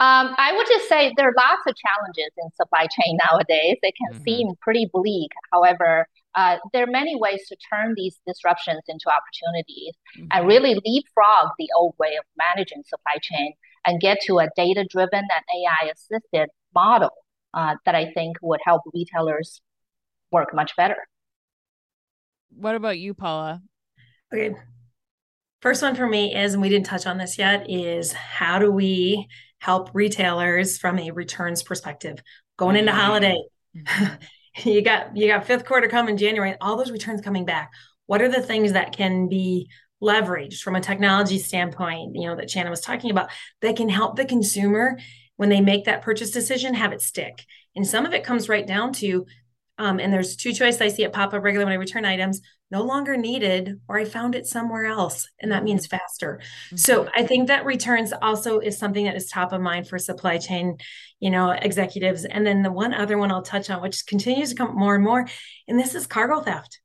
Um, 0.00 0.32
I 0.38 0.52
would 0.56 0.66
just 0.68 0.88
say 0.88 1.12
there 1.16 1.28
are 1.28 1.34
lots 1.36 1.62
of 1.66 1.74
challenges 1.76 2.30
in 2.40 2.50
supply 2.52 2.86
chain 2.86 3.18
nowadays. 3.28 3.78
They 3.82 3.92
can 3.92 4.14
Mhm. 4.14 4.22
seem 4.22 4.54
pretty 4.60 4.88
bleak. 4.92 5.32
However, 5.52 6.06
uh, 6.36 6.58
there 6.72 6.84
are 6.84 6.90
many 6.90 7.16
ways 7.16 7.48
to 7.48 7.56
turn 7.68 7.94
these 7.96 8.20
disruptions 8.24 8.82
into 8.86 9.06
opportunities 9.10 9.94
and 10.30 10.44
Mhm. 10.44 10.48
really 10.48 10.74
leapfrog 10.86 11.50
the 11.58 11.68
old 11.74 11.96
way 11.98 12.14
of 12.14 12.24
managing 12.36 12.84
supply 12.84 13.16
chain 13.20 13.54
and 13.84 14.00
get 14.00 14.20
to 14.26 14.38
a 14.38 14.48
data-driven 14.54 15.24
and 15.24 15.44
AI-assisted 15.56 16.48
model 16.74 17.10
uh, 17.54 17.74
that 17.84 17.94
I 17.96 18.12
think 18.12 18.36
would 18.42 18.60
help 18.62 18.82
retailers 18.94 19.60
work 20.30 20.54
much 20.54 20.76
better. 20.76 21.08
What 22.50 22.76
about 22.76 22.98
you, 22.98 23.14
Paula? 23.14 23.62
Okay. 24.32 24.54
First 25.60 25.82
one 25.82 25.96
for 25.96 26.06
me 26.06 26.36
is, 26.36 26.52
and 26.54 26.62
we 26.62 26.68
didn't 26.68 26.86
touch 26.86 27.06
on 27.06 27.18
this 27.18 27.36
yet, 27.36 27.68
is 27.68 28.12
how 28.12 28.60
do 28.60 28.70
we 28.70 29.26
help 29.58 29.90
retailers 29.92 30.78
from 30.78 30.98
a 30.98 31.10
returns 31.10 31.62
perspective 31.62 32.22
going 32.56 32.76
into 32.76 32.92
Mhm. 32.92 32.96
holiday? 32.96 33.42
Mhm. 33.76 34.18
you 34.64 34.82
got 34.82 35.16
you 35.16 35.28
got 35.28 35.46
fifth 35.46 35.64
quarter 35.64 35.88
coming 35.88 36.16
January, 36.16 36.56
all 36.60 36.76
those 36.76 36.90
returns 36.90 37.20
coming 37.20 37.44
back. 37.44 37.70
What 38.06 38.22
are 38.22 38.28
the 38.28 38.42
things 38.42 38.72
that 38.72 38.92
can 38.96 39.28
be 39.28 39.68
leveraged 40.02 40.60
from 40.62 40.76
a 40.76 40.80
technology 40.80 41.38
standpoint, 41.38 42.14
you 42.14 42.26
know, 42.28 42.36
that 42.36 42.50
Shannon 42.50 42.70
was 42.70 42.80
talking 42.80 43.10
about 43.10 43.30
that 43.62 43.76
can 43.76 43.88
help 43.88 44.16
the 44.16 44.24
consumer 44.24 44.98
when 45.36 45.48
they 45.48 45.60
make 45.60 45.84
that 45.84 46.02
purchase 46.02 46.30
decision 46.30 46.74
have 46.74 46.92
it 46.92 47.02
stick? 47.02 47.44
And 47.76 47.86
some 47.86 48.06
of 48.06 48.14
it 48.14 48.24
comes 48.24 48.48
right 48.48 48.66
down 48.66 48.92
to 48.94 49.26
um, 49.78 50.00
and 50.00 50.12
there's 50.12 50.36
two 50.36 50.52
choices 50.52 50.80
I 50.80 50.88
see 50.88 51.04
it 51.04 51.12
pop 51.12 51.32
up 51.32 51.42
regularly 51.42 51.66
when 51.66 51.72
I 51.72 51.80
return 51.80 52.04
items 52.04 52.40
no 52.70 52.82
longer 52.82 53.16
needed, 53.16 53.80
or 53.88 53.98
I 53.98 54.04
found 54.04 54.34
it 54.34 54.46
somewhere 54.46 54.84
else. 54.84 55.26
And 55.40 55.52
that 55.52 55.64
means 55.64 55.86
faster. 55.86 56.40
So 56.74 57.08
I 57.14 57.22
think 57.22 57.48
that 57.48 57.64
returns 57.64 58.12
also 58.20 58.58
is 58.58 58.76
something 58.76 59.06
that 59.06 59.16
is 59.16 59.30
top 59.30 59.52
of 59.52 59.62
mind 59.62 59.88
for 59.88 59.98
supply 59.98 60.36
chain, 60.36 60.76
you 61.18 61.30
know, 61.30 61.50
executives. 61.50 62.26
And 62.26 62.46
then 62.46 62.62
the 62.62 62.70
one 62.70 62.92
other 62.92 63.16
one 63.16 63.32
I'll 63.32 63.40
touch 63.40 63.70
on, 63.70 63.80
which 63.80 64.04
continues 64.04 64.50
to 64.50 64.54
come 64.56 64.76
more 64.76 64.94
and 64.94 65.04
more, 65.04 65.26
and 65.66 65.78
this 65.78 65.94
is 65.94 66.06
cargo 66.06 66.40
theft. 66.40 66.80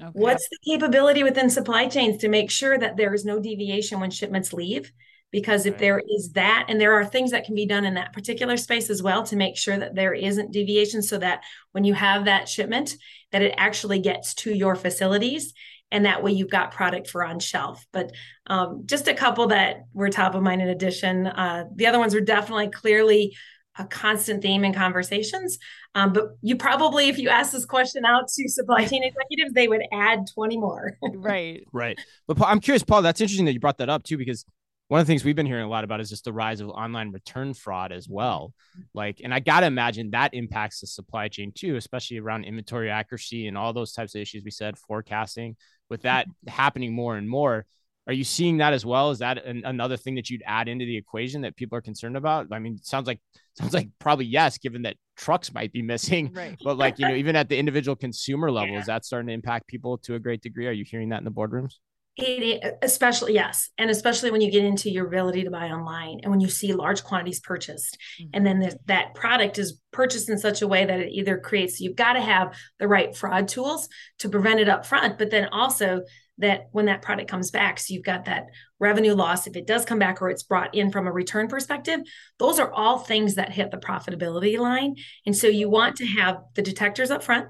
Okay. 0.00 0.10
What's 0.12 0.48
the 0.48 0.58
capability 0.64 1.22
within 1.24 1.50
supply 1.50 1.86
chains 1.86 2.18
to 2.18 2.28
make 2.28 2.50
sure 2.50 2.78
that 2.78 2.96
there 2.96 3.12
is 3.12 3.24
no 3.24 3.40
deviation 3.40 3.98
when 3.98 4.10
shipments 4.10 4.52
leave? 4.52 4.92
Because 5.30 5.66
if 5.66 5.74
Right. 5.74 5.80
there 5.80 6.02
is 6.08 6.32
that, 6.32 6.66
and 6.68 6.80
there 6.80 6.94
are 6.94 7.04
things 7.04 7.30
that 7.30 7.44
can 7.44 7.54
be 7.54 7.66
done 7.66 7.84
in 7.84 7.94
that 7.94 8.12
particular 8.12 8.56
space 8.56 8.90
as 8.90 9.02
well 9.02 9.22
to 9.24 9.36
make 9.36 9.56
sure 9.56 9.78
that 9.78 9.94
there 9.94 10.12
isn't 10.12 10.52
deviation 10.52 11.02
so 11.02 11.18
that 11.18 11.42
when 11.72 11.84
you 11.84 11.94
have 11.94 12.24
that 12.24 12.48
shipment, 12.48 12.96
that 13.32 13.42
it 13.42 13.54
actually 13.56 14.00
gets 14.00 14.34
to 14.34 14.52
your 14.52 14.74
facilities 14.74 15.52
and 15.92 16.04
that 16.04 16.22
way 16.22 16.32
you've 16.32 16.50
got 16.50 16.72
product 16.72 17.08
for 17.08 17.24
on 17.24 17.38
shelf. 17.40 17.84
But 17.92 18.12
um, 18.46 18.82
just 18.86 19.08
a 19.08 19.14
couple 19.14 19.48
that 19.48 19.84
were 19.92 20.08
top 20.08 20.34
of 20.34 20.42
mind 20.42 20.62
in 20.62 20.68
addition. 20.68 21.26
Uh, 21.26 21.64
the 21.74 21.86
other 21.86 21.98
ones 21.98 22.14
are 22.14 22.20
definitely 22.20 22.68
clearly 22.68 23.36
a 23.78 23.84
constant 23.84 24.42
theme 24.42 24.64
in 24.64 24.72
conversations. 24.74 25.58
Um, 25.94 26.12
but 26.12 26.36
you 26.42 26.56
probably, 26.56 27.08
if 27.08 27.18
you 27.18 27.28
ask 27.28 27.52
this 27.52 27.64
question 27.64 28.04
out 28.04 28.28
to 28.28 28.48
supply 28.48 28.84
chain 28.84 29.02
executives, 29.02 29.52
they 29.54 29.68
would 29.68 29.82
add 29.92 30.26
20 30.34 30.58
more. 30.58 30.96
right. 31.14 31.64
Right. 31.72 31.98
But 32.26 32.36
Paul, 32.36 32.48
I'm 32.48 32.60
curious, 32.60 32.82
Paul, 32.82 33.02
that's 33.02 33.20
interesting 33.20 33.46
that 33.46 33.52
you 33.52 33.60
brought 33.60 33.78
that 33.78 33.88
up 33.88 34.02
too, 34.02 34.16
because 34.16 34.44
one 34.90 35.00
of 35.00 35.06
the 35.06 35.10
things 35.12 35.24
we've 35.24 35.36
been 35.36 35.46
hearing 35.46 35.62
a 35.64 35.68
lot 35.68 35.84
about 35.84 36.00
is 36.00 36.10
just 36.10 36.24
the 36.24 36.32
rise 36.32 36.60
of 36.60 36.68
online 36.68 37.12
return 37.12 37.54
fraud 37.54 37.92
as 37.92 38.08
well. 38.08 38.52
Like, 38.92 39.20
and 39.22 39.32
I 39.32 39.38
got 39.38 39.60
to 39.60 39.66
imagine 39.66 40.10
that 40.10 40.34
impacts 40.34 40.80
the 40.80 40.88
supply 40.88 41.28
chain 41.28 41.52
too, 41.54 41.76
especially 41.76 42.18
around 42.18 42.42
inventory 42.42 42.90
accuracy 42.90 43.46
and 43.46 43.56
all 43.56 43.72
those 43.72 43.92
types 43.92 44.16
of 44.16 44.20
issues 44.20 44.42
we 44.44 44.50
said, 44.50 44.76
forecasting. 44.76 45.54
With 45.90 46.02
that 46.02 46.26
happening 46.48 46.92
more 46.92 47.16
and 47.16 47.28
more, 47.28 47.66
are 48.08 48.12
you 48.12 48.24
seeing 48.24 48.56
that 48.56 48.72
as 48.72 48.84
well? 48.84 49.12
Is 49.12 49.20
that 49.20 49.44
an, 49.46 49.62
another 49.64 49.96
thing 49.96 50.16
that 50.16 50.28
you'd 50.28 50.42
add 50.44 50.66
into 50.66 50.84
the 50.84 50.96
equation 50.96 51.42
that 51.42 51.54
people 51.54 51.78
are 51.78 51.82
concerned 51.82 52.16
about? 52.16 52.48
I 52.50 52.58
mean, 52.58 52.76
sounds 52.82 53.06
like 53.06 53.20
sounds 53.60 53.72
like 53.72 53.90
probably 54.00 54.24
yes, 54.24 54.58
given 54.58 54.82
that 54.82 54.96
trucks 55.16 55.54
might 55.54 55.72
be 55.72 55.82
missing. 55.82 56.32
Right. 56.32 56.58
But 56.64 56.78
like, 56.78 56.98
you 56.98 57.06
know, 57.06 57.14
even 57.22 57.36
at 57.36 57.48
the 57.48 57.56
individual 57.56 57.94
consumer 57.94 58.50
level, 58.50 58.74
Yeah. 58.74 58.80
is 58.80 58.86
that 58.86 59.04
starting 59.04 59.28
to 59.28 59.34
impact 59.34 59.68
people 59.68 59.98
to 59.98 60.16
a 60.16 60.18
great 60.18 60.40
degree? 60.42 60.66
Are 60.66 60.72
you 60.72 60.84
hearing 60.84 61.10
that 61.10 61.18
in 61.18 61.24
the 61.24 61.30
boardrooms? 61.30 61.74
It, 62.22 62.78
especially 62.82 63.34
yes, 63.34 63.70
and 63.78 63.90
especially 63.90 64.30
when 64.30 64.40
you 64.40 64.50
get 64.50 64.64
into 64.64 64.90
your 64.90 65.06
ability 65.06 65.44
to 65.44 65.50
buy 65.50 65.68
online, 65.68 66.20
and 66.22 66.30
when 66.30 66.40
you 66.40 66.48
see 66.48 66.72
large 66.72 67.02
quantities 67.04 67.40
purchased, 67.40 67.98
mm-hmm. 68.20 68.30
and 68.34 68.46
then 68.46 68.60
the, 68.60 68.78
that 68.86 69.14
product 69.14 69.58
is 69.58 69.80
purchased 69.92 70.28
in 70.28 70.38
such 70.38 70.62
a 70.62 70.68
way 70.68 70.84
that 70.84 71.00
it 71.00 71.12
either 71.12 71.38
creates 71.38 71.80
you've 71.80 71.96
got 71.96 72.14
to 72.14 72.20
have 72.20 72.56
the 72.78 72.88
right 72.88 73.16
fraud 73.16 73.48
tools 73.48 73.88
to 74.18 74.28
prevent 74.28 74.60
it 74.60 74.68
up 74.68 74.86
front, 74.86 75.18
but 75.18 75.30
then 75.30 75.48
also 75.52 76.02
that 76.38 76.68
when 76.72 76.86
that 76.86 77.02
product 77.02 77.30
comes 77.30 77.50
back, 77.50 77.78
so 77.78 77.92
you've 77.92 78.04
got 78.04 78.24
that 78.24 78.46
revenue 78.78 79.14
loss 79.14 79.46
if 79.46 79.56
it 79.56 79.66
does 79.66 79.84
come 79.84 79.98
back 79.98 80.22
or 80.22 80.30
it's 80.30 80.42
brought 80.42 80.74
in 80.74 80.90
from 80.90 81.06
a 81.06 81.12
return 81.12 81.48
perspective. 81.48 82.00
Those 82.38 82.58
are 82.58 82.72
all 82.72 82.98
things 82.98 83.34
that 83.34 83.52
hit 83.52 83.70
the 83.70 83.76
profitability 83.76 84.58
line, 84.58 84.96
and 85.26 85.36
so 85.36 85.46
you 85.46 85.68
want 85.68 85.96
to 85.96 86.06
have 86.06 86.38
the 86.54 86.62
detectors 86.62 87.10
up 87.10 87.22
front 87.22 87.48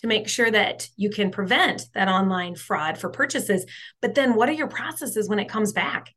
to 0.00 0.06
make 0.06 0.28
sure 0.28 0.50
that 0.50 0.88
you 0.96 1.10
can 1.10 1.30
prevent 1.30 1.86
that 1.94 2.08
online 2.08 2.56
fraud 2.56 2.98
for 2.98 3.08
purchases. 3.08 3.64
But 4.02 4.14
then 4.14 4.34
what 4.34 4.48
are 4.48 4.52
your 4.52 4.68
processes 4.68 5.28
when 5.28 5.38
it 5.38 5.48
comes 5.48 5.72
back? 5.72 6.12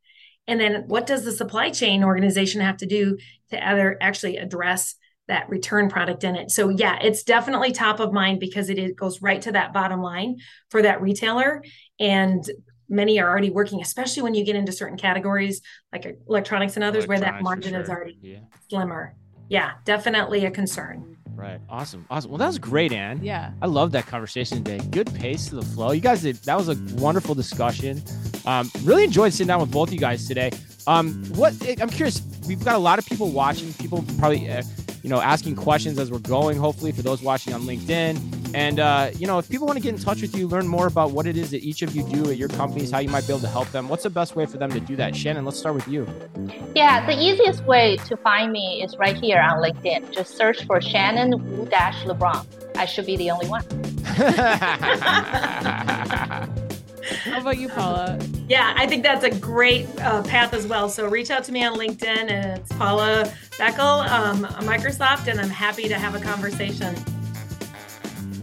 And 0.47 0.59
then 0.59 0.83
what 0.87 1.05
does 1.05 1.25
the 1.25 1.31
supply 1.31 1.69
chain 1.69 2.03
organization 2.03 2.61
have 2.61 2.77
to 2.77 2.85
do 2.85 3.17
to 3.51 3.69
other 3.69 3.97
actually 4.01 4.37
address 4.37 4.95
that 5.27 5.49
return 5.49 5.89
product 5.89 6.23
in 6.23 6.35
it? 6.35 6.51
So 6.51 6.69
yeah, 6.69 6.97
it's 7.01 7.23
definitely 7.23 7.71
top 7.71 7.99
of 7.99 8.13
mind 8.13 8.39
because 8.39 8.69
it 8.69 8.79
is, 8.79 8.93
goes 8.93 9.21
right 9.21 9.41
to 9.41 9.51
that 9.51 9.73
bottom 9.73 10.01
line 10.01 10.37
for 10.69 10.81
that 10.81 11.01
retailer. 11.01 11.63
And 11.99 12.49
many 12.89 13.19
are 13.19 13.29
already 13.29 13.49
working, 13.49 13.81
especially 13.81 14.23
when 14.23 14.33
you 14.33 14.45
get 14.45 14.55
into 14.55 14.71
certain 14.71 14.97
categories 14.97 15.61
like 15.91 16.17
electronics 16.29 16.75
and 16.75 16.83
others 16.83 17.05
where 17.05 17.19
that 17.19 17.41
Electronics, 17.41 17.65
margin 17.65 17.81
is 17.81 17.89
already 17.89 18.17
Yeah. 18.21 18.39
slimmer. 18.69 19.15
Yeah, 19.49 19.73
definitely 19.83 20.45
a 20.45 20.51
concern. 20.51 21.16
Right. 21.37 21.59
Awesome. 21.69 22.05
Awesome. 22.09 22.31
Well, 22.31 22.39
that 22.39 22.47
was 22.47 22.57
great, 22.57 22.91
Anne. 22.91 23.23
Yeah. 23.23 23.51
I 23.61 23.67
love 23.67 23.91
that 23.91 24.07
conversation 24.07 24.63
today. 24.63 24.83
Good 24.89 25.13
pace 25.13 25.47
to 25.49 25.55
the 25.55 25.61
flow. 25.61 25.91
You 25.91 26.01
guys 26.01 26.23
did 26.23 26.37
that 26.37 26.57
was 26.57 26.67
a 26.67 26.75
wonderful 26.95 27.35
discussion. 27.35 28.01
Um, 28.45 28.71
really 28.83 29.03
enjoyed 29.03 29.33
sitting 29.33 29.47
down 29.47 29.61
with 29.61 29.71
both 29.71 29.93
you 29.93 29.99
guys 29.99 30.27
today. 30.27 30.51
Um, 30.87 31.23
what 31.35 31.53
I'm 31.79 31.89
curious, 31.89 32.21
we've 32.47 32.63
got 32.63 32.75
a 32.75 32.79
lot 32.79 32.97
of 32.97 33.05
people 33.05 33.29
watching, 33.31 33.71
people 33.73 34.03
probably 34.17 34.49
uh, 34.49 34.63
you 35.03 35.09
know 35.09 35.21
asking 35.21 35.55
questions 35.57 35.99
as 35.99 36.11
we're 36.11 36.19
going. 36.19 36.57
Hopefully, 36.57 36.91
for 36.91 37.03
those 37.03 37.21
watching 37.21 37.53
on 37.53 37.61
LinkedIn, 37.61 38.36
and 38.53 38.79
uh, 38.79 39.11
you 39.15 39.27
know 39.27 39.39
if 39.39 39.49
people 39.49 39.67
want 39.67 39.77
to 39.77 39.83
get 39.83 39.93
in 39.93 39.99
touch 39.99 40.21
with 40.21 40.35
you, 40.35 40.47
learn 40.47 40.67
more 40.67 40.87
about 40.87 41.11
what 41.11 41.27
it 41.27 41.37
is 41.37 41.51
that 41.51 41.63
each 41.63 41.81
of 41.81 41.95
you 41.95 42.03
do 42.03 42.29
at 42.29 42.37
your 42.37 42.49
companies, 42.49 42.91
how 42.91 42.99
you 42.99 43.09
might 43.09 43.27
be 43.27 43.33
able 43.33 43.41
to 43.41 43.47
help 43.47 43.69
them. 43.71 43.89
What's 43.89 44.03
the 44.03 44.09
best 44.09 44.35
way 44.35 44.45
for 44.45 44.57
them 44.57 44.71
to 44.71 44.79
do 44.79 44.95
that? 44.95 45.15
Shannon, 45.15 45.45
let's 45.45 45.59
start 45.59 45.75
with 45.75 45.87
you. 45.87 46.07
Yeah, 46.75 47.05
the 47.05 47.17
easiest 47.17 47.65
way 47.65 47.97
to 48.05 48.17
find 48.17 48.51
me 48.51 48.81
is 48.83 48.95
right 48.97 49.15
here 49.15 49.39
on 49.39 49.61
LinkedIn. 49.61 50.13
Just 50.13 50.37
search 50.37 50.65
for 50.65 50.81
Shannon 50.81 51.31
Wu 51.31 51.65
LeBron. 51.65 52.77
I 52.77 52.85
should 52.85 53.05
be 53.05 53.17
the 53.17 53.31
only 53.31 53.47
one. 53.47 53.63
How 57.23 57.39
about 57.39 57.57
you, 57.57 57.69
Paula? 57.69 58.19
Yeah, 58.49 58.73
I 58.75 58.85
think 58.85 59.03
that's 59.03 59.23
a 59.23 59.39
great 59.39 59.87
uh, 60.01 60.23
path 60.23 60.53
as 60.53 60.67
well. 60.67 60.89
So 60.89 61.07
reach 61.07 61.31
out 61.31 61.43
to 61.45 61.51
me 61.51 61.63
on 61.63 61.77
LinkedIn, 61.77 62.29
and 62.29 62.59
it's 62.59 62.71
Paula 62.73 63.31
Beckel, 63.51 64.09
um, 64.09 64.43
Microsoft, 64.65 65.27
and 65.27 65.39
I'm 65.39 65.49
happy 65.49 65.87
to 65.87 65.97
have 65.97 66.15
a 66.15 66.19
conversation. 66.19 66.95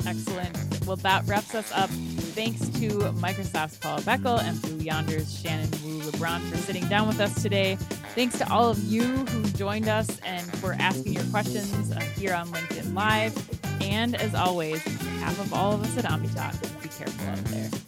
Excellent. 0.07 0.86
Well, 0.86 0.96
that 0.96 1.26
wraps 1.26 1.55
us 1.55 1.72
up. 1.72 1.90
Thanks 2.34 2.68
to 2.80 2.88
Microsoft's 3.20 3.78
Paula 3.78 4.00
Beckel 4.02 4.40
and 4.42 4.61
Blue 4.61 4.78
Yonder's 4.78 5.40
Shannon 5.40 5.70
Wu 5.84 6.00
LeBron 6.00 6.40
for 6.50 6.57
sitting 6.59 6.86
down 6.88 7.07
with 7.07 7.20
us 7.20 7.42
today. 7.42 7.76
Thanks 8.14 8.38
to 8.38 8.52
all 8.52 8.68
of 8.70 8.78
you 8.84 9.02
who 9.02 9.44
joined 9.50 9.88
us 9.88 10.18
and 10.20 10.44
for 10.59 10.74
asking 10.74 11.14
your 11.14 11.24
questions 11.24 11.92
uh, 11.92 12.00
here 12.00 12.34
on 12.34 12.48
LinkedIn 12.48 12.92
Live. 12.94 13.82
And 13.82 14.14
as 14.16 14.34
always, 14.34 14.82
behalf 14.84 15.38
of 15.40 15.55
all 15.55 15.72
of 15.72 15.82
us 15.82 15.96
at 15.96 16.05
OmniTalk, 16.11 16.82
be 16.82 16.88
careful 16.88 17.28
out 17.28 17.44
there. 17.46 17.84